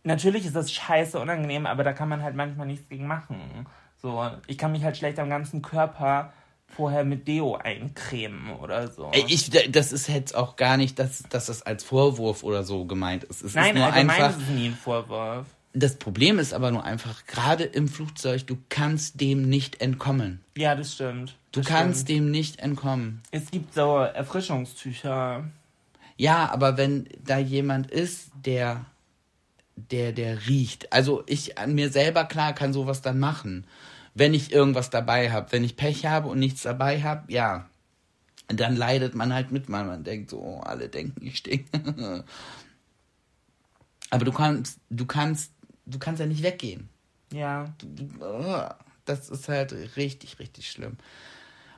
Natürlich 0.04 0.46
ist 0.46 0.56
das 0.56 0.72
scheiße 0.72 1.20
unangenehm, 1.20 1.66
aber 1.66 1.84
da 1.84 1.94
kann 1.94 2.10
man 2.10 2.24
halt 2.24 2.36
manchmal 2.36 2.68
nichts 2.68 2.88
gegen 2.88 3.08
machen. 3.08 3.68
So, 4.02 4.30
ich 4.48 4.58
kann 4.58 4.72
mich 4.72 4.84
halt 4.84 4.98
schlecht 4.98 5.20
am 5.20 5.30
ganzen 5.30 5.62
Körper 5.62 6.34
vorher 6.68 7.04
mit 7.04 7.28
Deo 7.28 7.56
eincremen 7.56 8.52
oder 8.56 8.88
so. 8.88 9.12
Ich, 9.28 9.50
das 9.50 9.92
ist 9.92 10.08
jetzt 10.08 10.36
auch 10.36 10.56
gar 10.56 10.78
nicht, 10.78 10.98
dass, 10.98 11.24
dass 11.30 11.48
das 11.48 11.62
als 11.64 11.84
Vorwurf 11.84 12.44
oder 12.44 12.64
so 12.64 12.86
gemeint 12.86 13.24
ist. 13.26 13.44
Es 13.44 13.54
Nein, 13.54 13.70
ist 13.70 13.76
nur 13.76 13.86
allgemein 13.86 14.22
einfach. 14.22 14.38
ist 14.40 14.44
es 14.44 14.50
nie 14.50 14.70
ein 14.70 14.76
Vorwurf. 14.76 15.46
Das 15.74 15.96
Problem 15.96 16.38
ist 16.38 16.54
aber 16.54 16.72
nur 16.72 16.84
einfach, 16.84 17.26
gerade 17.26 17.64
im 17.64 17.88
Flugzeug, 17.88 18.46
du 18.46 18.58
kannst 18.68 19.22
dem 19.22 19.48
nicht 19.48 19.80
entkommen. 19.80 20.42
Ja, 20.58 20.76
das 20.76 20.94
stimmt. 20.94 21.36
Du 21.52 21.60
das 21.60 21.68
kannst 21.68 22.02
Stimmt. 22.02 22.10
dem 22.10 22.32
nicht 22.32 22.60
entkommen. 22.60 23.22
Es 23.32 23.52
gibt 23.52 23.74
so 23.74 23.98
Erfrischungstücher. 23.98 25.46
Ja, 26.18 26.50
aber 26.52 26.78
wenn 26.78 27.10
da 27.24 27.40
jemand 27.40 27.92
ist, 27.92 28.32
der, 28.46 28.86
der, 29.76 30.14
der 30.14 30.48
riecht. 30.48 30.94
Also 30.94 31.24
ich 31.26 31.58
an 31.58 31.74
mir 31.74 31.90
selber 31.90 32.24
klar 32.26 32.54
kann 32.54 32.74
sowas 32.74 33.02
dann 33.02 33.20
machen. 33.20 33.66
Wenn 34.14 34.34
ich 34.34 34.52
irgendwas 34.52 34.90
dabei 34.90 35.32
habe. 35.32 35.52
Wenn 35.52 35.64
ich 35.64 35.76
Pech 35.76 36.06
habe 36.06 36.30
und 36.30 36.40
nichts 36.40 36.64
dabei 36.64 37.02
habe, 37.02 37.32
ja. 37.32 37.68
Dann 38.48 38.76
leidet 38.76 39.16
man 39.16 39.34
halt 39.34 39.52
mit, 39.52 39.70
weil 39.70 39.86
man 39.86 40.04
denkt 40.04 40.30
so, 40.30 40.40
oh, 40.42 40.60
alle 40.60 40.90
denken, 40.90 41.26
ich 41.26 41.38
stinke. 41.38 41.70
aber 44.10 44.26
du 44.26 44.32
kannst, 44.32 44.80
du 44.90 45.06
kannst, 45.06 45.54
du 45.92 46.00
kannst 46.00 46.20
ja 46.20 46.26
nicht 46.26 46.44
weggehen. 46.44 46.90
Ja. 47.32 47.74
Oh, 48.20 48.66
Das 49.06 49.30
ist 49.30 49.48
halt 49.50 49.74
richtig, 49.96 50.40
richtig 50.40 50.70
schlimm. 50.70 50.98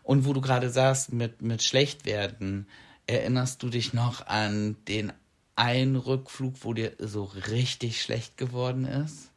Und 0.04 0.26
wo 0.26 0.34
du 0.34 0.42
gerade 0.42 0.70
sagst, 0.70 1.14
mit, 1.14 1.42
mit 1.42 1.64
schlecht 1.64 2.06
werden, 2.06 2.68
erinnerst 3.08 3.64
du 3.64 3.70
dich 3.70 3.94
noch 3.94 4.28
an 4.28 4.76
den 4.88 5.14
einen 5.56 5.96
Rückflug, 5.96 6.56
wo 6.62 6.74
dir 6.74 6.94
so 7.00 7.24
richtig 7.24 8.02
schlecht 8.02 8.38
geworden 8.38 8.86
ist? 8.86 9.32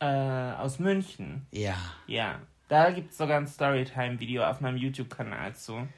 Äh, 0.00 0.06
aus 0.06 0.78
München. 0.78 1.46
Ja. 1.52 1.76
Ja. 2.06 2.40
Da 2.68 2.90
gibt 2.90 3.12
es 3.12 3.18
sogar 3.18 3.38
ein 3.38 3.46
Storytime-Video 3.46 4.44
auf 4.44 4.60
meinem 4.60 4.76
YouTube-Kanal 4.76 5.56
zu. 5.56 5.88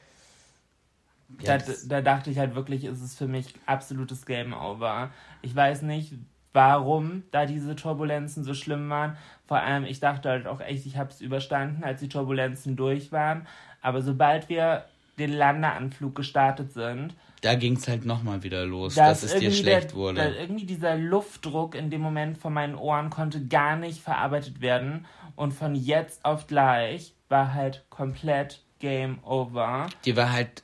Ja, 1.41 1.59
da, 1.59 1.73
da 1.87 2.01
dachte 2.01 2.31
ich 2.31 2.39
halt 2.39 2.55
wirklich, 2.55 2.85
ist 2.85 3.01
es 3.01 3.17
für 3.17 3.27
mich 3.29 3.55
absolutes 3.67 4.27
Game 4.27 4.53
Over. 4.53 5.11
Ich 5.43 5.55
weiß 5.55 5.83
nicht, 5.83 6.15
warum 6.53 7.23
da 7.31 7.47
diese 7.47 7.77
Turbulenzen 7.77 8.45
so 8.45 8.55
schlimm 8.55 8.89
waren. 8.91 9.17
Vor 9.47 9.59
allem, 9.59 9.85
ich 9.85 10.01
dachte 10.01 10.29
halt 10.29 10.47
auch 10.47 10.61
echt, 10.61 10.87
ich 10.87 10.97
habe 10.97 11.11
es 11.11 11.21
überstanden, 11.21 11.85
als 11.85 12.01
die 12.01 12.09
Turbulenzen 12.09 12.77
durch 12.77 13.13
waren. 13.13 13.47
Aber 13.83 14.03
sobald 14.03 14.49
wir 14.49 14.85
den 15.19 15.33
Landeanflug 15.33 16.15
gestartet 16.15 16.73
sind, 16.73 17.15
Da 17.43 17.55
ging 17.55 17.77
es 17.77 17.89
halt 17.89 18.05
nochmal 18.05 18.43
wieder 18.43 18.67
los, 18.67 18.95
dass 18.95 19.23
es 19.23 19.35
dir 19.37 19.51
schlecht 19.53 19.91
der, 19.91 19.97
wurde. 19.97 20.37
Irgendwie 20.39 20.67
dieser 20.67 20.97
Luftdruck 20.97 21.75
in 21.75 21.91
dem 21.91 22.01
Moment 22.01 22.39
von 22.39 22.53
meinen 22.53 22.75
Ohren 22.75 23.11
konnte 23.11 23.47
gar 23.47 23.77
nicht 23.77 24.01
verarbeitet 24.01 24.61
werden. 24.61 25.07
Und 25.37 25.53
von 25.53 25.75
jetzt 25.75 26.25
auf 26.25 26.47
gleich 26.47 27.15
war 27.29 27.55
halt 27.55 27.85
komplett 27.89 28.63
Game 28.79 29.23
Over. 29.25 29.89
Dir 30.05 30.17
war 30.17 30.33
halt 30.33 30.63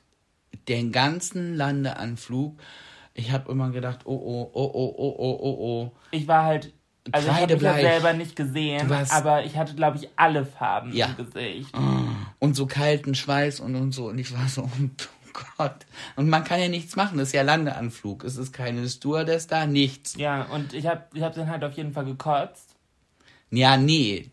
den 0.67 0.91
ganzen 0.91 1.55
Landeanflug. 1.55 2.59
Ich 3.17 3.31
habe 3.31 3.51
immer 3.51 3.71
gedacht, 3.71 4.01
oh 4.05 4.13
oh, 4.13 4.49
oh 4.53 4.71
oh, 4.73 4.95
oh 4.97 5.15
oh, 5.17 5.39
oh 5.41 5.57
oh. 5.59 5.91
Ich 6.11 6.27
war 6.27 6.43
halt, 6.45 6.71
also 7.11 7.27
ich 7.29 7.33
habe 7.33 7.53
mich 7.53 7.61
selber 7.61 8.13
nicht 8.13 8.35
gesehen, 8.35 8.91
aber 9.09 9.43
ich 9.43 9.57
hatte, 9.57 9.73
glaube 9.73 9.97
ich, 9.97 10.07
alle 10.15 10.45
Farben 10.45 10.93
Ja. 10.95 11.07
im 11.17 11.25
Gesicht. 11.25 11.75
Und 12.39 12.55
so 12.55 12.67
kalten 12.67 13.15
Schweiß 13.15 13.59
und, 13.59 13.75
und 13.75 13.91
so. 13.91 14.09
Und 14.09 14.19
ich 14.19 14.31
war 14.37 14.47
so, 14.47 14.61
oh 14.81 15.39
Gott. 15.57 15.87
Und 16.15 16.29
man 16.29 16.43
kann 16.43 16.59
ja 16.59 16.69
nichts 16.69 16.95
machen. 16.95 17.17
Das 17.17 17.29
ist 17.29 17.33
ja 17.33 17.41
Landeanflug. 17.41 18.23
Es 18.23 18.37
ist 18.37 18.53
keine 18.53 18.87
Stewardess 18.87 19.47
da, 19.47 19.65
nichts. 19.65 20.15
Ja, 20.15 20.43
und 20.43 20.73
ich 20.73 20.85
habe 20.85 21.05
ich 21.13 21.23
hab 21.23 21.33
dann 21.33 21.49
halt 21.49 21.63
auf 21.63 21.73
jeden 21.73 21.93
Fall 21.93 22.05
gekotzt. 22.05 22.75
Ja, 23.49 23.77
nee. 23.77 24.29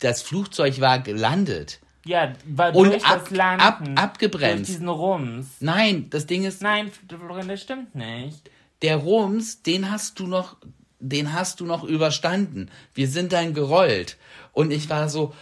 Das 0.00 0.22
Flugzeug 0.22 0.80
war 0.80 0.98
gelandet. 0.98 1.80
Ja, 2.06 2.32
war 2.46 2.74
Und 2.74 2.88
durch 2.92 3.04
ab- 3.04 3.20
das 3.24 3.30
Landen. 3.30 3.60
ab- 3.62 3.82
abgebremst. 3.96 4.58
Durch 4.58 4.66
diesen 4.78 4.88
Rums. 4.88 5.46
Nein, 5.60 6.08
das 6.10 6.26
Ding 6.26 6.44
ist, 6.44 6.62
Nein, 6.62 6.90
Florian, 7.08 7.48
das 7.48 7.62
stimmt 7.62 7.94
nicht. 7.94 8.48
der 8.82 8.96
Rums, 8.96 9.62
den 9.62 9.90
hast 9.90 10.18
du 10.20 10.26
noch, 10.26 10.56
den 11.00 11.32
hast 11.32 11.60
du 11.60 11.66
noch 11.66 11.82
überstanden. 11.84 12.70
Wir 12.94 13.08
sind 13.08 13.32
dann 13.32 13.54
gerollt. 13.54 14.16
Und 14.52 14.70
ich 14.70 14.88
war 14.88 15.08
so, 15.08 15.34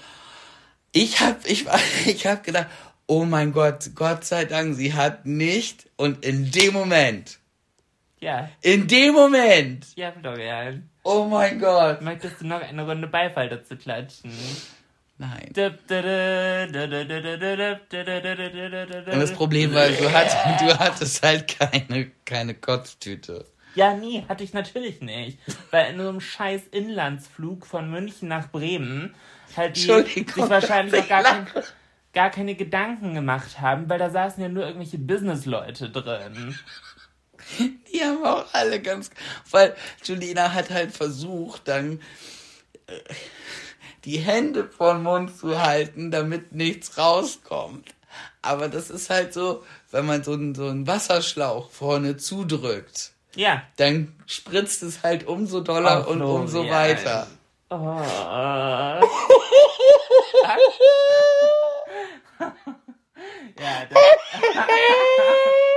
ich 0.92 1.20
hab, 1.20 1.46
ich 1.46 1.66
war, 1.66 1.78
ich 2.06 2.26
hab 2.26 2.42
gedacht, 2.44 2.68
oh 3.06 3.24
mein 3.24 3.52
Gott, 3.52 3.90
Gott 3.94 4.24
sei 4.24 4.44
Dank, 4.46 4.74
sie 4.74 4.94
hat 4.94 5.26
nicht. 5.26 5.88
Und 5.96 6.24
in 6.24 6.50
dem 6.50 6.72
Moment, 6.72 7.38
Ja, 8.20 8.48
in 8.62 8.86
dem 8.88 9.12
Moment, 9.12 9.86
ja, 9.96 10.12
Florian. 10.12 10.88
oh 11.02 11.26
mein 11.26 11.58
Gott. 11.60 12.00
Möchtest 12.00 12.40
du 12.40 12.46
noch 12.46 12.62
eine 12.62 12.86
Runde 12.86 13.06
Beifall 13.06 13.50
dazu 13.50 13.76
klatschen? 13.76 14.32
Nein. 15.16 15.48
Und 15.48 15.56
das 19.20 19.32
Problem 19.32 19.72
war, 19.72 19.88
du 19.88 20.12
hattest, 20.12 20.36
du 20.60 20.78
hattest 20.78 21.22
halt 21.22 21.58
keine, 21.58 22.10
keine 22.24 22.54
Kotztüte. 22.54 23.46
Ja, 23.76 23.94
nie, 23.94 24.24
hatte 24.28 24.44
ich 24.44 24.52
natürlich 24.52 25.00
nicht. 25.00 25.38
Weil 25.70 25.92
in 25.92 26.00
so 26.00 26.08
einem 26.08 26.20
scheiß 26.20 26.62
Inlandsflug 26.70 27.66
von 27.66 27.90
München 27.90 28.28
nach 28.28 28.50
Bremen 28.50 29.14
halt 29.56 29.76
die 29.76 29.82
sich 29.82 30.36
wahrscheinlich 30.36 31.02
auch 31.02 31.08
gar, 31.08 31.22
kein, 31.22 31.46
gar 32.12 32.30
keine 32.30 32.54
Gedanken 32.54 33.14
gemacht 33.14 33.60
haben, 33.60 33.88
weil 33.88 33.98
da 33.98 34.10
saßen 34.10 34.42
ja 34.42 34.48
nur 34.48 34.64
irgendwelche 34.64 34.98
Businessleute 34.98 35.90
drin. 35.90 36.58
Die 37.92 38.00
haben 38.00 38.24
auch 38.24 38.46
alle 38.52 38.80
ganz, 38.80 39.10
weil 39.50 39.74
Julina 40.02 40.54
hat 40.54 40.70
halt 40.70 40.92
versucht, 40.92 41.68
dann 41.68 42.00
äh, 42.86 42.92
die 44.04 44.18
Hände 44.18 44.68
vor 44.68 44.94
den 44.94 45.02
Mund 45.02 45.36
zu 45.36 45.60
halten, 45.60 46.10
damit 46.10 46.52
nichts 46.52 46.98
rauskommt. 46.98 47.88
Aber 48.42 48.68
das 48.68 48.90
ist 48.90 49.10
halt 49.10 49.32
so, 49.34 49.64
wenn 49.90 50.06
man 50.06 50.22
so 50.22 50.32
einen, 50.32 50.54
so 50.54 50.66
einen 50.68 50.86
Wasserschlauch 50.86 51.70
vorne 51.70 52.16
zudrückt, 52.16 53.12
Ja. 53.34 53.62
dann 53.76 54.14
spritzt 54.26 54.82
es 54.82 55.02
halt 55.02 55.26
umso 55.26 55.60
doller 55.60 56.04
Oh, 56.06 56.10
und 56.12 56.22
umso 56.22 56.62
Florian. 56.62 56.74
weiter. 56.74 57.26
Oh. 57.70 57.76
ja, 63.58 63.84
das, 63.90 63.98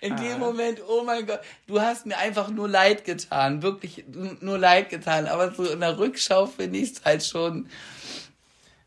In 0.00 0.12
Ah. 0.12 0.16
dem 0.16 0.38
Moment, 0.38 0.80
oh 0.88 1.02
mein 1.04 1.26
Gott, 1.26 1.40
du 1.66 1.80
hast 1.80 2.06
mir 2.06 2.16
einfach 2.18 2.48
nur 2.48 2.68
leid 2.68 3.04
getan, 3.04 3.62
wirklich 3.62 4.04
nur 4.40 4.58
leid 4.58 4.88
getan. 4.90 5.26
Aber 5.26 5.52
so 5.52 5.64
in 5.64 5.80
der 5.80 5.98
Rückschau 5.98 6.46
finde 6.46 6.78
ich 6.78 6.92
es 6.92 7.04
halt 7.04 7.24
schon. 7.24 7.68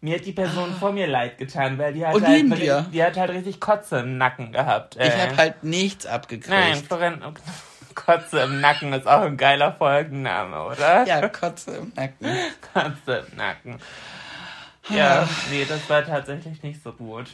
mir 0.02 0.16
hat 0.16 0.26
die 0.26 0.32
Person 0.32 0.74
vor 0.80 0.92
mir 0.94 1.08
leid 1.08 1.38
getan, 1.38 1.78
weil 1.78 1.94
die 1.94 2.06
hat, 2.06 2.16
Und 2.16 2.26
halt, 2.26 2.58
dir? 2.58 2.86
die 2.94 3.04
hat 3.04 3.18
halt 3.18 3.32
richtig 3.32 3.60
Kotze 3.60 4.00
im 4.00 4.18
Nacken 4.18 4.52
gehabt. 4.52 4.96
Ich 4.96 5.02
ey. 5.02 5.20
habe 5.20 5.38
halt 5.38 5.64
nichts 5.64 6.06
abgekriegt. 6.06 6.50
Nein, 6.50 6.76
Florian, 6.84 7.22
Kotze 7.96 8.40
im 8.42 8.62
Nacken 8.62 8.94
ist 8.94 9.08
auch 9.08 9.22
ein 9.24 9.36
geiler 9.36 9.74
Folgenname, 9.74 10.64
oder? 10.64 11.06
Ja, 11.06 11.28
Kotze 11.28 11.78
im 11.78 11.92
Nacken. 11.96 12.28
Kotze 12.74 13.26
im 13.30 13.36
Nacken. 13.38 13.80
Ja, 14.90 15.28
nee, 15.52 15.66
das 15.68 15.88
war 15.90 16.04
tatsächlich 16.06 16.64
nicht 16.64 16.82
so 16.82 16.92
gut. 16.94 17.28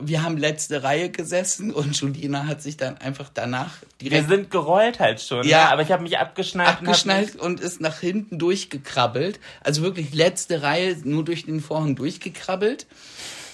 Wir 0.00 0.22
haben 0.22 0.36
letzte 0.36 0.82
Reihe 0.82 1.10
gesessen 1.10 1.72
und 1.72 1.96
Julina 2.00 2.46
hat 2.46 2.62
sich 2.62 2.76
dann 2.76 2.98
einfach 2.98 3.30
danach 3.32 3.70
Wir 3.98 4.10
direkt 4.10 4.28
sind 4.28 4.50
gerollt 4.50 5.00
halt 5.00 5.20
schon, 5.20 5.44
Ja. 5.44 5.64
ja, 5.64 5.70
aber 5.72 5.82
ich 5.82 5.92
habe 5.92 6.02
mich 6.02 6.18
abgeschnallt. 6.18 6.80
und 6.80 6.86
abgeschnallt 6.88 7.36
und 7.36 7.60
ist 7.60 7.80
nach 7.80 8.00
hinten 8.00 8.38
durchgekrabbelt. 8.38 9.40
Also 9.62 9.82
wirklich 9.82 10.14
letzte 10.14 10.62
Reihe, 10.62 10.96
nur 11.04 11.24
durch 11.24 11.44
den 11.46 11.60
Vorhang 11.60 11.94
durchgekrabbelt. 11.96 12.86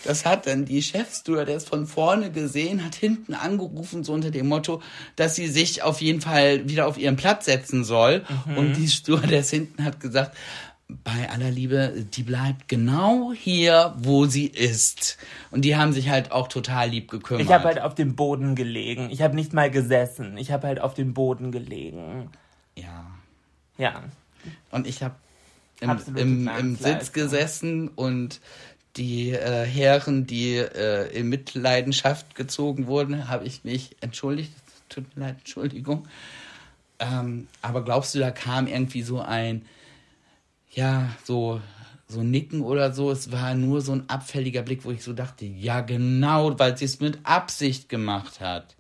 Das 0.05 0.25
hat 0.25 0.47
dann 0.47 0.65
die 0.65 0.81
Chefstewardess 0.81 1.65
von 1.65 1.87
vorne 1.89 2.31
gesehen, 2.31 2.85
hat 2.85 2.95
hinten 2.95 3.35
angerufen, 3.35 4.05
so 4.05 4.13
unter 4.13 4.31
dem 4.31 4.47
Motto, 4.47 4.81
dass 5.17 5.35
sie 5.35 5.49
sich 5.49 5.83
auf 5.83 6.01
jeden 6.01 6.21
Fall 6.21 6.69
wieder 6.69 6.87
auf 6.87 6.99
ihren 6.99 7.17
Platz 7.17 7.47
setzen 7.47 7.85
soll. 7.85 8.25
Und 8.57 8.75
die 8.75 8.89
Stewardess 8.89 9.51
hinten 9.51 9.85
hat 9.85 9.99
gesagt, 9.99 10.37
bei 10.89 11.29
aller 11.29 11.51
Liebe, 11.51 12.07
die 12.15 12.23
bleibt 12.23 12.67
genau 12.67 13.33
hier, 13.35 13.95
wo 13.99 14.25
sie 14.25 14.47
ist. 14.47 15.19
Und 15.51 15.63
die 15.63 15.77
haben 15.77 15.93
sich 15.93 16.09
halt 16.09 16.33
auch 16.33 16.49
total 16.49 16.89
lieb 16.89 17.11
gekümmert. 17.11 17.45
Ich 17.45 17.53
habe 17.53 17.65
halt 17.65 17.81
auf 17.81 17.95
dem 17.95 18.17
Boden 18.17 18.55
gelegen. 18.55 19.11
Ich 19.11 19.21
habe 19.21 19.35
nicht 19.35 19.53
mal 19.53 19.71
gesessen. 19.71 20.39
Ich 20.39 20.51
habe 20.51 20.67
halt 20.67 20.81
auf 20.81 20.95
dem 20.95 21.15
Boden 21.15 21.53
gelegen. 21.53 22.31
ja. 22.75 23.07
Ja. 23.77 24.03
Und 24.73 24.89
ich 24.89 25.05
habe 25.05 25.15
im, 25.81 25.97
im, 26.17 26.49
im. 26.49 26.77
Sitz 26.77 27.13
gesessen 27.13 27.89
und 27.89 28.41
die 28.97 29.31
äh, 29.31 29.65
Herren, 29.65 30.27
die 30.27 30.57
äh, 30.57 31.07
in 31.17 31.29
Mitleidenschaft 31.29 32.35
gezogen 32.35 32.89
wurden, 32.89 33.29
habe 33.29 33.45
ich 33.45 33.63
mich 33.63 33.97
entschuldigt. 34.01 34.53
Tut 34.89 35.17
mir 35.17 35.27
leid, 35.27 35.37
Entschuldigung. 35.39 36.09
Ähm, 36.99 37.47
aber 37.63 37.85
glaubst 37.85 38.15
du, 38.15 38.19
da 38.19 38.33
kam 38.33 38.67
irgendwie 38.67 39.03
so 39.03 39.21
ein, 39.21 39.65
ja, 40.71 41.09
so, 41.25 41.61
so 42.07 42.23
Nicken 42.23 42.61
oder 42.63 42.93
so? 42.93 43.11
Es 43.11 43.33
war 43.33 43.55
nur 43.55 43.81
so 43.81 43.93
ein 43.93 44.09
abfälliger 44.09 44.63
Blick, 44.63 44.85
wo 44.85 44.91
ich 44.91 45.03
so 45.03 45.13
dachte, 45.13 45.45
ja, 45.45 45.81
genau, 45.81 46.59
weil 46.59 46.77
sie 46.77 46.85
es 46.85 47.01
mit 47.01 47.19
Absicht 47.25 47.89
gemacht 47.89 48.41
hat. 48.41 48.77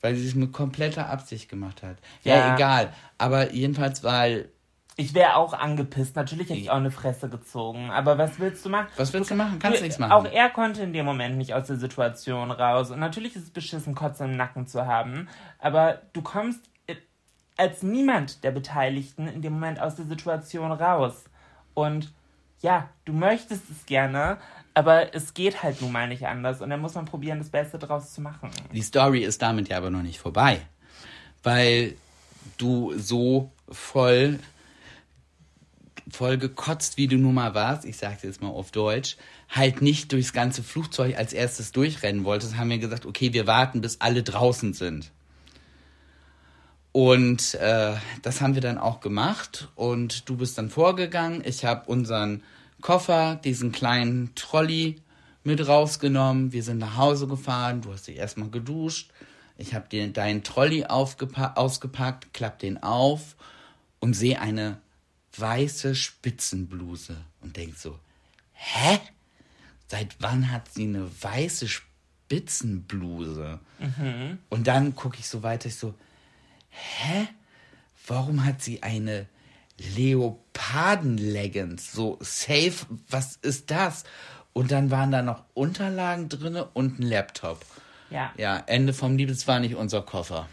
Weil 0.00 0.14
sie 0.16 0.26
es 0.26 0.34
mit 0.34 0.52
kompletter 0.52 1.10
Absicht 1.10 1.48
gemacht 1.48 1.82
hat. 1.82 1.98
Ja, 2.24 2.36
Ja. 2.36 2.54
egal. 2.54 2.92
Aber 3.18 3.52
jedenfalls, 3.52 4.02
weil, 4.02 4.48
Ich 4.96 5.14
wäre 5.14 5.36
auch 5.36 5.54
angepisst. 5.54 6.14
Natürlich 6.16 6.50
hätte 6.50 6.58
ich 6.60 6.70
auch 6.70 6.76
eine 6.76 6.90
Fresse 6.90 7.28
gezogen. 7.30 7.90
Aber 7.90 8.18
was 8.18 8.38
willst 8.38 8.64
du 8.66 8.68
machen? 8.68 8.88
was 8.96 9.12
willst 9.14 9.30
du 9.30 9.34
machen? 9.34 9.58
Kannst 9.58 9.78
Du- 9.78 9.82
nichts 9.84 9.98
machen. 9.98 10.12
Auch 10.12 10.26
er 10.26 10.50
konnte 10.50 10.82
in 10.82 10.92
dem 10.92 11.06
Moment 11.06 11.38
nicht 11.38 11.54
aus 11.54 11.68
der 11.68 11.76
Situation 11.76 12.50
raus. 12.50 12.90
Und 12.90 12.98
natürlich 12.98 13.34
ist 13.36 13.44
es 13.44 13.50
beschissen, 13.50 13.94
Kotze 13.94 14.24
im 14.24 14.36
Nacken 14.36 14.66
zu 14.66 14.84
haben. 14.86 15.28
Aber 15.58 16.02
du 16.12 16.20
kommst 16.20 16.60
als 17.56 17.82
niemand 17.82 18.42
der 18.44 18.50
Beteiligten 18.50 19.26
in 19.28 19.42
dem 19.42 19.54
Moment 19.54 19.80
aus 19.80 19.96
der 19.96 20.06
Situation 20.06 20.72
raus. 20.72 21.24
Und 21.74 22.12
ja, 22.62 22.88
du 23.04 23.12
möchtest 23.12 23.70
es 23.70 23.86
gerne, 23.86 24.38
aber 24.74 25.14
es 25.14 25.34
geht 25.34 25.62
halt 25.62 25.80
nun 25.80 25.92
mal 25.92 26.08
nicht 26.08 26.26
anders. 26.26 26.60
Und 26.60 26.70
dann 26.70 26.80
muss 26.80 26.94
man 26.94 27.04
probieren, 27.04 27.38
das 27.38 27.50
Beste 27.50 27.78
draus 27.78 28.12
zu 28.12 28.20
machen. 28.20 28.50
Die 28.72 28.82
Story 28.82 29.24
ist 29.24 29.42
damit 29.42 29.68
ja 29.68 29.76
aber 29.76 29.90
noch 29.90 30.02
nicht 30.02 30.18
vorbei. 30.18 30.60
Weil 31.42 31.96
du 32.58 32.92
so 32.98 33.50
voll, 33.70 34.38
voll 36.10 36.38
gekotzt, 36.38 36.96
wie 36.96 37.06
du 37.06 37.16
nun 37.16 37.34
mal 37.34 37.54
warst, 37.54 37.84
ich 37.84 37.96
sag's 37.96 38.22
jetzt 38.22 38.42
mal 38.42 38.48
auf 38.48 38.70
Deutsch, 38.70 39.16
halt 39.48 39.82
nicht 39.82 40.12
durchs 40.12 40.32
ganze 40.32 40.62
Flugzeug 40.62 41.16
als 41.16 41.32
erstes 41.32 41.72
durchrennen 41.72 42.24
wolltest, 42.24 42.56
haben 42.56 42.70
wir 42.70 42.78
gesagt, 42.78 43.06
okay, 43.06 43.32
wir 43.32 43.46
warten, 43.46 43.80
bis 43.80 44.00
alle 44.00 44.22
draußen 44.22 44.74
sind. 44.74 45.10
Und 46.92 47.54
äh, 47.54 47.94
das 48.22 48.40
haben 48.40 48.54
wir 48.54 48.62
dann 48.62 48.78
auch 48.78 49.00
gemacht 49.00 49.68
und 49.76 50.28
du 50.28 50.36
bist 50.36 50.58
dann 50.58 50.70
vorgegangen. 50.70 51.42
Ich 51.44 51.64
habe 51.64 51.88
unseren 51.88 52.42
Koffer, 52.80 53.36
diesen 53.36 53.70
kleinen 53.70 54.34
Trolley 54.34 55.00
mit 55.44 55.66
rausgenommen. 55.66 56.52
Wir 56.52 56.62
sind 56.62 56.78
nach 56.78 56.96
Hause 56.96 57.28
gefahren. 57.28 57.80
Du 57.82 57.92
hast 57.92 58.08
dich 58.08 58.16
erstmal 58.16 58.50
geduscht. 58.50 59.10
Ich 59.56 59.74
habe 59.74 59.88
dir 59.88 60.08
deinen 60.08 60.42
Trolley 60.42 60.86
ausgepackt, 60.86 62.32
klapp 62.34 62.58
den 62.58 62.82
auf 62.82 63.36
und 64.00 64.14
sehe 64.14 64.40
eine 64.40 64.78
weiße 65.36 65.94
Spitzenbluse 65.94 67.16
und 67.40 67.56
denk 67.56 67.76
so, 67.76 67.98
hä? 68.52 68.98
Seit 69.86 70.16
wann 70.20 70.50
hat 70.50 70.72
sie 70.72 70.84
eine 70.84 71.08
weiße 71.22 71.68
Spitzenbluse? 71.68 73.60
Und 74.48 74.66
dann 74.66 74.94
gucke 74.96 75.18
ich 75.18 75.28
so 75.28 75.42
weiter, 75.42 75.68
ich 75.68 75.76
so, 75.76 75.94
hä? 76.70 77.28
Warum 78.06 78.44
hat 78.44 78.62
sie 78.62 78.82
eine 78.82 79.26
Leoparden-Leggings? 79.96 81.92
So 81.92 82.18
safe, 82.20 82.86
was 83.08 83.36
ist 83.36 83.70
das? 83.70 84.04
Und 84.52 84.72
dann 84.72 84.90
waren 84.90 85.12
da 85.12 85.22
noch 85.22 85.44
Unterlagen 85.54 86.28
drinne 86.28 86.64
und 86.74 86.98
ein 86.98 87.02
Laptop. 87.02 87.64
Ja. 88.10 88.32
Ja, 88.36 88.62
Ende 88.66 88.92
vom 88.92 89.16
Lied, 89.16 89.30
es 89.30 89.46
war 89.46 89.60
nicht 89.60 89.76
unser 89.76 90.02
Koffer. 90.02 90.48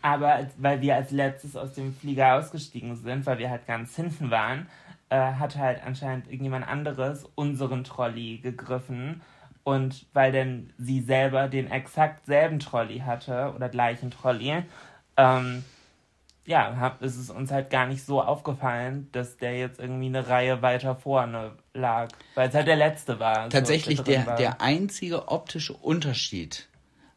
Aber 0.00 0.46
weil 0.58 0.80
wir 0.80 0.96
als 0.96 1.10
letztes 1.10 1.56
aus 1.56 1.72
dem 1.74 1.94
Flieger 1.94 2.34
ausgestiegen 2.34 2.96
sind, 2.96 3.26
weil 3.26 3.38
wir 3.38 3.50
halt 3.50 3.66
ganz 3.66 3.96
hinten 3.96 4.30
waren, 4.30 4.66
äh, 5.08 5.16
hat 5.16 5.56
halt 5.56 5.82
anscheinend 5.84 6.26
irgendjemand 6.26 6.66
anderes 6.66 7.24
unseren 7.34 7.84
Trolley 7.84 8.38
gegriffen. 8.38 9.22
Und 9.62 10.04
weil 10.12 10.30
denn 10.32 10.72
sie 10.76 11.00
selber 11.00 11.48
den 11.48 11.70
exakt 11.70 12.26
selben 12.26 12.58
Trolley 12.58 12.98
hatte 12.98 13.52
oder 13.54 13.70
gleichen 13.70 14.10
Trolley, 14.10 14.64
ähm, 15.16 15.64
ja, 16.46 16.76
hab, 16.78 17.02
ist 17.02 17.16
es 17.16 17.30
uns 17.30 17.50
halt 17.50 17.70
gar 17.70 17.86
nicht 17.86 18.04
so 18.04 18.20
aufgefallen, 18.20 19.08
dass 19.12 19.36
der 19.38 19.56
jetzt 19.56 19.80
irgendwie 19.80 20.06
eine 20.06 20.28
Reihe 20.28 20.60
weiter 20.62 20.94
vorne 20.94 21.52
lag. 21.72 22.08
Weil 22.34 22.48
es 22.48 22.54
halt 22.54 22.66
der 22.66 22.76
letzte 22.76 23.18
war. 23.18 23.44
so, 23.44 23.48
Tatsächlich, 23.50 24.00
drin 24.00 24.14
der, 24.14 24.26
war. 24.26 24.36
der 24.36 24.60
einzige 24.60 25.28
optische 25.28 25.72
Unterschied 25.72 26.68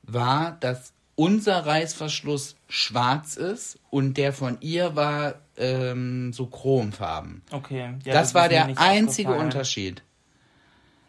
war, 0.03 0.57
dass 0.59 0.93
unser 1.15 1.65
Reißverschluss 1.65 2.55
schwarz 2.69 3.35
ist 3.35 3.79
und 3.89 4.17
der 4.17 4.31
von 4.31 4.57
ihr 4.61 4.95
war 4.95 5.35
ähm, 5.57 6.31
so 6.31 6.45
chromfarben. 6.45 7.41
Okay. 7.51 7.95
Ja, 8.05 8.13
das, 8.13 8.33
war 8.33 8.45
ist 8.45 8.51
mir 8.51 8.73
der 8.73 8.79
einzige. 8.79 9.33
Unterschied. 9.33 10.03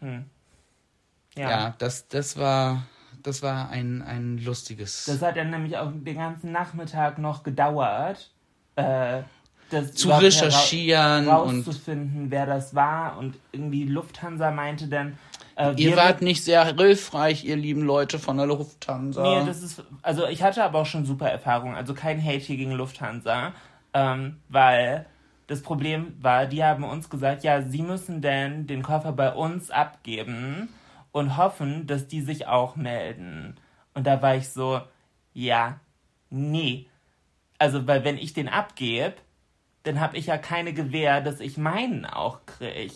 Ja. 0.01 1.49
Ja, 1.49 1.75
das, 1.77 2.07
das 2.07 2.37
war, 2.37 2.87
das 3.23 3.41
war 3.43 3.69
ein, 3.69 4.01
ein 4.01 4.37
lustiges. 4.37 5.05
Das 5.05 5.21
hat 5.21 5.37
dann 5.37 5.49
nämlich 5.49 5.77
auch 5.77 5.91
den 5.93 6.17
ganzen 6.17 6.51
Nachmittag 6.51 7.17
noch 7.17 7.43
gedauert, 7.43 8.31
äh, 8.75 9.21
das 9.69 9.93
Zu 9.93 10.09
recherchieren 10.09 11.25
hera- 11.25 11.37
und- 11.37 11.67
rauszufinden, 11.67 12.31
wer 12.31 12.45
das 12.45 12.73
war. 12.73 13.17
Und 13.17 13.35
irgendwie 13.51 13.83
Lufthansa 13.85 14.51
meinte 14.51 14.87
dann, 14.87 15.17
äh, 15.55 15.73
ihr 15.75 15.95
wart 15.95 16.21
nicht 16.21 16.43
sehr 16.43 16.65
hilfreich, 16.75 17.43
ihr 17.45 17.55
lieben 17.55 17.81
Leute 17.83 18.17
von 18.17 18.37
der 18.37 18.47
Lufthansa. 18.47 19.21
Nee, 19.21 19.45
das 19.45 19.61
ist, 19.61 19.83
also 20.01 20.25
ich 20.27 20.41
hatte 20.41 20.63
aber 20.63 20.79
auch 20.79 20.85
schon 20.85 21.05
super 21.05 21.29
Erfahrungen, 21.29 21.75
also 21.75 21.93
kein 21.93 22.23
Hate 22.23 22.39
hier 22.39 22.57
gegen 22.57 22.71
Lufthansa, 22.71 23.53
ähm, 23.93 24.37
weil 24.47 25.05
das 25.47 25.61
Problem 25.61 26.15
war, 26.21 26.45
die 26.45 26.63
haben 26.63 26.83
uns 26.83 27.09
gesagt, 27.09 27.43
ja, 27.43 27.61
sie 27.61 27.81
müssen 27.81 28.21
denn 28.21 28.67
den 28.67 28.83
Koffer 28.83 29.11
bei 29.11 29.33
uns 29.33 29.69
abgeben 29.71 30.69
und 31.11 31.37
hoffen, 31.37 31.87
dass 31.87 32.07
die 32.07 32.21
sich 32.21 32.47
auch 32.47 32.75
melden. 32.75 33.55
Und 33.93 34.05
da 34.07 34.21
war 34.21 34.35
ich 34.35 34.49
so, 34.49 34.81
ja, 35.33 35.79
nee. 36.29 36.87
Also, 37.57 37.87
weil 37.87 38.03
wenn 38.03 38.17
ich 38.17 38.33
den 38.33 38.47
abgebe, 38.49 39.15
dann 39.83 39.99
habe 39.99 40.17
ich 40.17 40.27
ja 40.27 40.37
keine 40.37 40.73
Gewähr, 40.73 41.21
dass 41.21 41.39
ich 41.39 41.57
meinen 41.57 42.05
auch 42.05 42.39
krieg. 42.45 42.91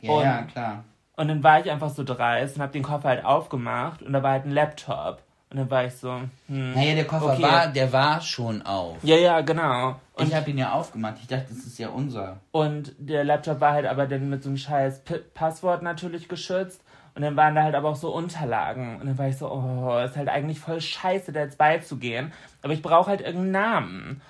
ja, 0.00 0.22
ja, 0.22 0.38
und- 0.40 0.48
klar. 0.48 0.84
Und 1.18 1.28
dann 1.28 1.42
war 1.42 1.60
ich 1.60 1.70
einfach 1.70 1.88
so 1.88 2.04
dreist 2.04 2.56
und 2.56 2.62
habe 2.62 2.72
den 2.72 2.82
Koffer 2.82 3.08
halt 3.08 3.24
aufgemacht 3.24 4.02
und 4.02 4.12
da 4.12 4.22
war 4.22 4.32
halt 4.32 4.44
ein 4.44 4.50
Laptop. 4.50 5.22
Und 5.48 5.56
dann 5.58 5.70
war 5.70 5.86
ich 5.86 5.94
so, 5.94 6.12
hm. 6.48 6.74
Naja, 6.74 6.94
der 6.94 7.06
Koffer 7.06 7.32
Okay. 7.32 7.42
war, 7.42 7.66
der 7.68 7.90
war 7.90 8.20
schon 8.20 8.60
auf. 8.60 8.98
Ja, 9.02 9.16
ja, 9.16 9.40
genau. 9.40 9.98
Und, 10.12 10.28
ich 10.28 10.34
habe 10.34 10.50
ihn 10.50 10.58
ja 10.58 10.72
aufgemacht. 10.72 11.14
Ich 11.22 11.26
dachte, 11.28 11.46
das 11.48 11.58
ist 11.58 11.78
ja 11.78 11.88
unser. 11.88 12.40
und 12.50 12.94
der 12.98 13.24
Laptop 13.24 13.60
war 13.60 13.72
halt 13.72 13.86
aber 13.86 14.06
dann 14.06 14.28
mit 14.28 14.42
so 14.42 14.50
einem 14.50 14.58
scheiß 14.58 15.04
P 15.04 15.14
Passwort 15.32 15.82
natürlich 15.82 16.28
geschützt. 16.28 16.82
Und 17.16 17.22
dann 17.22 17.34
waren 17.34 17.54
da 17.54 17.62
halt 17.62 17.74
aber 17.74 17.88
auch 17.88 17.96
so 17.96 18.14
Unterlagen. 18.14 19.00
Und 19.00 19.06
dann 19.06 19.16
war 19.16 19.26
ich 19.26 19.38
so, 19.38 19.50
oh, 19.50 19.98
ist 20.04 20.16
halt 20.16 20.28
eigentlich 20.28 20.60
voll 20.60 20.82
scheiße, 20.82 21.32
da 21.32 21.40
jetzt 21.40 21.56
beizugehen. 21.56 22.30
Aber 22.60 22.74
ich 22.74 22.82
brauche 22.82 23.08
halt 23.08 23.22
irgendeinen 23.22 23.52
Namen. 23.52 24.22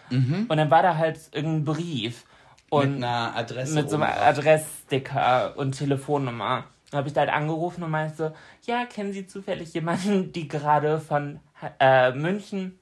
Und 0.49 0.57
dann 0.57 0.71
war 0.71 0.83
da 0.85 0.97
halt 0.97 1.19
irgendein 1.33 1.65
Brief. 1.65 2.25
Und 2.71 2.95
mit 2.95 3.05
einer 3.05 3.37
Adresse. 3.37 3.75
mit 3.75 3.91
so 3.91 3.97
einem. 3.97 4.05
Adresssticker 4.05 5.55
und 5.57 5.77
Telefonnummer. 5.77 6.65
Dann 6.91 6.99
habe 6.99 7.09
ich 7.09 7.15
da 7.15 7.23
halt 7.23 7.33
angerufen 7.33 7.83
und 7.83 7.91
meinte 7.91 8.35
ja, 8.63 8.85
kennen 8.87 9.13
Sie 9.13 9.27
zufällig 9.27 9.75
jemanden, 9.75 10.33
die 10.33 10.47
gerade 10.47 11.01
von 11.01 11.41
äh, 11.81 12.13
München 12.13 12.79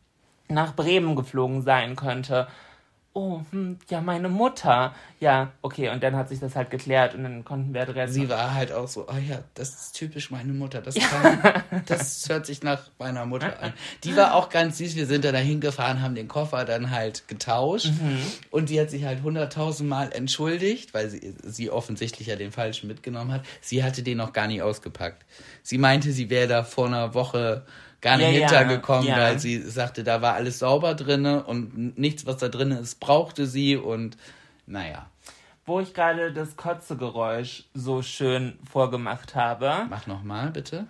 nach 0.49 0.77
Bremen 0.77 1.17
geflogen 1.17 1.63
sein 1.63 1.97
könnte? 1.97 2.47
Oh, 3.17 3.43
hm, 3.53 3.79
ja, 3.89 4.01
meine 4.01 4.29
Mutter. 4.29 4.93
Ja, 5.21 5.53
okay, 5.63 5.89
und 5.89 6.03
dann 6.03 6.17
hat 6.17 6.29
sich 6.29 6.41
das 6.41 6.57
halt 6.57 6.71
geklärt 6.71 7.15
und 7.15 7.23
dann 7.23 7.45
konnten 7.45 7.73
wir 7.73 7.83
Adresse. 7.83 8.13
Sie 8.13 8.29
war 8.29 8.53
halt 8.55 8.73
auch 8.73 8.89
so, 8.89 9.07
ah 9.07 9.19
ja, 9.19 9.39
das 9.55 9.69
ist 9.69 9.93
typisch 9.93 10.33
meine 10.33 10.53
Mutter. 10.53 10.83
Das, 10.83 10.97
kann, 10.97 11.63
das 11.87 12.29
hört 12.29 12.45
sich 12.45 12.65
nach 12.65 12.91
meiner 12.99 13.25
Mutter 13.25 13.63
an. 13.63 13.73
Die 14.03 14.17
war 14.17 14.35
auch 14.35 14.49
ganz 14.49 14.79
süß. 14.79 14.97
Wir 14.97 15.07
sind 15.07 15.25
da 15.25 15.31
dahin 15.31 15.61
gefahren, 15.61 16.03
haben 16.03 16.17
den 16.17 16.27
Koffer 16.27 16.65
dann 16.65 16.91
halt 16.91 17.29
getauscht. 17.29 17.93
Und 18.51 18.69
die 18.69 18.81
hat 18.81 18.91
sich 18.91 19.05
halt 19.05 19.23
hunderttausendmal 19.23 20.11
entschuldigt, 20.13 20.93
weil 20.93 21.09
sie, 21.09 21.35
sie 21.45 21.71
offensichtlich 21.71 22.27
ja 22.27 22.35
den 22.35 22.51
falschen 22.51 22.89
mitgenommen 22.89 23.31
hat. 23.31 23.47
Sie 23.61 23.85
hatte 23.85 24.03
den 24.03 24.19
noch 24.19 24.33
gar 24.33 24.49
nicht 24.49 24.63
ausgepackt. 24.63 25.25
Sie 25.63 25.79
meinte, 25.79 26.11
sie 26.11 26.31
wäre 26.31 26.49
da 26.49 26.65
vor 26.65 26.89
einer 26.89 27.15
Woche 27.15 27.65
gar 28.05 28.17
nicht 28.19 28.27
Ja, 28.27 28.33
ja, 28.33 28.39
hintergekommen, 28.49 29.07
ja. 29.09 29.17
weil 29.17 29.39
sie 29.41 29.61
sagte, 29.61 30.05
da 30.05 30.23
war 30.23 30.35
alles 30.35 30.61
sauber 30.61 30.95
drinne 30.95 31.43
und 31.45 31.99
nichts, 31.99 32.25
was 32.27 32.37
da 32.37 32.49
drin 32.49 32.71
ist, 32.71 33.01
brauchte 33.01 33.47
sie 33.49 33.77
und 33.77 34.17
naja, 34.67 35.11
Wo 35.67 35.81
ich 35.81 35.93
gerade 35.95 36.33
das 36.33 36.55
Kotzegeräusch 36.57 37.65
so 37.75 38.03
schön 38.03 38.59
vorgemacht 38.71 39.35
habe. 39.35 39.87
mach 39.91 40.07
nochmal 40.07 40.51
bitte. 40.51 40.87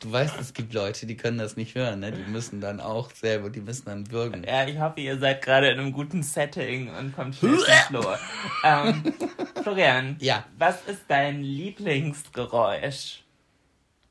Du 0.00 0.12
weißt, 0.12 0.38
es 0.40 0.52
gibt 0.52 0.74
Leute, 0.74 1.06
die 1.06 1.16
können 1.16 1.38
das 1.38 1.56
nicht 1.56 1.74
hören, 1.74 2.00
ne? 2.00 2.12
Die 2.12 2.30
müssen 2.30 2.60
dann 2.60 2.80
auch 2.80 3.10
selber, 3.12 3.48
die 3.48 3.60
müssen 3.62 3.86
dann 3.86 4.10
würgen. 4.10 4.44
Ja, 4.46 4.66
ich 4.66 4.78
hoffe, 4.78 5.00
ihr 5.00 5.18
seid 5.18 5.40
gerade 5.42 5.68
in 5.70 5.78
einem 5.80 5.92
guten 5.92 6.22
Setting 6.22 6.90
und 6.94 7.14
kommt 7.16 7.34
schnell 7.36 7.58
zum 7.58 8.00
Klo. 8.00 8.14
ähm, 8.62 9.02
Florian, 9.62 10.16
Ja. 10.20 10.44
was 10.58 10.82
ist 10.86 11.02
dein 11.08 11.42
Lieblingsgeräusch? 11.42 13.22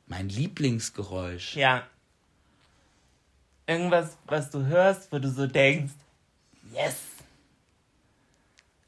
Mein 0.07 0.29
Lieblingsgeräusch. 0.29 1.55
Ja. 1.55 1.83
Irgendwas, 3.67 4.17
was 4.27 4.51
du 4.51 4.65
hörst, 4.65 5.11
wo 5.11 5.17
du 5.19 5.29
so 5.29 5.47
denkst, 5.47 5.93
yes. 6.73 6.97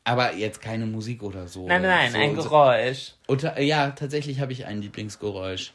Aber 0.04 0.34
jetzt 0.36 0.62
keine 0.62 0.86
Musik 0.86 1.24
oder 1.24 1.48
so. 1.48 1.68
Nein, 1.68 1.82
nein, 1.82 2.12
so, 2.12 2.18
ein 2.18 2.36
so. 2.36 2.44
Geräusch. 2.44 3.14
Unter, 3.26 3.60
ja, 3.60 3.92
tatsächlich 3.92 4.40
habe 4.40 4.54
ich 4.54 4.66
ein 4.66 4.82
Lieblingsgeräusch. 4.82 5.74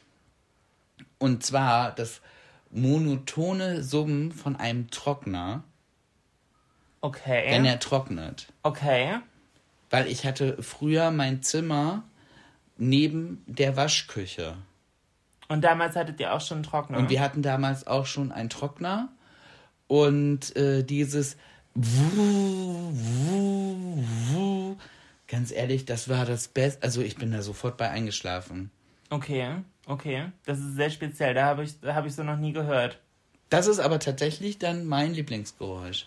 Und 1.18 1.45
zwar, 1.45 1.93
das 1.95 2.20
monotone 2.70 3.82
Summen 3.82 4.32
von 4.32 4.57
einem 4.57 4.90
Trockner, 4.90 5.64
Okay. 7.03 7.47
wenn 7.51 7.64
er 7.64 7.78
trocknet. 7.80 8.47
okay. 8.62 9.18
Weil 9.90 10.07
ich 10.07 10.24
hatte 10.24 10.62
früher 10.62 11.11
mein 11.11 11.43
Zimmer 11.43 12.05
neben 12.78 13.43
der 13.47 13.76
Waschküche. 13.76 14.57
Und 15.49 15.62
damals 15.62 15.97
hattet 15.97 16.18
ihr 16.20 16.32
auch 16.32 16.40
schon 16.40 16.59
einen 16.59 16.64
Trockner. 16.64 16.99
Und 16.99 17.11
wir 17.11 17.20
hatten 17.20 17.43
damals 17.43 17.86
auch 17.86 18.07
schon 18.07 18.32
einen 18.32 18.49
Trockner. 18.49 19.09
Und 19.86 20.57
äh, 20.57 20.82
dieses 20.82 21.36
Wuh, 21.74 22.93
Wuh, 22.93 24.05
Wuh, 24.32 24.76
ganz 25.26 25.51
ehrlich, 25.53 25.84
das 25.84 26.09
war 26.09 26.24
das 26.24 26.49
Beste. 26.49 26.82
Also 26.82 27.03
ich 27.03 27.16
bin 27.16 27.32
da 27.32 27.43
sofort 27.43 27.76
bei 27.76 27.90
eingeschlafen. 27.90 28.70
okay, 29.11 29.57
okay. 29.86 30.32
Das 30.47 30.59
ist 30.59 30.76
sehr 30.76 30.90
speziell. 30.90 31.34
Da 31.34 31.47
habe 31.47 31.64
ich, 31.64 31.80
da 31.80 31.95
hab 31.95 32.07
ich 32.07 32.14
so 32.14 32.22
noch 32.22 32.38
nie 32.38 32.53
gehört. 32.53 32.99
Das 33.51 33.66
ist 33.66 33.80
aber 33.80 33.99
tatsächlich 33.99 34.59
dann 34.59 34.86
mein 34.86 35.12
Lieblingsgeräusch. 35.12 36.07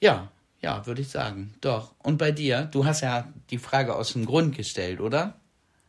Ja, 0.00 0.28
ja, 0.62 0.86
würde 0.86 1.02
ich 1.02 1.08
sagen. 1.08 1.54
Doch. 1.60 1.94
Und 1.98 2.18
bei 2.18 2.30
dir? 2.30 2.68
Du 2.70 2.84
hast 2.84 3.00
ja 3.00 3.26
die 3.50 3.58
Frage 3.58 3.94
aus 3.96 4.12
dem 4.12 4.26
Grund 4.26 4.56
gestellt, 4.56 5.00
oder? 5.00 5.39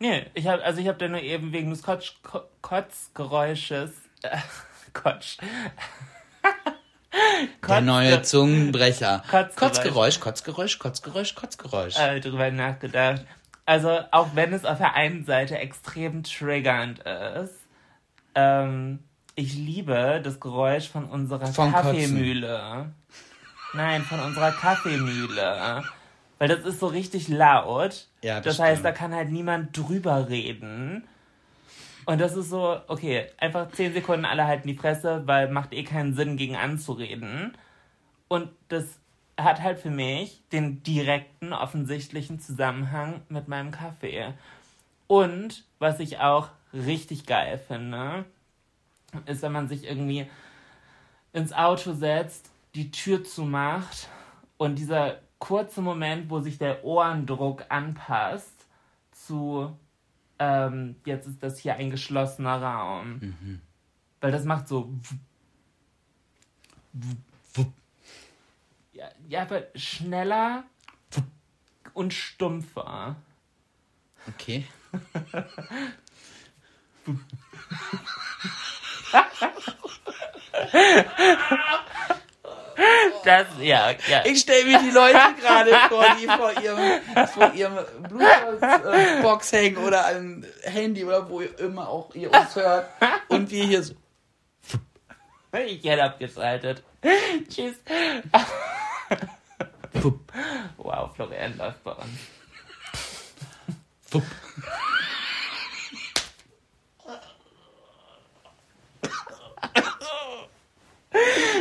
Nee, 0.01 0.25
ich 0.33 0.47
habe 0.47 0.63
also 0.63 0.81
ich 0.81 0.87
habe 0.87 0.97
da 0.97 1.07
nur 1.07 1.21
eben 1.21 1.51
wegen 1.53 1.69
des 1.69 1.83
Kotz, 1.83 2.13
Ko- 2.23 2.41
Kotzgeräusches 2.63 3.91
äh, 4.23 4.35
Kotsch. 4.93 5.37
Der 7.67 7.81
neue 7.81 8.21
Zungenbrecher. 8.23 9.21
Kotzgeräusch. 9.29 10.19
Kotzgeräusch, 10.19 10.79
Kotzgeräusch, 10.79 11.35
Kotzgeräusch, 11.35 11.97
äh, 11.99 12.19
drüber 12.19 12.49
nachgedacht. 12.51 13.25
Also 13.65 13.99
auch 14.11 14.29
wenn 14.33 14.53
es 14.53 14.65
auf 14.65 14.79
der 14.79 14.95
einen 14.95 15.23
Seite 15.25 15.57
extrem 15.57 16.23
triggernd 16.23 16.99
ist, 16.99 17.55
ähm, 18.33 18.99
ich 19.35 19.53
liebe 19.53 20.19
das 20.23 20.39
Geräusch 20.39 20.89
von 20.89 21.05
unserer 21.05 21.45
Kotzen. 21.45 21.71
Kaffeemühle. 21.71 22.91
Nein, 23.73 24.01
von 24.03 24.19
unserer 24.19 24.51
Kaffeemühle. 24.51 25.83
Weil 26.41 26.47
das 26.47 26.61
ist 26.61 26.79
so 26.79 26.87
richtig 26.87 27.27
laut. 27.27 28.07
Ja, 28.23 28.41
das 28.41 28.57
das 28.57 28.65
heißt, 28.65 28.83
da 28.83 28.91
kann 28.91 29.13
halt 29.13 29.29
niemand 29.29 29.77
drüber 29.77 30.27
reden. 30.27 31.07
Und 32.05 32.19
das 32.19 32.35
ist 32.35 32.49
so, 32.49 32.81
okay, 32.87 33.27
einfach 33.37 33.69
zehn 33.73 33.93
Sekunden 33.93 34.25
alle 34.25 34.47
halten 34.47 34.67
die 34.67 34.73
Fresse, 34.73 35.21
weil 35.27 35.51
macht 35.51 35.71
eh 35.71 35.83
keinen 35.83 36.15
Sinn, 36.15 36.37
gegen 36.37 36.55
anzureden. 36.55 37.55
Und 38.27 38.49
das 38.69 38.85
hat 39.39 39.61
halt 39.61 39.77
für 39.77 39.91
mich 39.91 40.41
den 40.51 40.81
direkten, 40.81 41.53
offensichtlichen 41.53 42.39
Zusammenhang 42.39 43.21
mit 43.29 43.47
meinem 43.47 43.69
Kaffee. 43.69 44.33
Und 45.05 45.63
was 45.77 45.99
ich 45.99 46.21
auch 46.21 46.47
richtig 46.73 47.27
geil 47.27 47.61
finde, 47.67 48.25
ist, 49.27 49.43
wenn 49.43 49.51
man 49.51 49.67
sich 49.67 49.83
irgendwie 49.83 50.25
ins 51.33 51.53
Auto 51.53 51.93
setzt, 51.93 52.49
die 52.73 52.89
Tür 52.89 53.23
zumacht 53.23 54.07
und 54.57 54.79
dieser 54.79 55.19
kurze 55.41 55.81
Moment, 55.81 56.29
wo 56.29 56.39
sich 56.39 56.57
der 56.59 56.85
Ohrendruck 56.85 57.65
anpasst 57.67 58.67
zu, 59.11 59.77
ähm, 60.39 60.95
jetzt 61.03 61.27
ist 61.27 61.43
das 61.43 61.57
hier 61.57 61.75
ein 61.75 61.89
geschlossener 61.89 62.61
Raum. 62.61 63.19
Weil 64.21 64.31
das 64.31 64.45
macht 64.45 64.67
so. 64.67 64.93
Ja, 68.93 69.09
ja, 69.27 69.41
aber 69.41 69.63
schneller 69.73 70.63
und 71.93 72.13
stumpfer. 72.13 73.15
Okay. 74.27 74.67
Das, 83.23 83.47
ja, 83.59 83.91
ja. 84.07 84.23
Ich 84.25 84.39
stelle 84.41 84.65
mir 84.65 84.79
die 84.79 84.89
Leute 84.91 85.19
gerade 85.39 85.71
vor, 85.89 86.05
die 86.19 86.25
vor 86.27 86.51
ihrem, 86.61 87.27
vor 87.27 87.53
ihrem 87.53 87.79
Bluetooth-Box 88.09 89.51
hängen 89.51 89.77
oder 89.77 90.07
am 90.07 90.43
Handy 90.63 91.03
oder 91.05 91.29
wo 91.29 91.41
immer 91.41 91.87
auch 91.87 92.13
ihr 92.15 92.31
uns 92.33 92.55
hört. 92.55 92.87
Und 93.27 93.49
wir 93.51 93.65
hier 93.65 93.83
so. 93.83 93.93
Ich 95.53 95.83
hätte 95.83 96.03
abgeschaltet. 96.03 96.81
Tschüss. 97.49 97.75
Pup, 100.01 100.19
Wow, 100.77 101.13
Florian 101.15 101.57
läuft 101.57 101.83
bei 101.83 101.91
uns. 101.91 102.19
pup. 104.09 104.23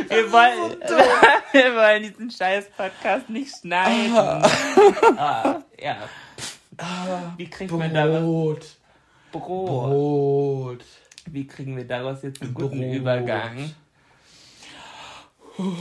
Wir 0.07 0.31
wollen, 0.31 0.79
wir 1.51 1.75
wollen 1.75 2.03
diesen 2.03 2.31
scheiß 2.31 2.69
Podcast 2.75 3.29
nicht 3.29 3.55
schneiden. 3.55 4.15
Ah, 5.17 5.61
ja. 5.79 5.97
Wie 7.37 7.49
kriegt 7.49 7.71
man 7.71 7.93
daraus 7.93 8.21
Brot. 8.21 8.65
Brot? 9.31 9.67
Brot. 9.67 10.85
Wie 11.27 11.47
kriegen 11.47 11.77
wir 11.77 11.85
daraus 11.85 12.21
jetzt 12.23 12.41
einen 12.41 12.53
guten 12.53 12.79
Brot. 12.79 12.95
Übergang? 12.95 13.71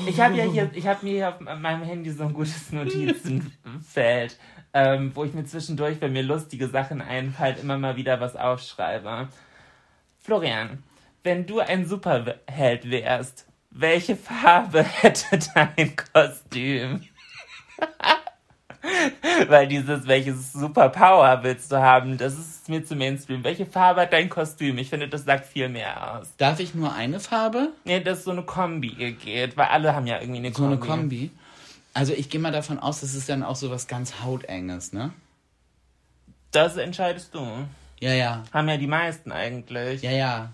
Ich 0.06 0.20
habe 0.20 0.36
ja 0.36 0.44
hier, 0.44 0.70
ich 0.74 0.86
habe 0.86 1.04
mir 1.04 1.12
hier 1.12 1.28
auf 1.28 1.40
meinem 1.40 1.82
Handy 1.82 2.10
so 2.10 2.24
ein 2.24 2.32
gutes 2.32 2.72
Notizenfeld, 2.72 4.38
ähm, 4.74 5.12
wo 5.14 5.24
ich 5.24 5.32
mir 5.32 5.44
zwischendurch, 5.44 6.00
wenn 6.00 6.12
mir 6.12 6.22
lustige 6.22 6.68
Sachen 6.68 7.00
einfallen, 7.00 7.56
immer 7.60 7.78
mal 7.78 7.96
wieder 7.96 8.20
was 8.20 8.36
aufschreibe. 8.36 9.28
Florian, 10.18 10.82
wenn 11.22 11.46
du 11.46 11.60
ein 11.60 11.86
Superheld 11.86 12.90
wärst, 12.90 13.46
welche 13.70 14.16
Farbe 14.16 14.82
hätte 15.00 15.38
dein 15.54 15.94
Kostüm? 15.96 17.02
Weil 19.48 19.68
dieses, 19.68 20.06
welches 20.06 20.52
Superpower 20.52 21.42
willst 21.42 21.70
du 21.70 21.76
haben, 21.76 22.16
das 22.16 22.34
ist 22.38 22.68
mir 22.68 22.84
zu 22.84 22.96
Mainstream. 22.96 23.44
Welche 23.44 23.66
Farbe 23.66 24.02
hat 24.02 24.12
dein 24.12 24.30
Kostüm? 24.30 24.78
Ich 24.78 24.88
finde, 24.88 25.08
das 25.08 25.24
sagt 25.24 25.46
viel 25.46 25.68
mehr 25.68 26.16
aus. 26.18 26.28
Darf 26.38 26.60
ich 26.60 26.74
nur 26.74 26.92
eine 26.94 27.20
Farbe? 27.20 27.72
Nee, 27.84 28.00
dass 28.00 28.24
so 28.24 28.30
eine 28.30 28.42
Kombi 28.42 29.12
geht, 29.12 29.56
weil 29.56 29.66
alle 29.66 29.94
haben 29.94 30.06
ja 30.06 30.18
irgendwie 30.20 30.38
eine 30.38 30.52
So 30.52 30.62
Kombi. 30.62 30.76
eine 30.76 30.78
Kombi. 30.78 31.30
Also 31.92 32.12
ich 32.14 32.30
gehe 32.30 32.40
mal 32.40 32.52
davon 32.52 32.78
aus, 32.78 33.00
das 33.00 33.14
ist 33.14 33.28
dann 33.28 33.42
auch 33.42 33.56
so 33.56 33.70
was 33.70 33.86
ganz 33.86 34.22
Hautenges, 34.22 34.92
ne? 34.92 35.12
Das 36.50 36.76
entscheidest 36.76 37.34
du. 37.34 37.46
Ja, 38.00 38.14
ja. 38.14 38.44
Haben 38.52 38.68
ja 38.68 38.76
die 38.78 38.86
meisten 38.86 39.30
eigentlich. 39.30 40.02
Ja, 40.02 40.10
ja. 40.10 40.50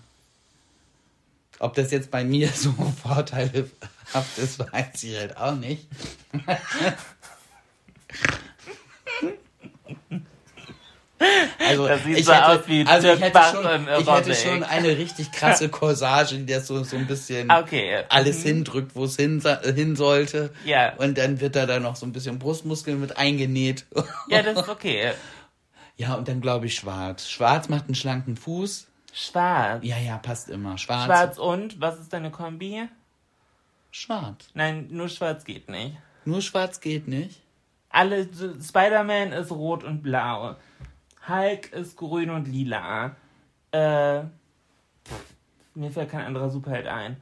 Ob 1.59 1.73
das 1.75 1.91
jetzt 1.91 2.11
bei 2.11 2.23
mir 2.23 2.49
so 2.55 2.73
vorteilhaft 3.03 4.37
ist, 4.37 4.59
weiß 4.59 5.03
ich 5.03 5.17
halt 5.17 5.37
auch 5.37 5.55
nicht. 5.55 5.87
Also, 11.59 11.87
Das 11.87 12.03
sieht 12.03 12.17
ich 12.19 12.25
so 12.25 12.33
hätte, 12.33 12.45
aus 12.47 12.59
wie 12.67 12.85
also 12.85 13.11
ich 13.11 13.19
hätte, 13.19 13.39
schon, 13.51 13.87
ich 13.99 14.07
hätte 14.07 14.35
schon 14.35 14.63
eine 14.63 14.97
richtig 14.97 15.31
krasse 15.31 15.67
Corsage, 15.69 16.37
die 16.37 16.45
das 16.45 16.67
so, 16.67 16.83
so 16.83 16.95
ein 16.95 17.07
bisschen 17.07 17.51
Okay. 17.51 18.03
alles 18.09 18.43
hindrückt, 18.43 18.95
wo 18.95 19.05
es 19.05 19.15
hin, 19.15 19.41
hin 19.63 19.95
sollte. 19.95 20.51
Ja. 20.63 20.93
Und 20.97 21.17
dann 21.17 21.41
wird 21.41 21.55
da 21.55 21.65
dann 21.65 21.83
noch 21.83 21.95
so 21.95 22.05
ein 22.05 22.13
bisschen 22.13 22.37
Brustmuskeln 22.37 22.99
mit 22.99 23.17
eingenäht. 23.17 23.85
Ja, 24.29 24.43
das 24.43 24.57
ist 24.61 24.69
okay. 24.69 25.13
Ja, 25.95 26.13
und 26.13 26.27
dann 26.27 26.39
glaube 26.41 26.67
ich 26.67 26.75
schwarz. 26.75 27.27
Schwarz 27.27 27.67
macht 27.67 27.85
einen 27.85 27.95
schlanken 27.95 28.37
Fuß. 28.37 28.87
Schwarz. 29.17 29.83
Ja, 29.83 29.97
ja, 29.97 30.19
passt 30.19 30.47
immer. 30.47 30.77
Schwarz. 30.77 31.05
Schwarz 31.05 31.37
und? 31.39 31.81
Was 31.81 31.99
ist 31.99 32.13
deine 32.13 32.29
Kombi? 32.29 32.87
Schwarz. 33.89 34.49
Nein, 34.53 34.89
nur 34.91 35.09
schwarz 35.09 35.43
geht 35.43 35.69
nicht. 35.69 35.97
Nur 36.25 36.43
schwarz 36.43 36.81
geht 36.81 37.07
nicht. 37.07 37.41
Alle, 37.89 38.29
Spider-Man 38.61 39.31
ist 39.31 39.51
rot 39.51 39.83
und 39.83 40.03
blau. 40.03 40.55
Hulk 41.27 41.73
ist 41.73 41.97
grün 41.97 42.29
und 42.29 42.47
lila. 42.47 43.15
Äh, 43.71 44.21
pff, 45.03 45.35
mir 45.73 45.89
fällt 45.89 46.11
kein 46.11 46.25
anderer 46.25 46.51
Superheld 46.51 46.85
ein. 46.85 47.19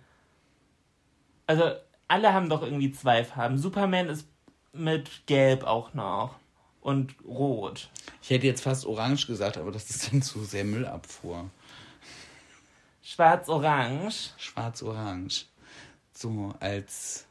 Also, 1.48 1.72
alle 2.10 2.34
haben 2.34 2.50
doch 2.50 2.62
irgendwie 2.62 2.92
zwei 2.92 3.24
Farben. 3.24 3.58
Superman 3.58 4.10
ist 4.10 4.28
mit 4.74 5.26
gelb 5.28 5.64
auch 5.64 5.94
noch. 5.94 6.36
Und 6.82 7.16
rot. 7.26 7.90
Ich 8.22 8.32
hätte 8.32 8.48
jetzt 8.48 8.62
fast 8.62 8.86
orange 8.86 9.28
gesagt, 9.28 9.58
aber 9.58 9.72
das 9.72 9.90
ist 9.90 10.12
dann 10.12 10.22
zu 10.22 10.44
sehr 10.44 10.66
Müllabfuhr. 10.66 11.50
Schwarz-orange. 13.06 14.32
Schwarz-orange. 14.38 15.46
So 16.12 16.56
als 16.60 17.28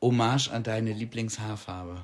Hommage 0.00 0.48
an 0.50 0.62
deine 0.62 0.92
Lieblingshaarfarbe. 0.94 2.02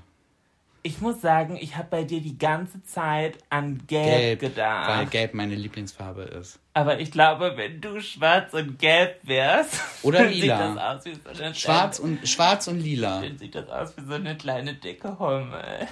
Ich 0.83 1.01
muss 1.01 1.23
sagen, 1.23 1.57
ich 1.57 1.77
habe 1.77 1.89
bei 1.89 2.05
dir 2.05 2.21
die 2.21 2.37
ganze 2.37 2.83
Zeit 2.83 3.39
an 3.49 3.87
gelb, 3.87 4.05
Gelb, 4.07 4.41
gedacht. 4.41 4.89
weil 4.91 5.07
gelb 5.07 5.33
meine 5.33 5.55
Lieblingsfarbe 5.55 6.25
ist. 6.25 6.59
Aber 6.75 7.01
ich 7.01 7.11
glaube, 7.11 7.55
wenn 7.57 7.81
du 7.81 8.03
schwarz 8.03 8.53
und 8.53 8.79
gelb 8.79 9.19
wärst, 9.23 9.81
Oder 10.03 10.19
dann 10.25 10.29
lila. 10.33 10.59
sieht 10.69 10.77
das 10.77 10.85
aus 10.85 11.05
wie 11.07 11.15
so 11.15 11.43
eine 11.43 11.55
Schwarz 11.55 11.97
kleine, 12.01 12.19
und, 12.19 12.29
schwarz 12.29 12.69
und 12.69 12.81
lila. 12.81 13.23
dann 13.23 13.39
sieht 13.39 13.55
das 13.55 13.69
aus 13.71 13.97
wie 13.97 14.05
so 14.05 14.13
eine 14.13 14.37
kleine 14.37 14.75
dicke 14.75 15.19
Hummel. 15.19 15.89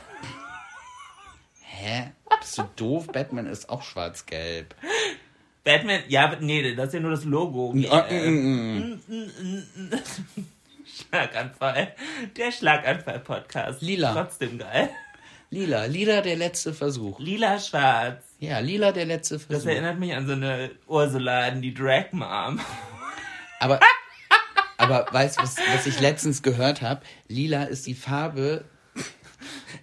Hä? 1.63 2.13
Bist 2.39 2.59
du 2.59 2.65
doof? 2.77 3.07
Batman 3.07 3.47
ist 3.47 3.71
auch 3.71 3.83
schwarz-gelb. 3.83 4.75
Batman, 5.65 6.01
ja, 6.09 6.37
nee, 6.41 6.75
das 6.75 6.89
ist 6.89 6.95
ja 6.95 7.01
nur 7.01 7.13
das 7.13 7.25
Logo. 7.25 7.73
Schlaganfall. 10.85 11.95
Der 12.37 12.53
Schlaganfall-Podcast. 12.53 13.81
Lila. 13.83 14.13
Trotzdem 14.13 14.59
geil. 14.59 14.91
Lila, 15.51 15.85
lila 15.85 16.21
der 16.23 16.37
letzte 16.37 16.73
Versuch. 16.73 17.21
Lila 17.21 17.59
schwarz. 17.61 18.25
Ja, 18.39 18.59
lila 18.59 18.91
der 18.91 19.05
letzte 19.05 19.35
Das 19.35 19.45
Versuch. 19.45 19.69
erinnert 19.69 19.99
mich 19.99 20.15
an 20.15 20.27
so 20.27 20.33
eine 20.33 20.71
Ursula, 20.87 21.45
an 21.45 21.61
die 21.63 21.75
Drag 21.75 22.07
Mom. 22.13 22.59
Aber, 23.61 23.79
aber 24.79 25.07
weißt 25.13 25.39
du, 25.39 25.43
was, 25.43 25.57
was 25.59 25.87
ich 25.87 26.01
letztens 26.01 26.43
gehört 26.43 26.81
habe? 26.83 27.03
Lila 27.29 27.65
ist 27.65 27.87
die 27.87 27.95
Farbe 27.95 28.65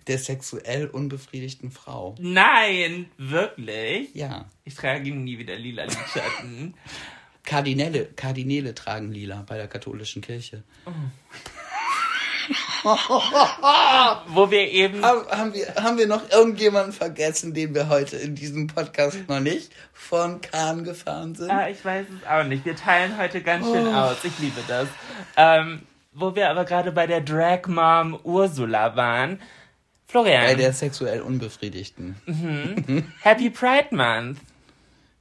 der 0.07 0.17
sexuell 0.17 0.87
unbefriedigten 0.87 1.71
Frau. 1.71 2.15
Nein, 2.19 3.09
wirklich? 3.17 4.13
Ja. 4.15 4.45
Ich 4.65 4.75
trage 4.75 5.11
nie 5.11 5.37
wieder 5.37 5.55
lila 5.55 5.83
Lidschatten. 5.83 6.73
Kardinäle, 7.43 8.05
Kardinäle 8.15 8.75
tragen 8.75 9.11
lila 9.11 9.43
bei 9.47 9.57
der 9.57 9.67
katholischen 9.67 10.21
Kirche. 10.21 10.63
Wo 12.83 14.49
wir 14.49 14.71
eben. 14.71 15.03
Haben, 15.03 15.27
haben, 15.29 15.53
wir, 15.53 15.75
haben 15.75 15.97
wir 15.97 16.07
noch 16.07 16.29
irgendjemanden 16.31 16.93
vergessen, 16.93 17.53
den 17.53 17.75
wir 17.75 17.89
heute 17.89 18.17
in 18.17 18.35
diesem 18.35 18.67
Podcast 18.67 19.27
noch 19.27 19.39
nicht 19.39 19.71
von 19.93 20.41
Kahn 20.41 20.83
gefahren 20.83 21.35
sind? 21.35 21.49
Ah, 21.51 21.69
ich 21.69 21.83
weiß 21.83 22.05
es 22.09 22.27
auch 22.27 22.43
nicht. 22.43 22.65
Wir 22.65 22.75
teilen 22.75 23.17
heute 23.17 23.41
ganz 23.41 23.65
schön 23.65 23.87
Oh. 23.87 23.91
aus. 23.93 24.17
Ich 24.23 24.37
liebe 24.39 24.61
das. 24.67 24.87
Ähm, 25.37 25.81
wo 26.11 26.35
wir 26.35 26.49
aber 26.49 26.65
gerade 26.65 26.91
bei 26.91 27.07
der 27.07 27.21
Drag 27.21 27.67
Mom 27.67 28.19
Ursula 28.23 28.95
waren. 28.95 29.39
Florian, 30.07 30.43
Bei 30.43 30.55
der 30.55 30.73
sexuell 30.73 31.21
Unbefriedigten. 31.21 32.15
Happy 33.21 33.49
Pride 33.49 33.95
Month. 33.95 34.39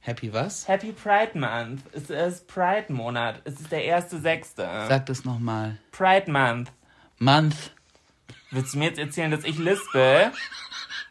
Happy 0.01 0.33
was? 0.33 0.67
Happy 0.67 0.91
Pride 0.91 1.37
Month. 1.37 1.81
Es 1.91 2.09
ist 2.09 2.47
Pride 2.47 2.91
Monat. 2.91 3.41
Es 3.43 3.59
ist 3.59 3.71
der 3.71 3.83
erste 3.83 4.19
Sechste. 4.19 4.63
Sag 4.87 5.05
das 5.05 5.25
nochmal. 5.25 5.77
Pride 5.91 6.31
Month. 6.31 6.71
Month. 7.19 7.71
Willst 8.49 8.73
du 8.73 8.79
mir 8.79 8.85
jetzt 8.85 8.97
erzählen, 8.97 9.29
dass 9.29 9.43
ich 9.43 9.59
lispel? 9.59 10.31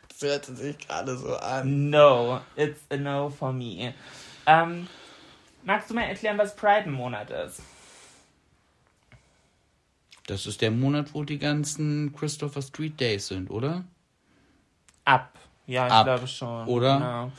Das 0.09 0.22
hörte 0.29 0.57
sich 0.57 0.76
gerade 0.79 1.16
so 1.16 1.37
an. 1.37 1.91
No, 1.91 2.41
it's 2.57 2.81
a 2.91 2.97
no 2.97 3.29
for 3.31 3.53
me. 3.53 3.95
Ähm, 4.47 4.89
magst 5.62 5.89
du 5.91 5.95
mal 5.95 6.03
erklären, 6.03 6.37
was 6.39 6.57
Pride 6.57 6.91
Monat 6.91 7.31
ist? 7.31 7.62
Das 10.29 10.45
ist 10.47 10.61
der 10.61 10.70
Monat, 10.70 11.14
wo 11.14 11.24
die 11.24 11.39
ganzen 11.39 12.14
Christopher 12.14 12.61
Street 12.62 13.01
Days 13.01 13.29
sind, 13.29 13.51
oder? 13.51 13.85
Ab. 15.05 15.33
Ja, 15.66 15.87
ich 15.87 15.93
Ab, 15.93 16.05
glaube 16.07 16.26
schon. 16.29 16.66
oder? 16.68 16.97
Genau. 16.99 17.33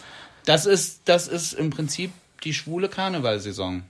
Das 0.45 0.65
ist, 0.65 1.07
das 1.07 1.27
ist 1.27 1.53
im 1.53 1.69
Prinzip 1.69 2.11
die 2.43 2.53
schwule 2.53 2.89
Karnevalsaison. 2.89 3.83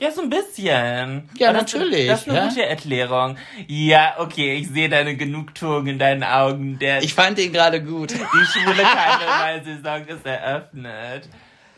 Ja, 0.00 0.10
so 0.10 0.22
ein 0.22 0.30
bisschen. 0.30 1.28
Ja, 1.38 1.52
das- 1.52 1.62
natürlich, 1.74 2.06
Das 2.06 2.20
ist 2.22 2.28
eine 2.28 2.38
ja. 2.38 2.48
gute 2.48 2.64
Erklärung. 2.66 3.36
Ja, 3.66 4.14
okay, 4.18 4.56
ich 4.56 4.68
sehe 4.68 4.88
deine 4.88 5.16
Genugtuung 5.16 5.86
in 5.86 5.98
deinen 5.98 6.22
Augen. 6.24 6.78
Der, 6.78 7.02
Ich 7.02 7.12
fand 7.14 7.36
den 7.38 7.52
gerade 7.52 7.82
gut. 7.82 8.10
die 8.12 8.16
schwule 8.46 8.82
Karnevalsaison 8.82 10.06
ist 10.08 10.24
eröffnet. 10.26 11.28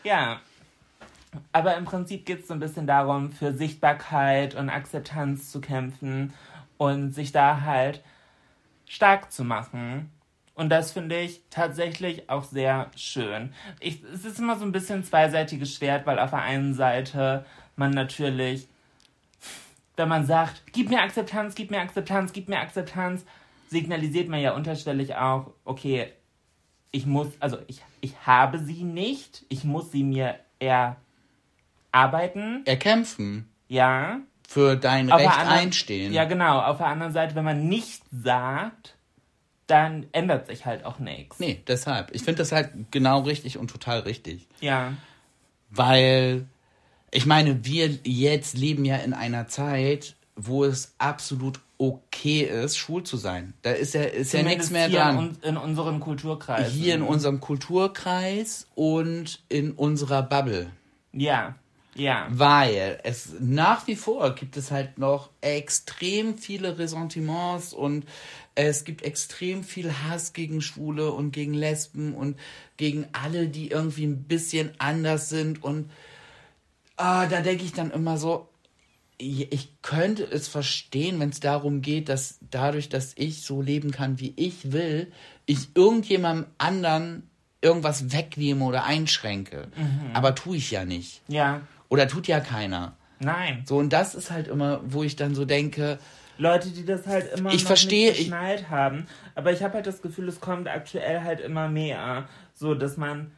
Ja. 0.03 0.39
Aber 1.51 1.77
im 1.77 1.85
Prinzip 1.85 2.25
geht 2.25 2.41
es 2.41 2.47
so 2.47 2.53
ein 2.53 2.59
bisschen 2.59 2.87
darum, 2.87 3.31
für 3.31 3.53
Sichtbarkeit 3.53 4.55
und 4.55 4.69
Akzeptanz 4.69 5.51
zu 5.51 5.61
kämpfen 5.61 6.33
und 6.77 7.11
sich 7.11 7.31
da 7.31 7.61
halt 7.61 8.03
stark 8.85 9.31
zu 9.31 9.43
machen. 9.43 10.11
Und 10.55 10.69
das 10.69 10.91
finde 10.91 11.19
ich 11.19 11.41
tatsächlich 11.49 12.29
auch 12.29 12.43
sehr 12.43 12.91
schön. 12.95 13.53
Ich, 13.79 14.03
es 14.03 14.25
ist 14.25 14.39
immer 14.39 14.57
so 14.57 14.65
ein 14.65 14.73
bisschen 14.73 15.05
zweiseitiges 15.05 15.73
Schwert, 15.73 16.05
weil 16.05 16.19
auf 16.19 16.31
der 16.31 16.41
einen 16.41 16.73
Seite 16.73 17.45
man 17.77 17.91
natürlich, 17.91 18.67
wenn 19.95 20.09
man 20.09 20.25
sagt, 20.25 20.63
gib 20.73 20.89
mir 20.89 21.01
Akzeptanz, 21.01 21.55
gib 21.55 21.71
mir 21.71 21.79
Akzeptanz, 21.79 22.33
gib 22.33 22.49
mir 22.49 22.59
Akzeptanz, 22.59 23.25
signalisiert 23.69 24.27
man 24.27 24.41
ja 24.41 24.53
unterschwellig 24.53 25.15
auch, 25.15 25.53
okay, 25.63 26.11
ich 26.91 27.05
muss, 27.05 27.27
also 27.39 27.57
ich, 27.67 27.81
ich 28.01 28.25
habe 28.25 28.59
sie 28.59 28.83
nicht, 28.83 29.45
ich 29.49 29.63
muss 29.63 29.91
sie 29.91 30.03
mir 30.03 30.39
erarbeiten, 31.91 32.63
Erkämpfen. 32.65 33.49
ja. 33.67 34.19
Für 34.47 34.75
dein 34.75 35.11
Auf 35.11 35.19
Recht 35.19 35.29
anderen- 35.37 35.59
einstehen. 35.59 36.11
Ja, 36.11 36.25
genau. 36.25 36.59
Auf 36.61 36.77
der 36.77 36.87
anderen 36.87 37.13
Seite, 37.13 37.35
wenn 37.35 37.45
man 37.45 37.67
nichts 37.67 38.01
sagt, 38.11 38.95
dann 39.67 40.07
ändert 40.11 40.47
sich 40.47 40.65
halt 40.65 40.85
auch 40.85 40.97
nichts. 40.97 41.37
Nee, 41.39 41.61
deshalb. 41.67 42.09
Ich 42.15 42.23
finde 42.23 42.39
das 42.39 42.51
halt 42.51 42.71
genau 42.89 43.19
richtig 43.19 43.59
und 43.59 43.69
total 43.69 43.99
richtig. 43.99 44.47
Ja. 44.59 44.93
Weil, 45.69 46.47
ich 47.11 47.27
meine, 47.27 47.63
wir 47.63 47.89
jetzt 48.03 48.57
leben 48.57 48.85
ja 48.85 48.95
in 48.97 49.13
einer 49.13 49.47
Zeit, 49.47 50.15
wo 50.35 50.65
es 50.65 50.95
absolut 50.97 51.59
okay 51.77 52.41
ist, 52.41 52.75
schwul 52.77 53.03
zu 53.03 53.17
sein. 53.17 53.53
Da 53.61 53.69
ist 53.69 53.93
ja, 53.93 54.01
ist 54.01 54.33
ja 54.33 54.41
nichts 54.41 54.71
mehr 54.71 54.87
hier 54.87 54.99
dran. 54.99 55.37
In, 55.43 55.49
in 55.49 55.57
unseren 55.57 55.99
Kulturkreisen. 55.99 56.73
Hier 56.73 56.95
in 56.95 57.03
unserem 57.03 57.39
Kulturkreis 57.39 58.67
und 58.73 59.43
in 59.47 59.73
unserer 59.73 60.23
Bubble. 60.23 60.71
Ja. 61.13 61.53
Ja. 61.99 62.27
Weil 62.29 62.99
es 63.03 63.33
nach 63.39 63.85
wie 63.87 63.95
vor 63.95 64.33
gibt 64.33 64.57
es 64.57 64.71
halt 64.71 64.97
noch 64.97 65.29
extrem 65.41 66.37
viele 66.37 66.77
Ressentiments 66.79 67.73
und 67.73 68.05
es 68.55 68.83
gibt 68.83 69.03
extrem 69.03 69.63
viel 69.63 69.91
Hass 69.91 70.33
gegen 70.33 70.61
Schwule 70.61 71.11
und 71.11 71.31
gegen 71.31 71.53
Lesben 71.53 72.13
und 72.13 72.37
gegen 72.77 73.07
alle, 73.13 73.47
die 73.47 73.69
irgendwie 73.69 74.05
ein 74.05 74.23
bisschen 74.23 74.71
anders 74.79 75.29
sind. 75.29 75.63
Und 75.63 75.91
ah, 76.97 77.27
da 77.27 77.41
denke 77.41 77.63
ich 77.63 77.73
dann 77.73 77.91
immer 77.91 78.17
so, 78.17 78.49
ich 79.17 79.81
könnte 79.81 80.23
es 80.23 80.47
verstehen, 80.47 81.19
wenn 81.19 81.29
es 81.29 81.41
darum 81.41 81.81
geht, 81.81 82.07
dass 82.07 82.39
dadurch, 82.51 82.87
dass 82.87 83.13
ich 83.17 83.41
so 83.41 83.61
leben 83.61 83.91
kann, 83.91 84.19
wie 84.19 84.33
ich 84.37 84.71
will, 84.71 85.11
ich 85.45 85.75
irgendjemandem 85.75 86.45
anderen 86.57 87.29
irgendwas 87.61 88.13
wegnehme 88.13 88.63
oder 88.63 88.85
einschränke. 88.85 89.67
Aber 90.13 90.35
tue 90.35 90.57
ich 90.57 90.71
ja 90.71 90.85
nicht. 90.85 91.21
Ja. 91.27 91.61
Oder 91.89 92.07
tut 92.07 92.27
ja 92.27 92.39
keiner. 92.39 92.95
Nein. 93.19 93.63
So, 93.67 93.77
und 93.77 93.91
das 93.91 94.15
ist 94.15 94.31
halt 94.31 94.47
immer, 94.47 94.79
wo 94.85 95.03
ich 95.03 95.15
dann 95.15 95.35
so 95.35 95.43
denke, 95.45 95.99
Leute, 96.37 96.69
die 96.69 96.85
das 96.85 97.05
halt 97.05 97.33
immer 97.37 97.51
Ich 97.51 97.63
noch 97.63 97.67
verstehe, 97.67 98.09
nicht 98.11 98.19
ich- 98.21 98.25
geschnallt 98.27 98.69
haben. 98.69 99.07
Aber 99.35 99.51
ich 99.51 99.61
habe 99.61 99.73
halt 99.73 99.87
das 99.87 100.01
Gefühl, 100.01 100.29
es 100.29 100.39
kommt 100.39 100.69
aktuell 100.69 101.21
halt 101.23 101.41
immer 101.41 101.67
mehr. 101.67 102.29
So, 102.53 102.75
dass 102.75 102.95
man 102.95 103.31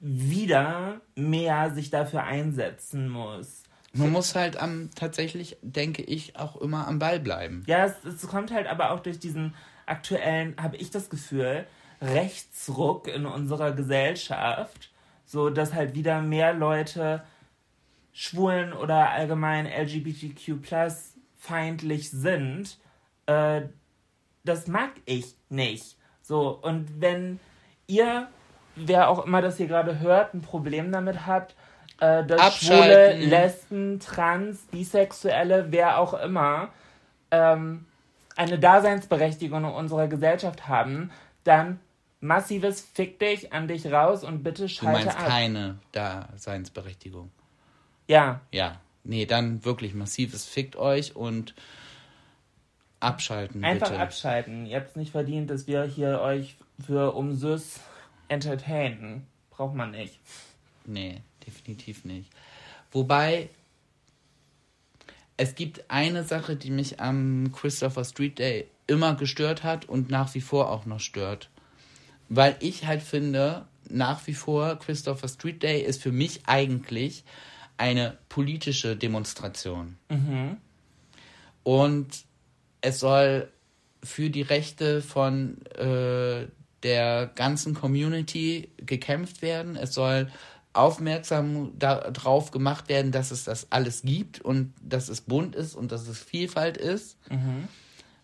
wieder 0.00 1.00
mehr 1.14 1.70
sich 1.74 1.90
dafür 1.90 2.24
einsetzen 2.24 3.08
muss. 3.08 3.62
man 3.92 4.10
muss 4.10 4.34
halt 4.34 4.56
am, 4.56 4.90
tatsächlich, 4.94 5.58
denke 5.62 6.02
ich, 6.02 6.36
auch 6.38 6.56
immer 6.56 6.88
am 6.88 6.98
Ball 6.98 7.20
bleiben. 7.20 7.64
Ja, 7.66 7.84
es, 7.84 8.04
es 8.04 8.26
kommt 8.28 8.50
halt 8.52 8.66
aber 8.66 8.92
auch 8.92 9.00
durch 9.00 9.18
diesen 9.18 9.54
aktuellen, 9.86 10.54
habe 10.60 10.76
ich 10.76 10.90
das 10.90 11.10
Gefühl, 11.10 11.66
Rechtsruck 12.00 13.08
in 13.08 13.26
unserer 13.26 13.72
Gesellschaft, 13.72 14.89
so 15.30 15.48
dass 15.48 15.74
halt 15.74 15.94
wieder 15.94 16.20
mehr 16.22 16.52
Leute 16.52 17.22
schwulen 18.12 18.72
oder 18.72 19.10
allgemein 19.10 19.64
LGBTQ 19.64 20.56
feindlich 21.38 22.10
sind. 22.10 22.78
Äh, 23.26 23.62
das 24.42 24.66
mag 24.66 24.90
ich 25.04 25.36
nicht. 25.48 25.96
So, 26.20 26.58
und 26.60 27.00
wenn 27.00 27.38
ihr, 27.86 28.26
wer 28.74 29.08
auch 29.08 29.24
immer 29.24 29.40
das 29.40 29.56
hier 29.56 29.68
gerade 29.68 30.00
hört, 30.00 30.34
ein 30.34 30.40
Problem 30.40 30.90
damit 30.90 31.24
habt, 31.28 31.54
äh, 32.00 32.24
dass 32.24 32.56
Schwule, 32.56 32.80
Abschalten. 32.80 33.30
Lesben, 33.30 34.00
Trans, 34.00 34.58
Bisexuelle, 34.72 35.66
wer 35.70 36.00
auch 36.00 36.14
immer, 36.14 36.70
ähm, 37.30 37.86
eine 38.34 38.58
Daseinsberechtigung 38.58 39.62
in 39.62 39.70
unserer 39.70 40.08
Gesellschaft 40.08 40.66
haben, 40.66 41.12
dann 41.44 41.78
massives 42.20 42.80
Fick 42.80 43.18
dich 43.18 43.52
an 43.52 43.66
dich 43.68 43.86
raus 43.86 44.24
und 44.24 44.42
bitte 44.42 44.62
Du 44.62 44.68
schalte 44.68 45.04
meinst 45.06 45.18
ab. 45.18 45.26
keine 45.26 45.78
Daseinsberechtigung. 45.92 47.30
Ja, 48.08 48.40
Ja. 48.52 48.80
Nee, 49.02 49.24
dann 49.24 49.64
wirklich 49.64 49.94
massives 49.94 50.44
Fickt 50.44 50.76
euch 50.76 51.16
und 51.16 51.54
abschalten, 53.00 53.64
einfach 53.64 53.88
bitte. 53.88 54.00
abschalten. 54.00 54.66
Ihr 54.66 54.76
habt 54.76 54.90
es 54.90 54.96
nicht 54.96 55.12
verdient, 55.12 55.48
dass 55.48 55.66
wir 55.66 55.84
hier 55.84 56.20
euch 56.20 56.56
für 56.84 57.14
umsüß 57.14 57.80
entertainen. 58.28 59.26
Braucht 59.48 59.74
man 59.74 59.92
nicht. 59.92 60.18
Nee, 60.84 61.22
definitiv 61.46 62.04
nicht. 62.04 62.30
Wobei, 62.92 63.48
es 65.38 65.54
gibt 65.54 65.82
eine 65.90 66.22
Sache, 66.24 66.56
die 66.56 66.70
mich 66.70 67.00
am 67.00 67.52
Christopher 67.52 68.04
Street 68.04 68.38
Day 68.38 68.68
immer 68.86 69.14
gestört 69.14 69.64
hat 69.64 69.86
und 69.86 70.10
nach 70.10 70.34
wie 70.34 70.40
vor 70.42 70.70
auch 70.70 70.84
noch 70.84 71.00
stört. 71.00 71.48
Weil 72.30 72.56
ich 72.60 72.86
halt 72.86 73.02
finde, 73.02 73.66
nach 73.90 74.26
wie 74.26 74.34
vor, 74.34 74.76
Christopher 74.78 75.28
Street 75.28 75.62
Day 75.62 75.82
ist 75.82 76.00
für 76.00 76.12
mich 76.12 76.42
eigentlich 76.46 77.24
eine 77.76 78.16
politische 78.28 78.96
Demonstration. 78.96 79.96
Und 81.64 82.24
es 82.80 83.00
soll 83.00 83.50
für 84.02 84.30
die 84.30 84.42
Rechte 84.42 85.02
von 85.02 85.60
äh, 85.72 86.46
der 86.82 87.26
ganzen 87.34 87.74
Community 87.74 88.70
gekämpft 88.78 89.42
werden. 89.42 89.76
Es 89.76 89.92
soll 89.92 90.30
aufmerksam 90.72 91.72
darauf 91.78 92.52
gemacht 92.52 92.88
werden, 92.88 93.10
dass 93.12 93.32
es 93.32 93.44
das 93.44 93.72
alles 93.72 94.02
gibt 94.02 94.40
und 94.40 94.72
dass 94.80 95.08
es 95.08 95.20
bunt 95.20 95.56
ist 95.56 95.74
und 95.74 95.90
dass 95.90 96.06
es 96.06 96.18
Vielfalt 96.20 96.76
ist. 96.76 97.18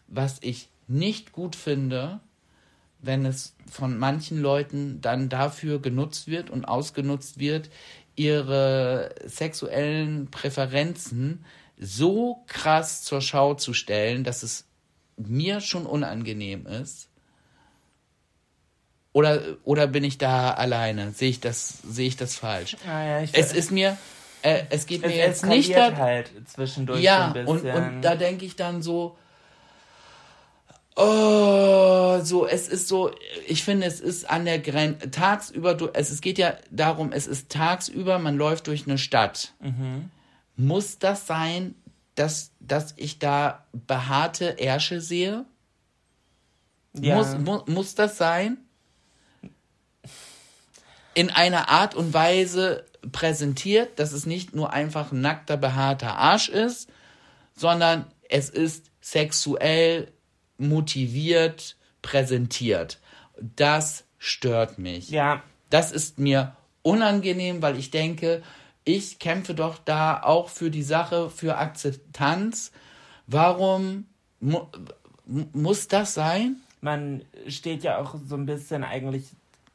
Was 0.06 0.38
ich 0.42 0.68
nicht 0.86 1.32
gut 1.32 1.56
finde, 1.56 2.20
wenn 3.06 3.24
es 3.26 3.54
von 3.70 3.96
manchen 3.98 4.40
Leuten 4.40 5.00
dann 5.00 5.28
dafür 5.28 5.80
genutzt 5.80 6.28
wird 6.28 6.50
und 6.50 6.64
ausgenutzt 6.64 7.38
wird, 7.38 7.70
ihre 8.16 9.14
sexuellen 9.24 10.30
Präferenzen 10.30 11.44
so 11.78 12.42
krass 12.46 13.02
zur 13.02 13.20
Schau 13.20 13.54
zu 13.54 13.74
stellen, 13.74 14.24
dass 14.24 14.42
es 14.42 14.64
mir 15.16 15.60
schon 15.60 15.86
unangenehm 15.86 16.66
ist. 16.66 17.08
Oder, 19.12 19.40
oder 19.64 19.86
bin 19.86 20.04
ich 20.04 20.18
da 20.18 20.50
alleine? 20.52 21.12
Sehe 21.12 21.30
ich 21.30 21.40
das, 21.40 21.78
sehe 21.88 22.08
ich 22.08 22.16
das 22.16 22.36
falsch? 22.36 22.76
Ah, 22.86 23.02
ja, 23.02 23.20
ich- 23.22 23.30
es 23.34 23.52
ist 23.52 23.70
mir, 23.70 23.96
äh, 24.42 24.64
es 24.68 24.86
geht 24.86 25.02
Es 25.02 25.08
mir 25.08 25.16
jetzt 25.16 25.44
nicht 25.44 25.74
halt 25.74 26.30
zwischendurch 26.46 27.02
ja, 27.02 27.32
und, 27.48 27.62
und 27.76 28.02
da 28.02 28.14
denke 28.14 28.44
ich 28.44 28.56
dann 28.56 28.82
so, 28.82 29.16
oh, 30.96 32.20
so, 32.22 32.46
es 32.46 32.68
ist 32.68 32.88
so, 32.88 33.10
ich 33.46 33.62
finde, 33.62 33.86
es 33.86 34.00
ist 34.00 34.28
an 34.28 34.44
der 34.44 34.58
Grenze, 34.58 35.10
tagsüber, 35.10 35.74
du- 35.74 35.90
es, 35.92 36.10
es 36.10 36.20
geht 36.20 36.38
ja 36.38 36.56
darum, 36.70 37.12
es 37.12 37.26
ist 37.26 37.50
tagsüber, 37.50 38.18
man 38.18 38.36
läuft 38.36 38.66
durch 38.66 38.86
eine 38.86 38.98
Stadt. 38.98 39.52
Mhm. 39.60 40.10
Muss 40.56 40.98
das 40.98 41.26
sein, 41.26 41.74
dass, 42.14 42.50
dass 42.60 42.94
ich 42.96 43.18
da 43.18 43.66
behaarte 43.72 44.58
Ärsche 44.58 45.00
sehe? 45.00 45.44
ja. 46.98 47.16
Muss, 47.16 47.36
mu, 47.38 47.60
muss 47.66 47.94
das 47.94 48.16
sein? 48.16 48.56
In 51.14 51.30
einer 51.30 51.68
Art 51.68 51.94
und 51.94 52.12
Weise 52.14 52.84
präsentiert, 53.12 53.98
dass 53.98 54.12
es 54.12 54.26
nicht 54.26 54.54
nur 54.54 54.72
einfach 54.72 55.12
ein 55.12 55.20
nackter, 55.20 55.56
behaarter 55.56 56.16
Arsch 56.16 56.48
ist, 56.48 56.88
sondern 57.54 58.06
es 58.28 58.50
ist 58.50 58.90
sexuell 59.00 60.12
motiviert 60.58 61.76
präsentiert. 62.02 63.00
Das 63.56 64.04
stört 64.18 64.78
mich. 64.78 65.10
ja, 65.10 65.42
Das 65.70 65.92
ist 65.92 66.18
mir 66.18 66.54
unangenehm, 66.82 67.60
weil 67.62 67.76
ich 67.78 67.90
denke, 67.90 68.42
ich 68.84 69.18
kämpfe 69.18 69.54
doch 69.54 69.78
da 69.78 70.22
auch 70.22 70.48
für 70.48 70.70
die 70.70 70.82
Sache, 70.84 71.28
für 71.30 71.56
Akzeptanz. 71.58 72.70
Warum 73.26 74.06
mu 74.40 74.60
mu- 75.26 75.46
muss 75.52 75.88
das 75.88 76.14
sein? 76.14 76.56
man 76.82 77.22
steht 77.48 77.82
ja 77.82 77.98
auch 77.98 78.14
so 78.28 78.36
ein 78.36 78.46
bisschen 78.46 78.84
eigentlich, 78.84 79.24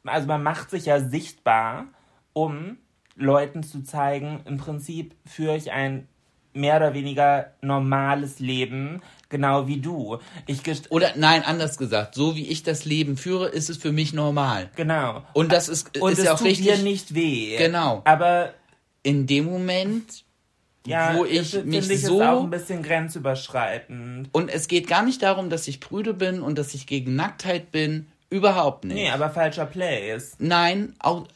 also 0.04 0.26
man 0.26 0.42
macht 0.42 0.70
sich 0.70 0.86
ja 0.86 0.98
sichtbar, 1.00 1.86
um 2.32 2.78
Leuten 3.16 3.62
zu 3.62 3.82
zeigen, 3.82 4.40
im 4.46 4.56
Prinzip 4.56 5.14
führe 5.26 5.56
ich 5.56 5.72
ein 5.72 6.08
mehr 6.54 6.76
oder 6.76 6.94
weniger 6.94 7.52
normales 7.60 8.38
Leben, 8.38 9.02
genau 9.32 9.66
wie 9.66 9.80
du. 9.80 10.18
Ich 10.46 10.60
Oder 10.90 11.14
nein, 11.16 11.42
anders 11.42 11.76
gesagt, 11.76 12.14
so 12.14 12.36
wie 12.36 12.46
ich 12.46 12.62
das 12.62 12.84
Leben 12.84 13.16
führe, 13.16 13.48
ist 13.48 13.68
es 13.68 13.78
für 13.78 13.90
mich 13.90 14.12
normal. 14.12 14.70
genau. 14.76 15.24
Und 15.32 15.50
das 15.50 15.68
ist, 15.68 15.98
Und 16.00 16.12
ist 16.12 16.18
es 16.20 16.24
ja 16.26 16.34
auch 16.34 16.38
tut 16.38 16.46
richtig. 16.46 16.66
dir 16.68 16.78
nicht 16.78 17.14
weh. 17.16 17.56
Genau. 17.56 18.02
Aber 18.04 18.54
In 19.02 19.26
dem 19.26 19.46
Moment, 19.46 20.24
ja, 20.86 21.16
wo 21.16 21.24
ich 21.24 21.50
finde 21.50 21.66
mich 21.78 21.90
ich, 21.90 22.02
so 22.02 22.20
ist 22.20 22.26
auch 22.28 22.42
ein 22.44 22.50
bisschen 22.50 22.82
grenzüberschreitend. 22.84 24.28
und 24.32 24.48
es 24.48 24.68
geht 24.68 24.86
gar 24.86 25.02
nicht 25.02 25.22
darum, 25.22 25.50
dass 25.50 25.66
ich 25.68 25.80
prüde 25.80 26.14
bin 26.14 26.42
und 26.42 26.56
dass 26.58 26.74
ich 26.74 26.86
gegen 26.86 27.14
Nacktheit 27.16 27.72
bin, 27.72 28.06
überhaupt 28.30 28.84
nicht. 28.84 28.94
Nee, 28.94 29.10
aber 29.10 29.30
falscher 29.30 29.66
Place. 29.66 30.32
Nein, 30.38 30.94
auch, 31.00 31.26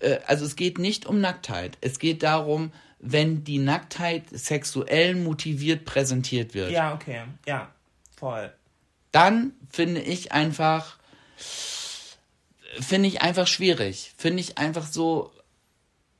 äh, 0.00 0.18
also 0.26 0.44
es 0.44 0.56
geht 0.56 0.78
nicht 0.78 1.06
um 1.06 1.20
Nacktheit. 1.20 1.78
Es 1.80 1.98
geht 1.98 2.22
darum, 2.22 2.72
wenn 2.98 3.44
die 3.44 3.58
Nacktheit 3.58 4.24
sexuell 4.30 5.14
motiviert 5.14 5.84
präsentiert 5.84 6.54
wird. 6.54 6.70
Ja, 6.70 6.94
okay. 6.94 7.22
Ja, 7.46 7.70
voll. 8.16 8.52
Dann 9.12 9.52
finde 9.70 10.00
ich 10.00 10.32
einfach, 10.32 10.98
finde 12.80 13.08
ich 13.08 13.22
einfach 13.22 13.46
schwierig. 13.46 14.12
Finde 14.16 14.40
ich 14.40 14.58
einfach 14.58 14.86
so, 14.86 15.30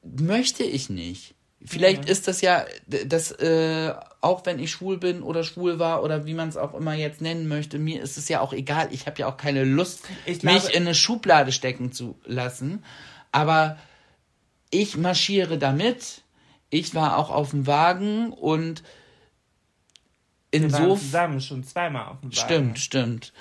möchte 0.03 0.65
ich 0.65 0.91
nicht. 0.91 1.35
Vielleicht 1.65 2.09
ist 2.09 2.29
das 2.29 2.43
ja, 2.43 2.65
das, 2.87 3.33
äh, 3.33 3.93
auch 4.21 4.47
wenn 4.47 4.61
ich 4.61 4.71
schwul 4.71 4.99
bin 4.99 5.23
oder 5.23 5.43
schwul 5.43 5.81
war 5.81 6.05
oder 6.05 6.25
wie 6.25 6.35
man 6.35 6.49
es 6.49 6.57
auch 6.57 6.75
immer 6.75 6.95
jetzt 6.95 7.21
nennen 7.21 7.49
möchte, 7.49 7.79
mir 7.79 8.01
ist 8.03 8.17
es 8.19 8.29
ja 8.29 8.41
auch 8.41 8.53
egal. 8.53 8.89
Ich 8.93 9.07
habe 9.07 9.19
ja 9.19 9.27
auch 9.27 9.37
keine 9.37 9.65
Lust, 9.65 10.05
Ich 10.27 10.41
glaube- 10.41 10.55
mich 10.55 10.75
in 10.75 10.83
eine 10.83 10.95
Schublade 10.95 11.51
stecken 11.51 11.91
zu 11.91 12.17
lassen. 12.25 12.85
Aber 13.33 13.79
ich 14.71 14.97
marschiere 14.97 15.59
damit. 15.59 16.23
Ich 16.71 16.95
war 16.95 17.17
auch 17.17 17.31
auf 17.31 17.51
dem 17.51 17.67
Wagen 17.67 18.33
und 18.33 18.83
insofern. 20.51 20.97
zusammen 20.99 21.41
schon 21.41 21.65
zweimal 21.65 22.07
auf 22.07 22.21
dem 22.21 22.31
Wagen. 22.31 22.39
Stimmt, 22.39 22.79
stimmt. 22.79 23.33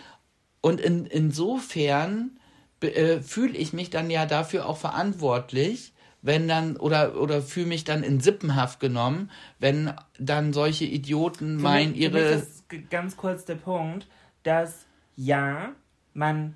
Und 0.62 0.82
in, 0.82 1.06
insofern 1.06 2.40
äh, 2.82 3.20
fühle 3.22 3.58
ich 3.58 3.74
mich 3.74 3.90
dann 3.90 4.10
ja 4.10 4.26
dafür 4.26 4.68
auch 4.68 4.78
verantwortlich, 4.78 5.94
wenn 6.22 6.48
dann, 6.48 6.76
oder, 6.78 7.20
oder 7.22 7.42
fühle 7.42 7.68
mich 7.68 7.84
dann 7.84 8.02
in 8.04 8.20
Sippenhaft 8.20 8.80
genommen, 8.80 9.30
wenn 9.60 9.94
dann 10.20 10.54
solche 10.54 10.86
Idioten 10.86 11.58
meinen, 11.58 11.92
mich- 11.92 12.02
ihre. 12.02 12.20
ist 12.20 12.68
g- 12.70 12.82
ganz 12.90 13.16
kurz 13.16 13.46
der 13.46 13.56
Punkt, 13.56 14.08
dass 14.44 14.86
ja, 15.16 15.74
man 16.14 16.56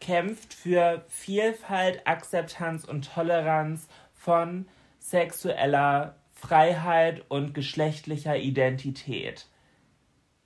kämpft 0.00 0.54
für 0.54 1.04
Vielfalt, 1.08 2.06
Akzeptanz 2.06 2.84
und 2.84 3.12
Toleranz 3.14 3.86
von 4.14 4.66
sexueller 5.02 6.14
Freiheit 6.34 7.22
und 7.28 7.54
geschlechtlicher 7.54 8.36
Identität. 8.36 9.46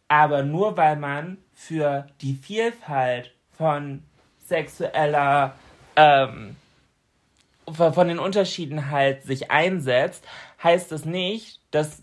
Aber 0.09 0.42
nur 0.42 0.76
weil 0.76 0.96
man 0.96 1.38
für 1.52 2.07
die 2.20 2.34
Vielfalt 2.34 3.32
von 3.57 4.02
sexueller 4.44 5.54
ähm, 5.96 6.57
von 7.72 8.09
den 8.09 8.18
Unterschieden 8.18 8.90
halt 8.90 9.24
sich 9.24 9.50
einsetzt, 9.50 10.24
heißt 10.62 10.92
es 10.92 11.04
nicht, 11.04 11.61
dass 11.70 12.02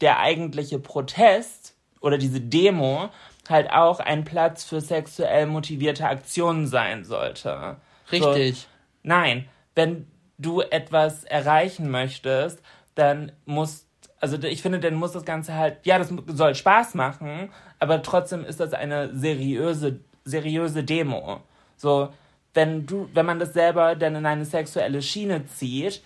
der 0.00 0.18
eigentliche 0.18 0.78
Protest 0.78 1.74
oder 2.00 2.18
diese 2.18 2.40
Demo 2.40 3.10
halt 3.48 3.70
auch 3.70 4.00
ein 4.00 4.24
Platz 4.24 4.64
für 4.64 4.80
sexuell 4.80 5.46
motivierte 5.46 6.06
Aktionen 6.06 6.66
sein 6.66 7.04
sollte. 7.04 7.76
Richtig. 8.10 8.60
So, 8.60 8.66
nein, 9.04 9.48
wenn 9.74 10.06
du 10.38 10.60
etwas 10.60 11.24
erreichen 11.24 11.90
möchtest, 11.90 12.62
dann 12.94 13.32
muss, 13.44 13.86
also 14.20 14.40
ich 14.42 14.62
finde, 14.62 14.80
dann 14.80 14.94
muss 14.94 15.12
das 15.12 15.24
Ganze 15.24 15.54
halt, 15.54 15.84
ja, 15.84 15.98
das 15.98 16.12
soll 16.28 16.54
Spaß 16.54 16.94
machen, 16.94 17.50
aber 17.78 18.02
trotzdem 18.02 18.44
ist 18.44 18.60
das 18.60 18.72
eine 18.72 19.14
seriöse, 19.14 20.00
seriöse 20.24 20.84
Demo. 20.84 21.40
So, 21.76 22.12
wenn 22.54 22.86
du, 22.86 23.08
wenn 23.14 23.26
man 23.26 23.38
das 23.38 23.52
selber 23.52 23.94
dann 23.94 24.16
in 24.16 24.26
eine 24.26 24.44
sexuelle 24.44 25.02
Schiene 25.02 25.46
zieht, 25.46 26.02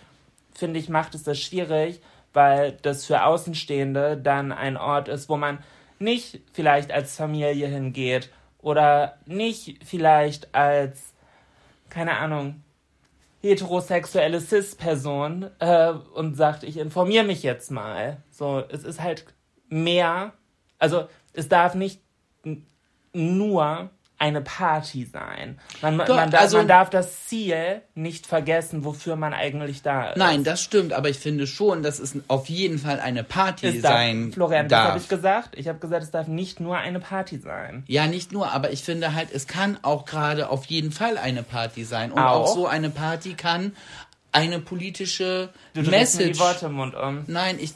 finde 0.53 0.79
ich, 0.79 0.89
macht 0.89 1.15
es 1.15 1.23
das 1.23 1.39
schwierig, 1.39 2.01
weil 2.33 2.73
das 2.81 3.05
für 3.05 3.23
Außenstehende 3.23 4.17
dann 4.17 4.51
ein 4.51 4.77
Ort 4.77 5.07
ist, 5.07 5.29
wo 5.29 5.37
man 5.37 5.59
nicht 5.99 6.41
vielleicht 6.53 6.91
als 6.91 7.15
Familie 7.15 7.67
hingeht 7.67 8.29
oder 8.61 9.17
nicht 9.25 9.83
vielleicht 9.85 10.53
als, 10.53 11.13
keine 11.89 12.17
Ahnung, 12.17 12.63
heterosexuelle 13.43 14.39
Cis-Person 14.39 15.49
äh, 15.59 15.91
und 15.91 16.35
sagt, 16.35 16.63
ich 16.63 16.77
informiere 16.77 17.25
mich 17.25 17.43
jetzt 17.43 17.71
mal. 17.71 18.23
So, 18.31 18.63
es 18.69 18.83
ist 18.83 19.01
halt 19.01 19.25
mehr, 19.67 20.33
also 20.79 21.07
es 21.33 21.49
darf 21.49 21.75
nicht 21.75 22.01
nur 23.11 23.89
eine 24.23 24.39
Party 24.41 25.05
sein. 25.05 25.59
Man, 25.81 25.97
Doch, 25.97 26.15
man, 26.15 26.31
darf, 26.31 26.41
also- 26.43 26.57
man 26.57 26.67
darf 26.69 26.89
das 26.89 27.25
Ziel 27.25 27.81
nicht 27.93 28.25
vergessen, 28.25 28.85
wofür 28.85 29.17
man 29.17 29.33
eigentlich 29.33 29.81
da 29.81 30.11
ist. 30.11 30.17
Nein, 30.17 30.45
das 30.45 30.61
stimmt, 30.61 30.93
aber 30.93 31.09
ich 31.09 31.19
finde 31.19 31.45
schon, 31.45 31.83
dass 31.83 31.99
es 31.99 32.15
auf 32.29 32.47
jeden 32.47 32.79
Fall 32.79 33.01
eine 33.01 33.25
Party 33.25 33.67
es 33.67 33.81
darf, 33.81 33.91
sein 33.91 34.31
Florian, 34.31 34.69
das 34.69 34.79
darf. 34.79 34.87
habe 34.91 34.99
ich 34.99 35.09
gesagt. 35.09 35.57
Ich 35.57 35.67
habe 35.67 35.79
gesagt, 35.79 36.03
es 36.03 36.11
darf 36.11 36.27
nicht 36.27 36.61
nur 36.61 36.77
eine 36.77 37.01
Party 37.01 37.37
sein. 37.37 37.83
Ja, 37.87 38.07
nicht 38.07 38.31
nur, 38.31 38.51
aber 38.51 38.71
ich 38.71 38.81
finde 38.83 39.13
halt, 39.13 39.27
es 39.33 39.45
kann 39.45 39.77
auch 39.81 40.05
gerade 40.05 40.47
auf 40.49 40.65
jeden 40.67 40.93
Fall 40.93 41.17
eine 41.17 41.43
Party 41.43 41.83
sein. 41.83 42.13
Und 42.13 42.19
Auch? 42.21 42.43
auch, 42.47 42.53
so 42.55 42.65
eine 42.65 42.89
Party 42.89 43.33
kann 43.33 43.75
eine 44.31 44.59
politische 44.59 45.49
Du 45.73 45.81
mir 45.81 45.89
Message. 45.89 46.31
die 46.31 46.39
Worte 46.39 46.67
im 46.67 46.73
Mund 46.73 46.95
um. 46.95 47.23
Nein, 47.27 47.57
ich 47.59 47.73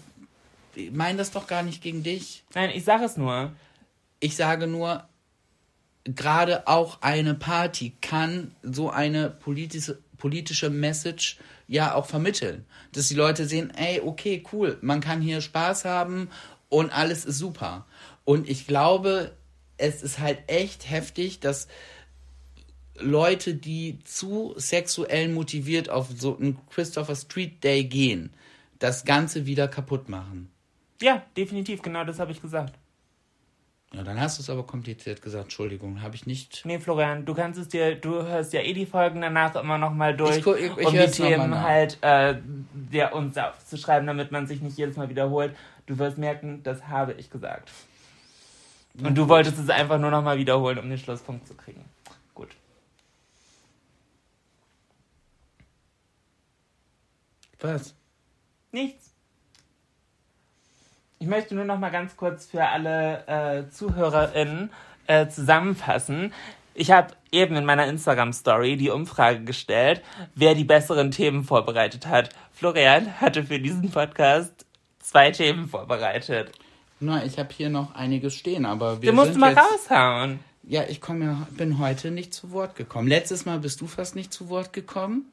meine 0.93 1.17
das 1.17 1.31
doch 1.31 1.45
gar 1.47 1.61
nicht 1.63 1.81
gegen 1.83 2.03
dich. 2.03 2.43
Nein, 2.55 2.69
ich 2.73 2.85
sage 2.85 3.03
es 3.03 3.17
nur. 3.17 3.51
Ich 4.21 4.35
sage 4.37 4.65
nur, 4.67 5.03
gerade 6.15 6.67
auch 6.67 7.01
eine 7.01 7.33
Party 7.33 7.93
kann 8.01 8.55
so 8.63 8.89
eine 8.89 9.29
politische, 9.29 9.99
politische 10.17 10.69
Message 10.69 11.37
ja 11.67 11.93
auch 11.93 12.05
vermitteln. 12.05 12.65
Dass 12.93 13.07
die 13.07 13.15
Leute 13.15 13.45
sehen, 13.45 13.71
ey, 13.75 14.01
okay, 14.01 14.43
cool, 14.51 14.77
man 14.81 15.01
kann 15.01 15.21
hier 15.21 15.41
Spaß 15.41 15.85
haben 15.85 16.29
und 16.69 16.91
alles 16.91 17.25
ist 17.25 17.37
super. 17.37 17.85
Und 18.23 18.49
ich 18.49 18.67
glaube, 18.67 19.33
es 19.77 20.01
ist 20.01 20.19
halt 20.19 20.39
echt 20.47 20.89
heftig, 20.89 21.39
dass 21.39 21.67
Leute, 22.99 23.53
die 23.53 23.99
zu 24.03 24.53
sexuell 24.57 25.29
motiviert 25.29 25.89
auf 25.89 26.07
so 26.17 26.37
einen 26.37 26.57
Christopher 26.69 27.15
Street 27.15 27.63
Day 27.63 27.83
gehen, 27.83 28.33
das 28.79 29.05
Ganze 29.05 29.45
wieder 29.45 29.67
kaputt 29.67 30.09
machen. 30.09 30.49
Ja, 31.01 31.23
definitiv, 31.35 31.81
genau 31.81 32.03
das 32.03 32.19
habe 32.19 32.31
ich 32.31 32.41
gesagt. 32.41 32.73
Ja, 33.93 34.03
dann 34.03 34.19
hast 34.19 34.37
du 34.37 34.41
es 34.43 34.49
aber 34.49 34.63
kompliziert 34.65 35.21
gesagt. 35.21 35.45
Entschuldigung, 35.45 36.01
habe 36.01 36.13
ich 36.15 36.25
nicht. 36.25 36.61
Nee, 36.65 36.77
Florian, 36.77 37.25
du 37.25 37.33
kannst 37.33 37.57
es 37.57 37.69
dir, 37.69 37.95
du 37.95 38.21
hörst 38.21 38.51
ja 38.51 38.59
eh 38.61 38.73
die 38.73 38.85
Folgen 38.85 39.21
danach 39.21 39.55
immer 39.55 39.77
nochmal 39.77 40.15
durch, 40.15 40.37
Ich 40.39 40.45
ich- 40.45 40.77
ich 40.77 40.85
um 40.85 40.93
die 40.93 41.07
Themen 41.09 41.61
halt 41.61 41.97
äh, 42.03 42.35
der 42.73 43.15
uns 43.15 43.37
aufzuschreiben, 43.37 44.05
damit 44.05 44.31
man 44.31 44.45
sich 44.45 44.61
nicht 44.61 44.77
jedes 44.77 44.97
Mal 44.97 45.09
wiederholt. 45.09 45.55
Du 45.85 45.97
wirst 45.99 46.17
merken, 46.17 46.61
das 46.63 46.87
habe 46.87 47.13
ich 47.13 47.29
gesagt. 47.29 47.71
Und 49.01 49.15
du 49.15 49.29
wolltest 49.29 49.57
es 49.57 49.69
einfach 49.69 49.99
nur 49.99 50.11
nochmal 50.11 50.37
wiederholen, 50.37 50.79
um 50.79 50.89
den 50.89 50.97
Schlusspunkt 50.97 51.47
zu 51.47 51.53
kriegen. 51.53 51.85
Gut. 52.33 52.49
Was? 57.59 57.95
Nichts. 58.71 59.06
Ich 61.19 61.27
möchte 61.27 61.55
nur 61.55 61.65
noch 61.65 61.79
mal 61.79 61.89
ganz 61.89 62.15
kurz 62.15 62.45
für 62.45 62.63
alle 62.63 63.27
äh, 63.27 63.69
ZuhörerInnen 63.69 64.69
äh, 65.07 65.27
zusammenfassen. 65.27 66.33
Ich 66.75 66.91
habe 66.91 67.13
eben 67.31 67.55
in 67.55 67.65
meiner 67.65 67.87
Instagram-Story 67.87 68.77
die 68.77 68.91
Umfrage 68.91 69.43
gestellt, 69.43 70.03
wer 70.35 70.53
die 70.53 70.63
besseren 70.63 71.09
Themen 71.09 71.43
vorbereitet 71.43 72.05
hat. 72.05 72.29
Florian 72.51 73.19
hatte 73.19 73.43
für 73.43 73.59
diesen 73.59 73.89
Podcast 73.89 74.65
zwei 74.99 75.31
Themen 75.31 75.67
vorbereitet. 75.67 76.51
Na, 76.99 77.23
ich 77.25 77.39
habe 77.39 77.49
hier 77.51 77.69
noch 77.69 77.95
einiges 77.95 78.35
stehen, 78.35 78.65
aber 78.65 79.01
wir 79.01 79.09
Du 79.09 79.15
musst 79.15 79.31
sind 79.31 79.39
mal 79.39 79.55
jetzt, 79.55 79.89
raushauen. 79.89 80.39
Ja, 80.63 80.83
ich 80.87 81.01
komm 81.01 81.23
ja, 81.23 81.47
bin 81.51 81.79
heute 81.79 82.11
nicht 82.11 82.33
zu 82.33 82.51
Wort 82.51 82.75
gekommen. 82.75 83.07
Letztes 83.07 83.45
Mal 83.45 83.59
bist 83.59 83.81
du 83.81 83.87
fast 83.87 84.15
nicht 84.15 84.31
zu 84.31 84.49
Wort 84.49 84.73
gekommen. 84.73 85.31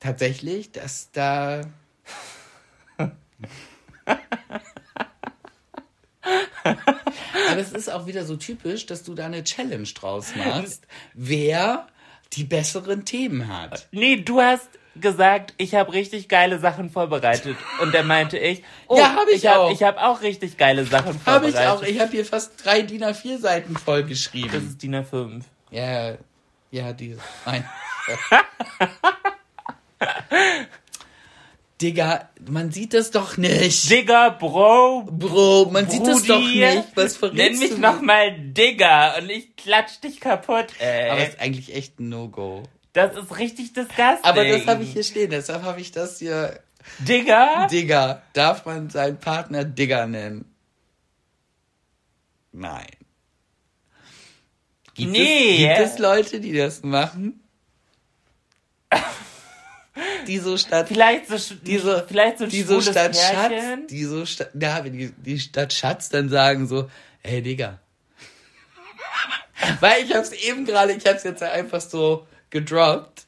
Tatsächlich, 0.00 0.72
dass 0.72 1.10
da. 1.12 1.62
Aber 6.64 7.58
es 7.60 7.72
ist 7.72 7.90
auch 7.92 8.06
wieder 8.06 8.24
so 8.24 8.36
typisch, 8.36 8.86
dass 8.86 9.02
du 9.02 9.14
da 9.14 9.26
eine 9.26 9.44
Challenge 9.44 9.88
draus 9.94 10.34
machst, 10.36 10.86
wer 11.12 11.86
die 12.32 12.44
besseren 12.44 13.04
Themen 13.04 13.48
hat. 13.48 13.86
Nee, 13.92 14.16
du 14.16 14.40
hast 14.40 14.68
gesagt, 14.96 15.54
ich 15.56 15.74
habe 15.74 15.92
richtig 15.92 16.28
geile 16.28 16.58
Sachen 16.58 16.88
vorbereitet. 16.90 17.56
Und 17.80 17.94
dann 17.94 18.06
meinte 18.06 18.38
ich, 18.38 18.62
oh, 18.86 18.96
Ja, 18.96 19.14
hab 19.16 19.28
ich 19.28 19.46
hab, 19.46 19.56
auch. 19.58 19.70
ich 19.72 19.82
habe 19.82 20.00
auch 20.02 20.22
richtig 20.22 20.56
geile 20.56 20.84
Sachen 20.84 21.20
Habe 21.26 21.50
vorbereitet. 21.50 21.60
ich 21.60 21.66
auch. 21.66 21.82
Ich 21.82 22.00
habe 22.00 22.10
hier 22.12 22.24
fast 22.24 22.64
drei 22.64 22.82
DIN 22.82 23.04
A4 23.04 23.38
Seiten 23.38 23.74
Das 23.74 23.82
vollgeschrieben. 23.82 24.68
ist 24.68 24.82
DIN 24.82 24.94
A5. 24.96 25.42
Ja, 25.70 26.14
ja, 26.70 26.92
die. 26.92 27.16
Nein. 27.44 27.68
Digga, 31.80 32.28
man 32.48 32.70
sieht 32.70 32.94
das 32.94 33.10
doch 33.10 33.36
nicht. 33.36 33.90
Digger, 33.90 34.30
Bro, 34.30 35.08
Bro, 35.10 35.70
man 35.72 35.90
sieht 35.90 36.06
das 36.06 36.22
Brudi, 36.24 36.28
doch 36.28 36.38
nicht. 36.40 36.88
Was 36.94 37.16
verrätst 37.16 37.36
Nenn 37.36 37.58
mich 37.58 37.78
nochmal 37.78 38.38
Digger 38.38 39.16
und 39.18 39.28
ich 39.28 39.56
klatsch 39.56 40.00
dich 40.02 40.20
kaputt, 40.20 40.66
ey. 40.78 41.10
Aber 41.10 41.26
ist 41.26 41.40
eigentlich 41.40 41.74
echt 41.74 41.98
ein 41.98 42.08
No-Go. 42.08 42.62
das 42.92 43.16
ist 43.16 43.36
richtig 43.38 43.72
disgusting. 43.72 44.18
Aber 44.22 44.44
das 44.44 44.66
habe 44.66 44.84
ich 44.84 44.92
hier 44.92 45.02
stehen, 45.02 45.30
deshalb 45.30 45.62
habe 45.62 45.80
ich 45.80 45.90
das 45.90 46.20
hier. 46.20 46.60
Digger? 47.00 47.66
Digger. 47.70 48.22
Darf 48.34 48.66
man 48.66 48.90
seinen 48.90 49.18
Partner 49.18 49.64
Digger 49.64 50.06
nennen? 50.06 50.44
Nein. 52.52 52.86
Gibt 54.94 55.10
Nee. 55.10 55.66
Es, 55.66 55.78
gibt 55.78 55.90
es 55.90 55.98
Leute, 55.98 56.40
die 56.40 56.52
das 56.52 56.82
machen? 56.84 57.42
die 60.26 60.38
so 60.38 60.56
statt 60.56 60.88
Vielleicht 60.88 61.28
so, 61.28 61.34
sch- 61.36 61.62
die 61.62 61.78
so, 61.78 62.00
vielleicht 62.06 62.38
so 62.38 62.44
ein 62.44 62.50
die 62.50 62.62
so 62.62 62.80
schwules 62.80 62.90
statt 62.90 63.16
Schatz, 63.16 63.48
Pärchen. 63.48 63.86
die 63.86 64.04
so 64.04 64.26
statt, 64.26 64.50
ja, 64.60 64.84
wenn 64.84 64.92
die, 64.92 65.12
die 65.12 65.38
statt 65.38 65.72
Schatz 65.72 66.08
dann 66.08 66.28
sagen 66.28 66.66
so, 66.66 66.90
hey 67.22 67.42
Digga. 67.42 67.78
Weil 69.80 70.02
ich 70.04 70.14
hab's 70.14 70.32
eben 70.32 70.64
gerade, 70.64 70.92
ich 70.92 71.06
hab's 71.06 71.22
jetzt 71.24 71.42
einfach 71.42 71.80
so 71.80 72.26
gedroppt 72.50 73.24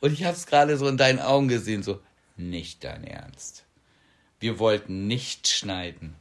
und 0.00 0.12
ich 0.12 0.24
hab's 0.24 0.46
gerade 0.46 0.76
so 0.76 0.86
in 0.88 0.96
deinen 0.96 1.20
Augen 1.20 1.48
gesehen, 1.48 1.82
so, 1.82 2.00
nicht 2.36 2.84
dein 2.84 3.04
Ernst. 3.04 3.64
Wir 4.40 4.58
wollten 4.58 5.06
nicht 5.06 5.48
schneiden. 5.48 6.16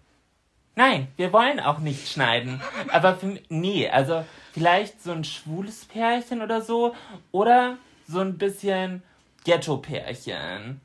Nein, 0.75 1.07
wir 1.17 1.33
wollen 1.33 1.59
auch 1.59 1.79
nicht 1.79 2.07
schneiden. 2.11 2.61
Aber 2.87 3.15
für, 3.17 3.37
nee, 3.49 3.89
also 3.89 4.25
vielleicht 4.53 5.03
so 5.03 5.11
ein 5.11 5.23
schwules 5.23 5.85
Pärchen 5.85 6.41
oder 6.41 6.61
so. 6.61 6.95
Oder 7.31 7.77
so 8.07 8.21
ein 8.21 8.37
bisschen 8.37 9.03
Ghetto-Pärchen. 9.43 10.81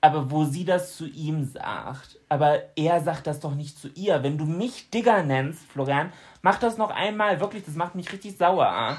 Aber 0.00 0.30
wo 0.30 0.44
sie 0.44 0.64
das 0.64 0.96
zu 0.96 1.06
ihm 1.06 1.44
sagt. 1.44 2.18
Aber 2.28 2.76
er 2.76 3.00
sagt 3.00 3.26
das 3.26 3.40
doch 3.40 3.54
nicht 3.54 3.78
zu 3.78 3.88
ihr. 3.88 4.22
Wenn 4.22 4.38
du 4.38 4.44
mich 4.44 4.90
Digger 4.90 5.22
nennst, 5.22 5.62
Florian, 5.70 6.12
mach 6.42 6.58
das 6.58 6.78
noch 6.78 6.90
einmal. 6.90 7.40
Wirklich, 7.40 7.64
das 7.64 7.74
macht 7.74 7.94
mich 7.94 8.12
richtig 8.12 8.36
sauer. 8.36 8.96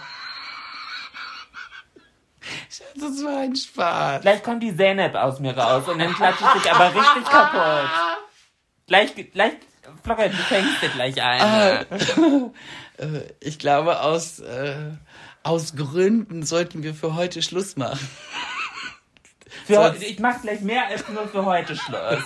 Das 2.96 3.24
war 3.24 3.40
ein 3.40 3.56
Spaß. 3.56 4.22
Gleich 4.22 4.44
kommt 4.44 4.64
die 4.64 4.76
Zeynep 4.76 5.16
aus 5.16 5.40
mir 5.40 5.58
raus 5.58 5.88
und 5.88 6.00
dann 6.00 6.14
klatsche 6.14 6.44
ich 6.44 6.62
dich 6.62 6.72
aber 6.72 6.94
richtig 6.94 7.24
kaputt. 7.26 7.90
Gleich, 8.88 9.14
gleich, 9.34 9.54
Florian, 10.04 10.32
du 10.32 10.38
fängst 10.38 10.82
dir 10.82 10.90
gleich 10.90 11.22
ein. 11.22 11.86
Ich 13.42 13.60
glaube, 13.60 14.02
aus, 14.02 14.40
äh, 14.40 14.90
aus 15.48 15.76
Gründen 15.76 16.44
sollten 16.44 16.84
wir 16.84 16.94
für 16.94 17.16
heute 17.16 17.42
Schluss 17.42 17.76
machen. 17.78 18.08
Für, 19.66 19.94
ich 20.00 20.20
mach 20.20 20.42
gleich 20.42 20.62
mehr 20.62 20.88
als 20.88 21.08
nur 21.10 21.28
für 21.28 21.44
heute 21.44 21.76
Schluss. 21.76 22.24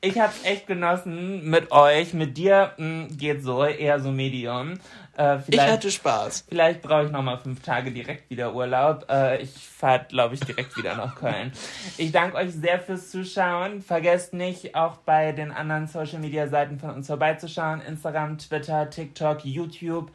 Ich 0.00 0.18
hab's 0.20 0.44
echt 0.44 0.68
genossen 0.68 1.48
mit 1.50 1.72
euch. 1.72 2.14
Mit 2.14 2.36
dir 2.36 2.72
mh, 2.76 3.08
geht 3.16 3.42
so, 3.42 3.64
eher 3.64 3.98
so 3.98 4.12
Medium. 4.12 4.74
Äh, 5.16 5.38
Ich 5.48 5.60
hatte 5.60 5.90
Spaß. 5.90 6.44
vielleicht 6.48 6.82
brauche 6.82 7.06
ich 7.06 7.10
noch 7.10 7.22
mal 7.22 7.38
fünf 7.38 7.62
Tage 7.62 7.90
direkt 7.90 8.30
wieder 8.30 8.54
Urlaub. 8.54 9.06
Äh, 9.10 9.42
ich 9.42 9.50
fahre, 9.50 10.06
glaube 10.08 10.34
ich, 10.36 10.40
direkt 10.40 10.76
wieder 10.76 10.94
nach 10.94 11.16
Köln. 11.16 11.50
Ich 11.96 12.12
danke 12.12 12.36
euch 12.36 12.52
sehr 12.52 12.78
fürs 12.78 13.10
Zuschauen. 13.10 13.82
Vergesst 13.82 14.34
nicht, 14.34 14.76
auch 14.76 14.98
bei 14.98 15.32
den 15.32 15.50
anderen 15.50 15.88
Social 15.88 16.20
Media 16.20 16.46
Seiten 16.46 16.78
von 16.78 16.90
uns 16.90 17.08
vorbeizuschauen. 17.08 17.80
Instagram, 17.80 18.38
Twitter, 18.38 18.88
TikTok, 18.88 19.44
YouTube. 19.44 20.12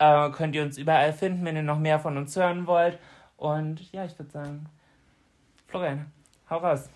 Äh, 0.00 0.30
könnt 0.30 0.54
ihr 0.54 0.62
uns 0.62 0.78
überall 0.78 1.12
finden, 1.12 1.44
wenn 1.44 1.56
ihr 1.56 1.62
noch 1.62 1.78
mehr 1.78 2.00
von 2.00 2.16
uns 2.16 2.34
hören 2.34 2.66
wollt. 2.66 2.98
Und 3.36 3.92
ja, 3.92 4.06
ich 4.06 4.18
würde 4.18 4.30
sagen, 4.30 4.66
Florian, 5.68 6.06
hau 6.48 6.56
raus. 6.56 6.88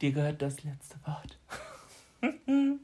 Dir 0.00 0.10
gehört 0.10 0.42
das 0.42 0.64
letzte 0.64 0.96
Wort. 1.06 1.38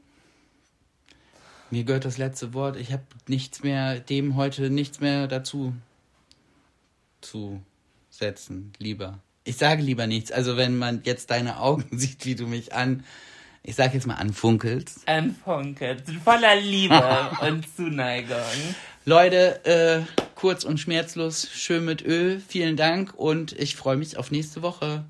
Mir 1.71 1.83
gehört 1.83 2.05
das 2.05 2.17
letzte 2.17 2.53
Wort. 2.53 2.77
Ich 2.77 2.93
habe 2.93 3.03
nichts 3.27 3.63
mehr, 3.63 3.99
dem 3.99 4.37
heute 4.37 4.69
nichts 4.69 5.01
mehr 5.01 5.27
dazu 5.27 5.73
zu 7.19 7.61
setzen. 8.09 8.71
Lieber. 8.79 9.19
Ich 9.43 9.57
sage 9.57 9.81
lieber 9.81 10.07
nichts. 10.07 10.31
Also 10.31 10.55
wenn 10.55 10.77
man 10.77 11.01
jetzt 11.03 11.31
deine 11.31 11.59
Augen 11.59 11.85
sieht, 11.97 12.25
wie 12.25 12.35
du 12.35 12.47
mich 12.47 12.73
an, 12.73 13.03
ich 13.65 13.75
sage 13.75 13.95
jetzt 13.95 14.05
mal 14.07 14.15
anfunkelst. 14.15 15.07
Anfunkelt, 15.07 16.03
voller 16.23 16.55
Liebe 16.55 17.01
und 17.41 17.65
Zuneigung. 17.75 18.37
Leute, 19.05 19.65
äh, 19.65 20.01
kurz 20.35 20.63
und 20.63 20.79
schmerzlos, 20.79 21.47
schön 21.51 21.85
mit 21.85 22.03
Öl. 22.03 22.41
Vielen 22.47 22.77
Dank 22.77 23.13
und 23.15 23.53
ich 23.53 23.75
freue 23.75 23.97
mich 23.97 24.17
auf 24.17 24.31
nächste 24.31 24.61
Woche. 24.61 25.05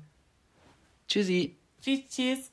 Tschüssi. 1.08 1.56
Tschüss, 1.82 2.00
tschüss. 2.10 2.50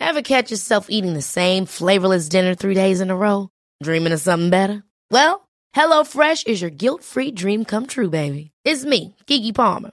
Ever 0.00 0.22
catch 0.22 0.50
yourself 0.50 0.86
eating 0.88 1.14
the 1.14 1.22
same 1.22 1.66
flavorless 1.66 2.28
dinner 2.28 2.54
three 2.54 2.74
days 2.74 3.00
in 3.00 3.10
a 3.10 3.16
row? 3.16 3.48
Dreaming 3.82 4.12
of 4.12 4.20
something 4.20 4.50
better? 4.50 4.82
Well, 5.10 5.48
HelloFresh 5.74 6.46
is 6.46 6.60
your 6.60 6.70
guilt-free 6.70 7.32
dream 7.32 7.64
come 7.64 7.86
true, 7.86 8.10
baby. 8.10 8.50
It's 8.64 8.84
me, 8.84 9.14
Kiki 9.26 9.52
Palmer. 9.52 9.92